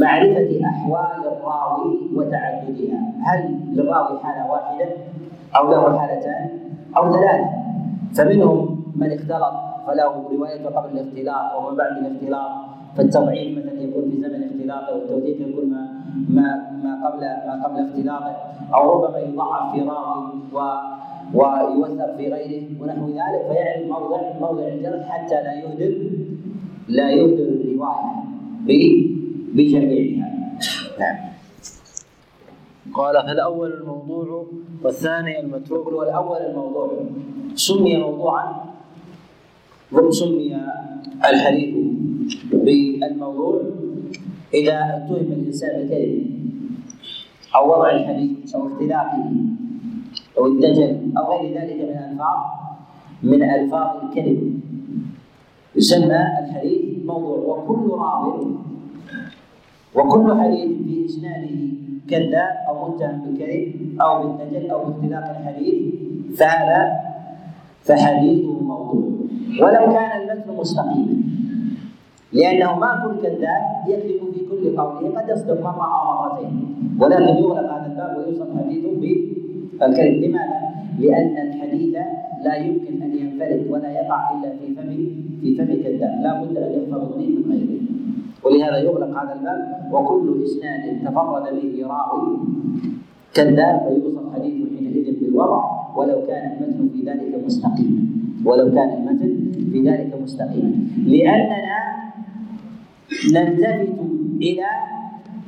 معرفة 0.00 0.60
أحوال 0.66 1.32
الراوي 1.32 1.98
وتعددها، 2.16 3.12
هل 3.22 3.60
للراوي 3.72 4.18
حالة 4.18 4.50
واحدة 4.50 4.88
أو 5.56 5.70
له 5.70 5.98
حالتان 5.98 6.48
أو 6.96 7.12
ثلاثة؟ 7.12 7.50
فمنهم 8.14 8.84
من 8.96 9.12
اختلط 9.12 9.54
فله 9.86 10.24
رواية 10.32 10.66
قبل 10.66 10.98
الاختلاط 10.98 11.54
وما 11.58 11.76
بعد 11.76 11.96
الاختلاط 11.96 12.50
فالتضعيف 12.96 13.58
مثلا 13.58 13.80
يكون 13.80 14.10
في 14.10 14.16
زمن 14.16 14.44
اختلاطه 14.44 14.94
والتوثيق 14.94 15.48
يكون 15.48 15.70
ما 15.70 16.04
ما 16.28 16.70
ما 16.84 17.08
قبل 17.08 17.20
ما 17.20 17.64
قبل 17.64 17.88
اختلاطه 17.88 18.36
أو 18.74 19.04
ربما 19.04 19.18
يضعف 19.18 19.72
في 19.72 19.80
راوي 19.80 20.32
ويوثق 21.34 22.16
في 22.16 22.28
غيره 22.32 22.62
ونحو 22.80 23.06
ذلك 23.08 23.42
فيعرف 23.52 23.86
موضع 23.88 24.20
موضع 24.40 24.68
الجرح 24.68 25.08
حتى 25.08 25.34
لا 25.34 25.52
يهدر 25.54 25.94
لا 26.88 27.10
يهدر 27.10 27.44
الرواية 27.44 28.14
ب- 28.66 29.06
بجميعها. 29.56 30.30
نعم. 31.00 31.16
قال 32.94 33.14
فالأول 33.26 33.72
الموضوع 33.72 34.46
والثاني 34.84 35.40
المتروك؟ 35.40 35.80
يقول 35.80 35.94
والاول 35.94 36.36
الموضوع. 36.38 36.90
سمي 37.54 37.96
موضوعا 37.96 38.64
سمي 40.10 40.56
الحديث 41.30 41.74
بالموضوع 42.52 43.62
إذا 44.54 44.78
اتهم 44.96 45.32
الإنسان 45.32 45.80
بالكذب 45.88 46.26
أو 47.56 47.70
وضع 47.70 47.90
الحديث 47.90 48.54
أو 48.54 48.66
اختلاقه. 48.68 49.30
أو 50.38 50.46
الدجل 50.46 51.12
أو 51.18 51.32
غير 51.32 51.54
ذلك 51.54 51.76
من 51.76 51.98
الفاظ 52.10 52.38
من 53.22 53.42
ألفاظ 53.42 54.04
الكذب 54.04 54.60
يسمى 55.76 56.20
الحديث 56.38 57.04
موضوع 57.04 57.38
وكل 57.38 57.90
راو 57.90 58.46
وكل 59.94 60.40
حديث 60.40 60.70
في 60.84 61.06
إسناده 61.06 61.56
كذاب 62.10 62.54
أو 62.68 62.88
متهم 62.88 63.20
بالكذب 63.20 64.00
أو 64.00 64.22
بالدجل 64.22 64.70
أو 64.70 64.84
باختلاق 64.84 65.30
الحديث 65.30 65.94
فهذا 66.36 66.92
فحديثه 67.82 68.60
موضوع. 68.60 69.02
ولو 69.60 69.92
كان 69.92 70.20
المتن 70.20 70.56
مستقيما 70.56 71.16
لأنه 72.32 72.78
ما 72.78 73.02
كل 73.04 73.22
كذاب 73.22 73.62
يكذب 73.88 74.32
في 74.34 74.40
كل 74.50 74.76
قوله 74.76 75.20
قد 75.20 75.28
يصدق 75.28 75.60
مرة 75.60 76.00
أو 76.00 76.22
مرتين. 76.22 76.76
ولكن 77.00 77.22
يغلق 77.22 77.72
هذا 77.72 77.86
الباب 77.86 78.16
ويوصف 78.18 78.48
حديثه 78.58 78.88
بالكذب 79.80 80.24
لماذا؟ 80.24 80.60
لأن 80.98 81.36
الحديث 81.46 81.94
لا 82.44 82.54
يمكن 82.56 83.02
أن 83.02 83.12
ينفرد 83.18 83.66
ولا 83.70 83.90
يقع 83.90 84.30
إلا 84.34 84.50
في 84.56 84.74
فم 84.74 84.88
في 85.40 85.56
فم 85.56 85.66
كذاب. 85.66 86.22
لا 86.22 86.42
بد 86.42 86.56
أن 86.56 86.72
يحفظ 86.72 87.16
من 87.18 87.44
غيره. 87.50 87.80
ولهذا 88.44 88.78
يغلق 88.78 89.10
هذا 89.20 89.32
الباب 89.38 89.92
وكل 89.92 90.44
إسناد 90.44 91.00
تفرد 91.04 91.42
به 91.42 91.86
راوي 91.86 92.38
كذاب 93.34 93.80
فيوصف 93.88 94.34
حديثه 94.34 94.76
حينئذ 94.76 95.20
بالوضع 95.20 95.64
ولو 95.96 96.26
كان 96.26 96.52
المتن 96.52 96.88
في 96.88 97.10
ذلك 97.10 97.44
مستقيما. 97.46 98.00
ولو 98.44 98.70
كان 98.70 98.88
المتن 98.98 99.52
في 99.72 99.82
ذلك 99.82 100.22
مستقيما. 100.22 100.72
لأننا 101.06 101.78
نلتفت 103.34 103.98
إلى 104.42 104.66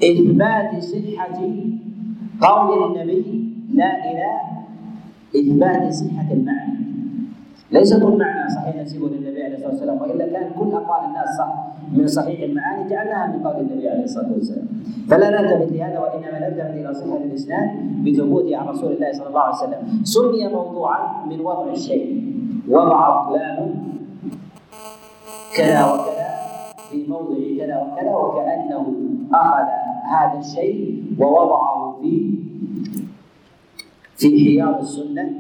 إثبات 0.02 0.82
صحة 0.82 1.40
قول 2.40 2.96
النبي 2.96 3.45
لا 3.74 4.10
إلى 4.10 4.40
إثبات 5.36 5.92
صحة 5.92 6.32
المعنى. 6.32 6.78
ليس 7.70 7.94
كل 7.94 8.18
معنى 8.18 8.50
صحيح 8.50 8.76
نسيبه 8.76 9.08
للنبي 9.08 9.42
عليه 9.44 9.54
الصلاة 9.54 9.70
والسلام 9.70 10.02
وإلا 10.02 10.26
كان 10.26 10.50
كل 10.58 10.72
أقوال 10.72 11.08
الناس 11.08 11.28
صح 11.38 11.54
من 11.92 12.06
صحيح 12.06 12.40
المعاني 12.40 12.90
جعلناها 12.90 13.26
من 13.26 13.46
قول 13.46 13.60
النبي 13.60 13.88
عليه 13.88 14.04
الصلاة 14.04 14.32
والسلام. 14.32 14.68
فلا 15.08 15.30
نلتفت 15.30 15.72
لهذا 15.72 15.98
وإنما 15.98 16.48
نلتفت 16.48 16.74
إلى 16.74 16.94
صحة 16.94 17.16
الاسناد 17.16 17.68
بثبوته 18.04 18.56
عن 18.56 18.66
رسول 18.66 18.92
الله 18.92 19.12
صلى 19.12 19.28
الله 19.28 19.40
عليه 19.40 19.56
وسلم. 19.56 20.04
سمي 20.04 20.48
موضوعا 20.48 21.26
من 21.26 21.40
وضع 21.40 21.70
الشيء. 21.72 22.26
وضع 22.68 23.28
فلان 23.28 23.74
كذا 25.56 25.84
وكذا 25.84 26.28
في 26.90 27.06
موضع 27.08 27.34
كذا 27.58 27.76
وكذا 27.82 28.14
وكأنه 28.14 28.94
أخذ 29.32 29.66
هذا 30.04 30.38
الشيء 30.38 31.04
ووضعه 31.18 31.96
في 32.00 32.34
في 34.16 34.28
حياض 34.44 34.78
السنة 34.80 35.30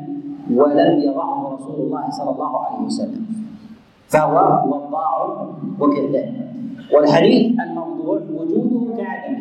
ولم 0.54 0.98
يضعه 1.02 1.54
رسول 1.54 1.86
الله 1.86 2.10
صلى 2.10 2.30
الله 2.30 2.64
عليه 2.64 2.86
وسلم. 2.86 3.26
فهو 4.08 4.36
وضاع 4.68 5.12
وكذاب 5.80 6.34
والحديث 6.92 7.60
الموضوع 7.60 8.20
وجوده 8.34 8.96
كعدمه 8.96 9.38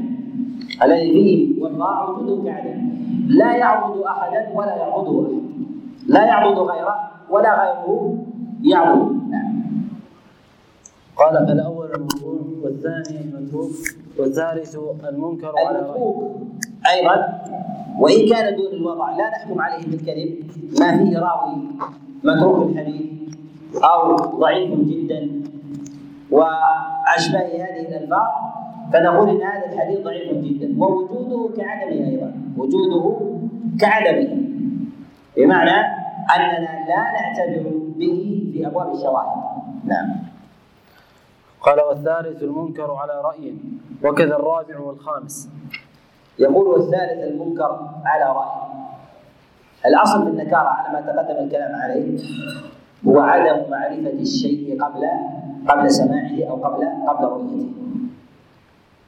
الذي 0.84 1.12
فيه 1.12 1.64
وضاع 1.64 2.10
وجوده 2.10 2.44
كعدمه 2.52 2.92
لا 3.28 3.56
يعبد 3.56 3.98
أحدا 4.02 4.50
ولا 4.56 4.76
يعبده 4.76 5.22
أحد. 5.26 5.42
لا 6.08 6.26
يعبد 6.26 6.58
غيره 6.58 6.96
ولا 7.30 7.52
غيره 7.62 8.18
يعبد. 8.64 9.30
نعم. 9.30 9.56
قال 11.18 11.48
فالأول 11.48 11.88
الموضوع 11.96 12.40
والثاني 12.64 13.22
المتروك 13.22 13.72
والثالث 14.20 14.76
المنكر 15.10 15.52
على 15.68 15.80
المتروك 15.80 16.36
أيضا 16.94 17.16
وإن 18.00 18.30
كان 18.30 18.56
دون 18.56 18.74
الوضع 18.74 19.16
لا 19.16 19.30
نحكم 19.30 19.62
عليه 19.62 19.86
بالكذب 19.88 20.52
ما 20.80 20.98
فيه 20.98 21.20
راوي 21.20 21.56
متروك 22.24 22.70
الحديث 22.70 23.06
أو 23.84 24.16
ضعيف 24.16 24.80
جدا 24.80 25.42
وأشباه 26.32 27.48
هذه 27.48 27.88
الألفاظ 27.88 28.28
فنقول 28.94 29.30
إن 29.30 29.42
هذا 29.42 29.74
الحديث 29.74 30.00
ضعيف 30.00 30.34
جدا. 30.34 30.76
ووجوده 30.78 31.56
كعدمه 31.58 32.08
أيضا. 32.08 32.34
وجوده 32.58 33.16
كعدمه. 33.80 34.38
بمعنى 35.38 35.80
أننا 36.36 36.86
لا 36.88 37.12
نعتبر 37.14 37.70
به 37.98 38.50
في 38.54 38.68
أبواب 38.68 38.94
الشواهد. 38.96 39.42
نعم. 39.86 40.10
قال 41.62 41.82
والثالث 41.82 42.44
المنكر 42.44 42.92
على 42.92 43.22
رأي 43.22 43.54
وكذا 44.04 44.36
الرابع 44.36 44.80
والخامس. 44.80 45.50
يقول 46.40 46.68
والثالث 46.68 47.24
المنكر 47.24 47.80
على 48.06 48.26
رأي. 48.26 48.66
الأصل 49.86 50.24
في 50.24 50.30
النكارة 50.30 50.68
على 50.68 50.94
ما 50.94 51.02
تقدم 51.02 51.44
الكلام 51.44 51.76
عليه 51.76 52.20
هو 53.08 53.20
عدم 53.20 53.72
معرفة 53.72 54.20
الشيء 54.20 54.84
قبل 54.84 55.02
قبل 55.68 55.92
سماعه 55.92 56.50
أو 56.50 56.56
قبل 56.56 56.88
قبل 57.08 57.26
رؤيته. 57.26 57.72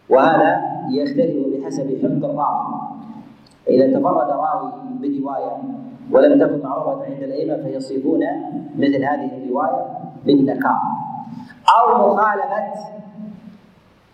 وهذا 0.10 0.62
يختلف 0.90 1.48
بحسب 1.48 1.98
حفظ 2.04 2.26
الراوي. 2.26 2.82
إذا 3.68 4.00
تفرد 4.00 4.30
راوي 4.30 4.72
برواية 5.02 5.58
ولم 6.12 6.40
تكن 6.40 6.68
معروفة 6.68 7.06
عند 7.06 7.24
الأئمة 7.24 7.64
فيصفون 7.64 8.24
مثل 8.76 9.04
هذه 9.04 9.32
الرواية 9.38 9.86
بالنكارة. 10.26 10.82
أو 11.80 12.14
مخالفة 12.14 12.74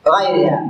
غيرها 0.07 0.65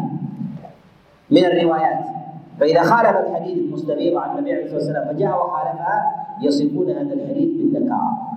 من 1.32 1.46
الروايات. 1.46 2.23
فإذا 2.60 2.84
خالف 2.84 3.18
الحديث 3.18 3.58
المستفيض 3.58 4.18
عن 4.18 4.38
النبي 4.38 4.54
عليه 4.54 4.64
الصلاة 4.64 4.80
والسلام 4.80 5.16
فجاء 5.16 5.46
وخالفها 5.46 6.16
يصفون 6.42 6.90
هذا 6.90 7.14
الحديث 7.14 7.50
بالنكارة 7.50 8.34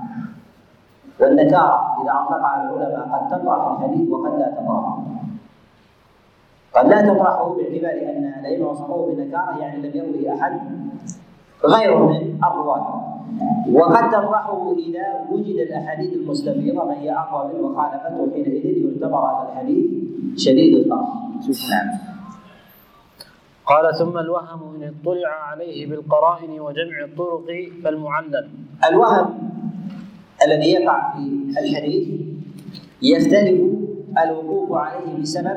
والنكارة 1.20 2.02
إذا 2.02 2.12
أطلقها 2.12 2.62
العلماء 2.62 3.08
قد 3.12 3.28
تطرح 3.28 3.66
الحديث 3.66 4.10
وقد 4.10 4.38
لا 4.38 4.48
تطرحه. 4.50 4.98
قد 6.74 6.86
لا 6.88 7.00
تطرحه 7.02 7.54
باعتبار 7.54 8.16
أن 8.16 8.34
الأئمة 8.40 8.68
وصفوه 8.68 9.06
بالنكارة 9.06 9.58
يعني 9.58 9.88
لم 9.88 9.96
يروه 9.96 10.34
أحد 10.34 10.60
غيره 11.64 12.06
من 12.06 12.38
الرواة. 12.44 13.02
وقد 13.72 14.10
تطرحه 14.10 14.72
إذا 14.78 15.26
وجد 15.30 15.56
الأحاديث 15.56 16.12
المستفيضة 16.12 16.84
من 16.84 16.94
هي 16.94 17.12
أقوى 17.12 17.52
منه 17.52 17.68
وخالفته 17.68 18.30
حينئذ 18.34 18.66
يعتبر 18.66 19.18
هذا 19.18 19.48
الحديث 19.52 19.86
شديد 20.36 20.76
الطرح. 20.76 21.08
نعم. 21.70 22.15
قال 23.66 23.98
ثم 23.98 24.18
الوهم 24.18 24.60
إن 24.74 24.94
اطلع 24.94 25.28
عليه 25.50 25.86
بالقرائن 25.90 26.60
وجمع 26.60 27.04
الطرق 27.04 27.44
فالمعلل. 27.84 28.48
الوهم 28.90 29.28
الذي 30.46 30.70
يقع 30.72 31.12
في 31.14 31.60
الحديث 31.60 32.08
يختلف 33.02 33.60
الوقوف 34.24 34.72
عليه 34.72 35.22
بسبب 35.22 35.56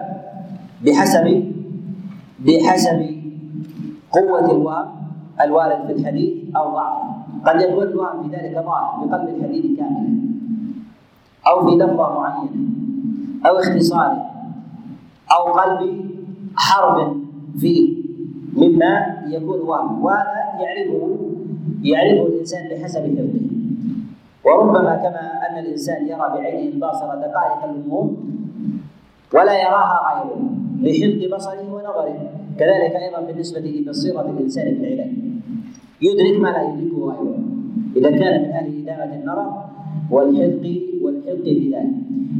بحسب 0.85 1.53
بحسب 2.39 2.99
قوة 4.11 4.51
الوهم 4.51 4.87
الوارد 5.41 5.85
في 5.87 5.93
الحديث 5.93 6.55
أو 6.55 6.73
ضعفه. 6.73 7.09
قد 7.45 7.61
يكون 7.61 7.83
الوهم 7.83 8.29
في 8.29 8.35
ذلك 8.35 8.53
ظاهر 8.53 9.05
بقلب 9.05 9.29
الحديث 9.35 9.77
كاملا 9.77 10.19
أو 11.47 11.69
في 11.69 11.75
لفظة 11.75 12.19
معينة 12.19 12.49
أو 13.45 13.59
اختصاره 13.59 14.25
أو 15.31 15.53
قلب 15.53 16.09
حرف 16.55 17.28
فيه 17.57 17.97
مما 18.53 19.23
يكون 19.27 19.59
وهم 19.59 20.03
وهذا 20.03 20.39
يعرفه 20.61 21.17
يعرفه 21.83 22.27
الإنسان 22.27 22.69
بحسب 22.69 22.99
حفظه. 22.99 23.39
وربما 24.45 24.95
كما 24.95 25.23
أن 25.49 25.59
الإنسان 25.59 26.07
يرى 26.07 26.29
بعينه 26.33 26.73
الباصره 26.73 27.15
دقائق 27.15 27.63
الأمور 27.63 28.11
ولا 29.33 29.61
يراها 29.61 29.99
غيره 30.07 30.41
لحفظ 30.81 31.35
بصره 31.35 31.73
ونظره. 31.73 32.31
كذلك 32.59 32.95
أيضا 32.95 33.21
بالنسبة 33.21 33.59
لبصيرة 33.59 34.29
الإنسان 34.29 34.75
في 34.75 34.81
العلاج. 34.81 35.11
يدرك 36.01 36.41
ما 36.41 36.47
لا 36.47 36.61
يدركه 36.63 36.97
غيره. 36.97 37.39
إذا 37.95 38.09
كان 38.09 38.41
من 38.41 38.49
أهل 38.49 38.81
إدامة 38.81 39.15
النظر 39.15 39.63
والحفظ 40.11 40.65
والحفظ 41.01 41.43
في 41.43 41.71
ذلك. 41.75 41.93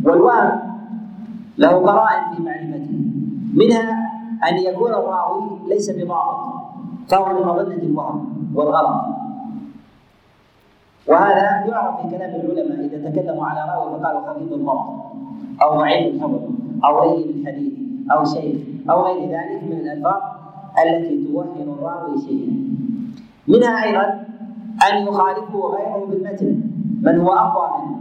والوهم 0.03 0.59
له 1.57 1.69
قرائن 1.69 2.35
في 2.35 2.43
معرفته. 2.43 2.99
منها 3.53 4.18
أن 4.47 4.57
يكون 4.57 4.91
الراوي 4.91 5.43
ليس 5.67 5.89
بضابط 5.89 6.37
فهو 7.07 7.25
من 7.25 7.47
مظنة 7.47 7.83
الوهم 7.83 8.51
والغلط. 8.55 9.01
وهذا 11.07 11.65
يعرف 11.67 12.01
في 12.01 12.17
كلام 12.17 12.35
العلماء 12.35 12.85
إذا 12.85 13.09
تكلموا 13.09 13.45
على 13.45 13.71
رأوي 13.71 13.99
فقالوا 13.99 14.21
خفيف 14.21 14.53
الضبط 14.53 14.85
أو 15.61 15.77
ضعيف 15.77 16.15
الحفظ 16.15 16.41
أو 16.85 17.15
لين 17.15 17.29
الحديث 17.29 17.73
أو 18.11 18.25
شيخ 18.25 18.57
أو 18.89 19.01
غير 19.01 19.21
ذلك 19.29 19.63
من 19.63 19.79
الألفاظ 19.79 20.21
التي 20.85 21.27
توهم 21.27 21.75
الراوي 21.79 22.21
شيئا. 22.21 22.53
منها 23.47 23.83
أيضا 23.83 24.25
أن 24.91 25.07
يخالفه 25.07 25.59
غيره 25.59 26.05
بالمتن 26.09 26.61
من 27.01 27.19
هو 27.19 27.33
أقوى 27.33 27.81
منه. 27.81 27.99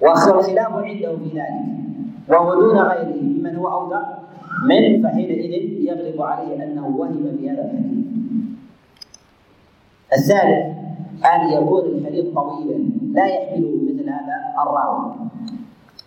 والخلاف 0.00 0.72
عنده 0.72 1.16
في 1.16 1.28
ذلك 1.34 1.78
وهو 2.28 2.54
دون 2.54 2.78
غيره 2.78 3.22
ممن 3.22 3.56
هو 3.56 3.68
أوثق 3.68 4.18
من 4.64 5.02
فحينئذ 5.02 5.52
يغلب 5.84 6.22
عليه 6.22 6.64
أنه 6.64 6.86
وهم 6.86 7.36
في 7.38 7.50
هذا 7.50 7.62
الحديث. 7.64 8.04
الثالث 10.12 10.76
أن 11.34 11.48
يكون 11.52 11.84
الحديث 11.84 12.26
طويلا 12.34 12.78
لا 13.12 13.26
يحمله 13.26 13.70
مثل 13.84 14.08
هذا 14.10 14.36
الراوي. 14.62 15.12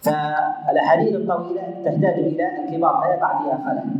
فالأحاديث 0.01 1.15
الطويلة 1.15 1.61
تحتاج 1.85 2.19
إلى 2.19 2.47
الكبار 2.63 3.03
فيقع 3.03 3.43
فيها 3.43 3.59
خلل. 3.65 3.91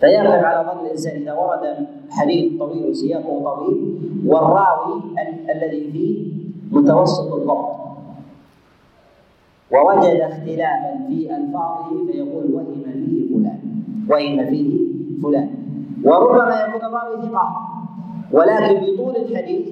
فيغلب 0.00 0.44
على 0.44 0.68
ظن 0.70 0.86
الإنسان 0.86 1.22
إذا 1.22 1.32
ورد 1.32 1.86
حديث 2.10 2.58
طويل 2.58 2.90
وسياقه 2.90 3.42
طويل 3.44 3.98
والراوي 4.26 5.02
ال- 5.18 5.50
الذي 5.50 5.90
فيه 5.92 6.32
متوسط 6.72 7.32
الضبط 7.32 7.82
ووجد 9.72 10.20
اختلافا 10.20 11.04
في 11.08 11.36
ألفاظه 11.36 12.06
فيقول 12.06 12.54
وهم 12.54 12.82
فيه 12.92 13.21
وهم 14.12 14.46
فيه 14.50 14.70
فلان. 15.22 15.48
وربما 16.04 16.54
يكون 16.60 16.82
الراوي 16.84 17.22
ثقة 17.22 17.46
ولكن 18.32 18.74
بطول 18.86 19.16
الحديث 19.16 19.66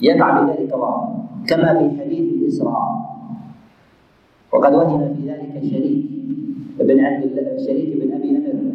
يقع 0.00 0.46
في 0.46 0.52
ذلك 0.52 0.74
ضعف 0.74 1.08
كما 1.48 1.78
في 1.78 2.00
حديث 2.00 2.34
الإسراء. 2.34 3.10
وقد 4.52 4.74
وهم 4.74 5.14
في 5.14 5.30
ذلك 5.30 5.62
شريك 5.70 6.06
بن 6.80 7.00
عبد 7.00 7.56
شريك 7.66 8.02
بن 8.02 8.12
أبي 8.12 8.30
نمر 8.30 8.72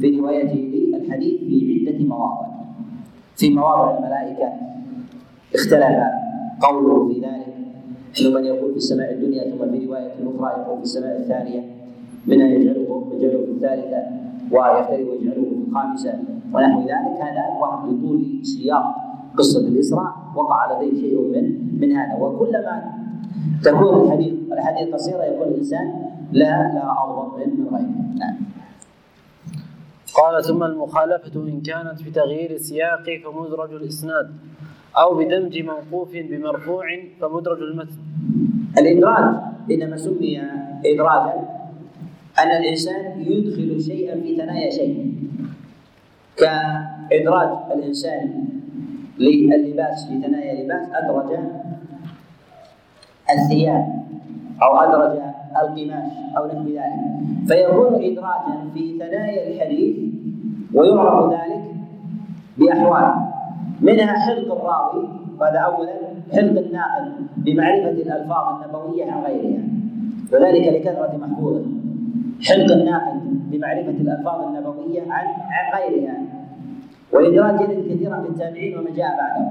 في 0.00 0.20
روايته 0.20 0.88
للحديث 0.94 1.40
في 1.40 1.86
عدة 1.88 2.04
مواضع. 2.04 2.46
في 3.36 3.54
مواضع 3.54 3.98
الملائكة 3.98 4.52
اختلف 5.54 5.96
قوله 6.60 7.08
في 7.08 7.20
ذلك 7.20 7.54
منهم 8.20 8.34
من 8.34 8.44
يقول 8.44 8.70
في 8.70 8.76
السماء 8.76 9.12
الدنيا 9.12 9.50
ثم 9.50 9.70
في 9.70 9.86
رواية 9.86 10.12
أخرى 10.12 10.62
يقول 10.62 10.76
في 10.76 10.82
السماء 10.82 11.16
الثانية. 11.16 11.77
منها 12.26 12.46
يجعله 12.46 13.12
يجعله 13.14 13.44
في 13.44 13.50
الثالثه 13.50 14.02
ويختلف 14.52 15.08
ويجعله 15.08 15.42
في 15.42 15.68
الخامسه 15.68 16.14
ونحو 16.54 16.80
ذلك. 16.80 17.16
هذا 17.22 17.44
وهم 17.60 17.90
لطول 17.90 18.46
سياق 18.46 18.84
قصة 19.36 19.68
الإسراء. 19.68 20.12
وقع 20.36 20.58
لديه 20.72 21.00
شيء 21.00 21.20
من 21.20 21.44
من 21.80 21.92
هذا. 21.92 22.14
وكلما 22.22 22.82
تكون 23.64 24.04
الحديث 24.04 24.34
الحديث 24.52 24.94
قصيرة 24.94 25.24
يكون 25.24 25.48
الإنسان 25.48 25.86
لا 26.32 26.72
لا 26.74 26.84
أضبط 27.04 27.38
من 27.38 27.60
من 27.60 27.66
غيره. 27.66 28.18
نعم. 28.18 28.36
قال 30.14 30.44
ثم 30.44 30.62
المخالفة 30.62 31.40
إن 31.40 31.60
كانت 31.60 32.02
بتغيير 32.06 32.50
السياق 32.50 33.04
فمدرج 33.24 33.72
الإسناد 33.72 34.30
أو 34.96 35.14
بدمج 35.14 35.62
موقوف 35.62 36.12
بمرفوع 36.12 36.84
فمدرج 37.20 37.62
المتن. 37.62 37.98
الإدراج 38.78 39.34
إنما 39.70 39.96
سمي 39.96 40.40
إدراجا 40.86 41.57
أن 42.42 42.50
الإنسان 42.62 43.20
يدخل 43.20 43.82
شيئا 43.82 44.20
في 44.20 44.36
ثنايا 44.36 44.70
شيء. 44.70 45.14
كإدراج 46.36 47.48
الإنسان 47.74 48.44
للباس 49.18 50.08
في 50.08 50.20
ثنايا 50.22 50.64
لباس 50.64 50.88
أدرج 50.94 51.38
الثياب 53.30 53.86
أو 54.62 54.76
أدرج 54.76 55.18
القماش 55.62 56.12
أو 56.36 56.46
نحو 56.46 56.68
ذلك. 56.68 57.00
فيكون 57.48 57.94
إدراجا 57.94 58.70
في 58.74 58.98
ثنايا 58.98 59.48
الحديث 59.48 59.96
ويعرف 60.74 61.32
ذلك 61.32 61.64
بأحوال. 62.58 63.14
منها 63.80 64.12
حفظ 64.18 64.52
الراوي 64.52 65.08
وهذا 65.40 65.58
أولا 65.58 65.92
حفظ 66.32 66.58
الناقل 66.58 67.12
بمعرفة 67.36 67.90
الألفاظ 67.90 68.62
النبوية 68.62 69.12
عن 69.12 69.22
غيرها. 69.22 69.62
وذلك 70.32 70.66
لكثرة 70.68 71.16
محفوظه. 71.16 71.64
حفظ 72.40 72.72
الناقل 72.72 73.20
بمعرفة 73.50 73.90
الألفاظ 73.90 74.40
النبوية 74.46 75.00
عن 75.00 75.26
عن 75.26 75.80
غيرها. 75.80 76.16
والإدراج 77.12 77.60
يرد 77.60 77.88
كثيرا 77.90 78.22
في 78.22 78.28
التابعين 78.28 78.78
ومن 78.78 78.92
جاء 78.94 79.16
بعدهم 79.16 79.50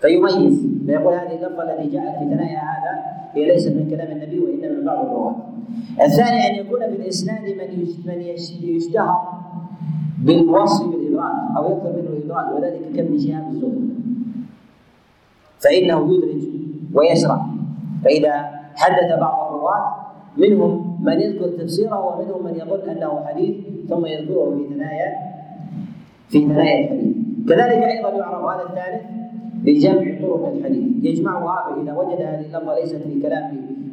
فيميز 0.00 0.66
فيقول 0.86 1.14
هذه 1.14 1.36
اللفظة 1.36 1.62
التي 1.62 1.90
جاءت 1.90 2.18
في 2.18 2.24
ثنايا 2.24 2.58
هذا 2.58 3.02
هي 3.34 3.44
ليست 3.44 3.72
من 3.72 3.90
كلام 3.90 4.12
النبي 4.12 4.38
وإنما 4.38 4.78
من 4.80 4.84
بعض 4.84 5.04
الرواة. 5.04 5.36
الثاني 6.02 6.46
أن 6.50 6.54
يكون 6.54 6.80
في 6.80 6.96
الإسناد 6.96 7.42
من 7.42 7.86
من 8.06 8.20
يشتهر 8.62 9.40
بالوصف 10.18 10.86
بالإدراج 10.86 11.34
أو 11.56 11.72
يكثر 11.72 11.92
منه 11.92 12.08
الإدراج 12.08 12.54
وذلك 12.54 12.80
كابن 12.96 13.18
شهاب 13.18 13.48
الزهري. 13.48 13.88
فإنه 15.58 16.14
يدرج 16.14 16.42
ويشرح. 16.94 17.46
فإذا 18.04 18.50
حدث 18.74 19.18
بعض 19.20 19.46
الرواة 19.46 19.99
منهم 20.40 21.04
من 21.04 21.20
يذكر 21.20 21.48
تفسيره 21.48 22.06
ومنهم 22.06 22.44
من 22.44 22.54
يظن 22.60 22.88
أنه 22.88 23.24
حديث 23.26 23.54
ثم 23.88 24.06
يذكره 24.06 24.56
في 24.56 24.74
ثنايا 24.74 25.12
في 26.28 26.38
ثنايا 26.48 26.84
الحديث. 26.84 27.14
كذلك 27.48 27.82
أيضا 27.94 28.10
يعرف 28.18 28.44
هذا 28.44 28.62
الثالث 28.68 29.02
بجمع 29.64 30.20
طرق 30.22 30.52
الحديث. 30.56 30.84
يجمعها 31.02 31.74
فإذا 31.74 31.92
وجد 31.98 32.20
هذه 32.20 32.40
اللفظة 32.46 32.74
ليست 32.80 32.96
في 32.96 33.20
كلام 33.22 33.44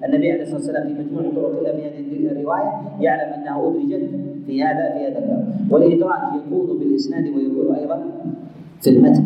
النبي 0.06 0.32
عليه 0.32 0.42
الصلاة 0.42 0.58
والسلام 0.58 0.88
في 0.88 0.94
مجموع 0.94 1.22
طرق 1.36 1.60
إلا 1.60 1.76
في 1.76 1.82
هذه 1.88 2.32
الرواية 2.32 2.72
يعلم 3.00 3.34
أنها 3.34 3.68
أدرجت 3.68 4.10
في 4.46 4.64
هذا 4.64 4.94
في 4.94 5.00
هذا 5.08 5.20
الباب. 5.20 5.56
والإدراج 5.72 6.22
يكون 6.36 6.80
في 6.80 6.86
الإسناد 6.86 7.24
ويكون 7.24 7.76
أيضا 7.76 8.04
في 8.82 8.90
المتن. 8.90 9.26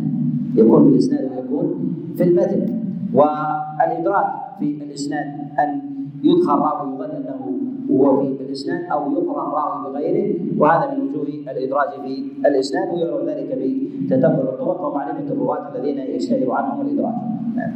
يكون 0.56 0.84
في 0.84 0.90
الإسناد 0.94 1.24
ويكون 1.24 1.96
في 2.18 2.24
المتن. 2.24 2.82
والإدراج 3.14 4.26
في 4.60 4.84
الإسناد 4.84 5.26
ان 5.60 5.82
يدخل 6.24 6.54
راوي 6.54 6.94
يظن 6.94 7.12
انه 7.12 7.52
هو 7.92 8.22
في 8.22 8.44
الإسناد 8.44 8.92
أو 8.92 9.12
يقرأ 9.12 9.50
راوي 9.50 9.94
بغيره 9.94 10.36
وهذا 10.58 10.94
من 10.94 11.10
وجوه 11.10 11.28
الإدراج 11.52 11.90
في 12.02 12.32
الإسناد 12.46 12.94
ويعرف 12.94 13.24
ذلك 13.26 13.58
بتتبع 14.02 14.28
الطرق 14.28 14.82
ومعرفة 14.82 15.20
الرواة 15.20 15.76
الذين 15.76 15.98
يشتهر 16.00 16.52
عنهم 16.52 16.82
الإدراج. 16.82 17.14
نعم. 17.56 17.76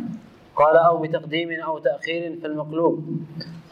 قال 0.55 0.77
أو 0.77 0.97
بتقديم 0.97 1.49
أو 1.51 1.79
تأخير 1.79 2.39
فالمقلوب 2.43 3.03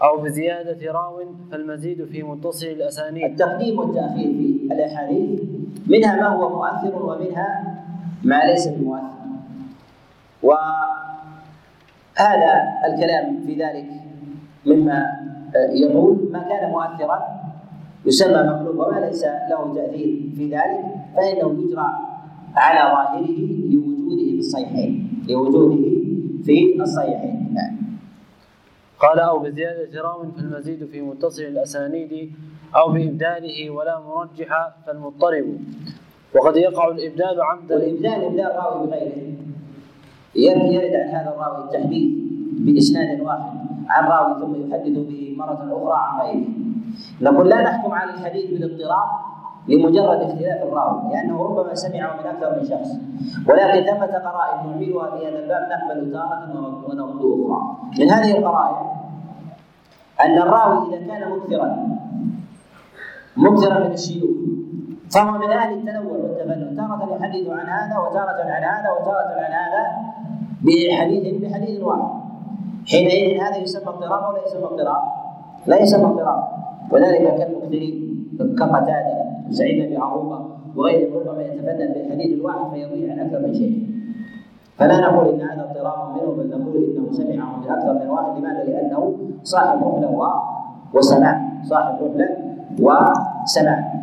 أو 0.03 0.21
بزيادة 0.21 0.91
راو 0.91 1.25
فالمزيد 1.51 2.05
في 2.05 2.23
متصل 2.23 2.67
الأسانيد 2.67 3.23
التقديم 3.23 3.79
والتأخير 3.79 4.27
في 4.33 4.67
الأحاديث 4.71 5.39
منها 5.87 6.15
ما 6.15 6.27
هو 6.27 6.49
مؤثر 6.49 7.05
ومنها 7.05 7.77
ما 8.23 8.45
ليس 8.45 8.67
بمؤثر. 8.67 9.23
وهذا 10.43 10.63
الكلام 12.87 13.43
في 13.45 13.55
ذلك 13.55 13.85
مما 14.65 15.03
آه، 15.55 15.71
يقول 15.73 16.29
ما 16.31 16.39
كان 16.39 16.69
مؤثرا 16.71 17.19
يسمى 18.05 18.43
مقلوب 18.43 18.77
وما 18.79 18.99
ليس 18.99 19.23
له 19.23 19.73
تأثير 19.75 20.29
في 20.37 20.49
ذلك 20.49 20.81
فإنه 21.15 21.63
يجرى 21.63 21.87
على 22.55 22.79
ظاهره 22.95 23.37
لوجوده 23.71 24.25
في 24.31 24.39
الصحيحين 24.39 25.23
لوجوده 25.29 25.75
في 26.45 26.81
الصحيحين. 26.81 27.53
نعم 27.53 27.77
قال 28.99 29.19
أو 29.19 29.39
بزيادة 29.39 30.01
راو 30.01 30.31
فالمزيد 30.31 30.85
في 30.85 31.01
متصل 31.01 31.41
الأسانيد 31.41 32.31
أو 32.75 32.91
بإبداله 32.91 33.69
ولا 33.69 33.99
مرجح 33.99 34.71
فالمضطرب. 34.87 35.57
وقد 36.35 36.55
يقع 36.57 36.87
الإبدال 36.87 37.41
عمدا. 37.41 37.75
والإبدال 37.75 38.23
إبدال 38.25 38.45
الراوي 38.45 38.87
بغيره. 38.87 39.33
يرد 40.35 40.95
عن 40.95 41.09
هذا 41.09 41.33
الراوي 41.35 41.65
التحديث 41.65 42.11
بإسناد 42.59 43.21
واحد. 43.21 43.62
عن 43.89 44.03
راوي 44.05 44.33
ثم 44.41 44.55
يحدث 44.55 44.97
به 44.97 45.35
مرة 45.37 45.61
أخرى 45.71 45.95
عن 45.95 46.21
غيره. 46.21 46.49
نقول 47.21 47.49
لا 47.49 47.61
نحكم 47.61 47.91
على 47.91 48.13
الحديث 48.13 48.45
بالاضطراب 48.51 49.09
لمجرد 49.67 50.21
اختلاف 50.21 50.63
الراوي 50.63 51.13
لأنه 51.13 51.43
ربما 51.43 51.73
سمعه 51.73 52.13
من 52.13 52.25
أكثر 52.27 52.59
من 52.59 52.63
شخص. 52.65 52.89
ولكن 53.49 53.85
ثمة 53.85 54.13
قرائن 54.27 54.57
نعملها 54.69 55.17
في 55.17 55.27
هذا 55.27 55.39
الباب 55.39 55.69
نقبل 55.71 56.11
تارة 56.13 56.51
ونرد 56.87 57.21
أخرى. 57.25 57.59
من 57.99 58.11
هذه 58.11 58.37
القرائن 58.37 58.75
أن 60.25 60.37
الراوي 60.37 60.87
إذا 60.87 61.07
كان 61.07 61.31
مكثرا 61.31 61.87
مكثرا 63.37 63.79
من 63.79 63.91
الشيوخ 63.91 64.35
فهو 65.13 65.31
من 65.31 65.51
أهل 65.51 65.73
التنوع 65.73 66.13
والتفنن. 66.13 66.75
تارة 66.77 67.15
يحدث 67.15 67.49
عن 67.49 67.67
هذا 67.69 67.99
وتارة 67.99 68.51
عن 68.51 68.63
هذا 68.63 68.89
وتارة 68.91 69.31
عن 69.45 69.51
هذا 69.51 69.83
بحديث 70.61 71.41
بحديث 71.41 71.81
واحد. 71.81 72.22
حينئذ 72.87 73.41
هذا 73.41 73.57
يسمى 73.57 73.87
اضطراب 73.87 74.33
ولا 74.33 74.45
يسمى 74.45 74.63
اضطراب؟ 74.63 75.03
لا 75.65 75.81
يسمى 75.81 76.05
اضطراب. 76.05 76.43
وذلك 76.91 77.35
كالمكثرين 77.37 77.95
كقتاده 78.59 79.23
سعيد 79.49 79.89
بن 79.89 80.01
عروبة 80.01 80.39
وغيره 80.75 81.19
ربما 81.19 81.41
يتفنن 81.43 81.93
بالحديث 81.93 82.39
الواحد 82.39 82.71
فيرويه 82.73 83.11
عن 83.11 83.19
أكثر 83.19 83.39
من 83.39 83.53
شيء. 83.53 83.87
فلا 84.77 84.99
نقول 84.99 85.33
إن 85.33 85.41
هذا 85.41 85.61
اضطراب 85.61 86.15
منه 86.15 86.31
بل 86.37 86.49
نقول 86.49 86.75
إنه 86.83 87.11
سمعه 87.11 87.59
من 87.59 87.69
أكثر 87.69 87.93
من 87.93 88.09
واحد. 88.09 88.37
لماذا؟ 88.37 88.63
لأنه 88.63 89.15
صاحب 89.43 89.87
رحلة 89.87 90.33
وسماع. 90.93 91.41
صاحب 91.63 91.95
رحلة 92.03 92.37
وسماع. 92.79 93.93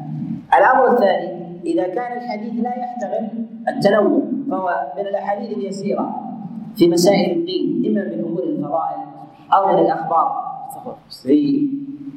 الأمر 0.59 0.93
الثاني 0.93 1.41
إذا 1.65 1.83
كان 1.83 2.13
الحديث 2.19 2.65
لا 2.65 2.75
يحتمل 2.79 3.29
التنوع 3.69 4.21
فهو 4.51 4.87
من 4.99 5.07
الأحاديث 5.07 5.59
اليسيرة. 5.59 6.30
في 6.77 6.89
مسائل 6.89 7.39
الدين 7.39 7.85
إما 7.87 8.05
من 8.05 8.25
أمور 8.25 8.43
الفضائل 8.43 9.01
أو 9.53 9.73
من 9.73 9.79
الأخبار. 9.79 10.51
في 11.23 11.69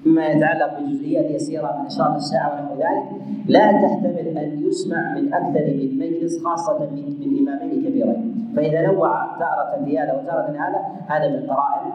ما 0.05 0.27
يتعلق 0.27 0.79
بجزئيات 0.79 1.31
يسيرة 1.31 1.77
من 1.79 1.85
أشراط 1.85 2.15
الساعة 2.15 2.53
ونحو 2.53 2.73
ذلك 2.75 3.21
لا 3.47 3.71
تحتمل 3.71 4.37
أن 4.37 4.63
يسمع 4.67 5.13
من 5.15 5.33
أكثر 5.33 5.65
من 5.65 5.97
مجلس 5.97 6.43
خاصة 6.43 6.79
من, 6.79 7.15
من 7.19 7.39
إمامين 7.39 7.83
كبيرين. 7.83 8.53
فإذا 8.55 8.91
نوع 8.91 9.37
تارة 9.39 9.85
في 9.85 9.99
هذا 9.99 10.13
وتارة 10.13 10.49
هذا 10.49 10.79
هذا 11.07 11.29
من 11.29 11.49
قرائن 11.49 11.91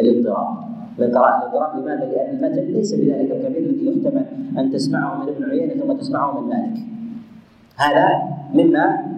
الاضطراب. 0.00 0.56
من 0.98 1.16
قرائن 1.16 1.40
الاضطراب. 1.42 1.80
لماذا؟ 1.80 2.04
لأن 2.04 2.30
المتن 2.36 2.72
ليس 2.72 2.94
بذلك 2.94 3.30
الكبير 3.30 3.70
الذي 3.70 3.86
يحتمل 3.86 4.26
أن 4.58 4.70
تسمعه 4.70 5.22
من 5.22 5.28
ابن 5.28 5.50
عيينة 5.50 5.74
ثم 5.74 5.92
تسمعه 5.92 6.40
من 6.40 6.48
مالك. 6.48 6.78
هذا 7.76 8.08
مما 8.54 9.08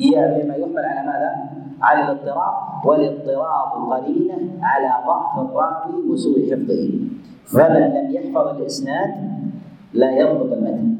مما 0.00 0.54
يحمل 0.54 0.84
على 0.84 1.06
ماذا؟ 1.06 1.53
على 1.84 2.00
الاضطراب 2.04 2.54
والاضطراب 2.86 3.68
قرينة 3.92 4.38
على 4.62 4.90
ضعف 5.06 5.32
الراوي 5.38 6.10
وسوء 6.10 6.36
حفظه. 6.50 6.90
فمن 7.46 7.82
لم 7.96 8.06
يحفظ 8.10 8.46
الإسناد 8.48 9.10
لا 9.92 10.10
يضبط 10.10 10.52
المتن. 10.52 10.96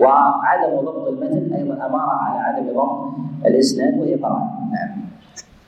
وعدم 0.00 0.72
ضبط 0.80 1.06
المتن 1.08 1.52
أيضا 1.54 1.74
أمارة 1.86 2.14
على 2.26 2.38
عدم 2.38 2.66
ضبط 2.74 3.00
الإسناد 3.46 3.98
وهي 4.00 4.14
قرائن 4.14 4.50
نعم. 4.72 5.05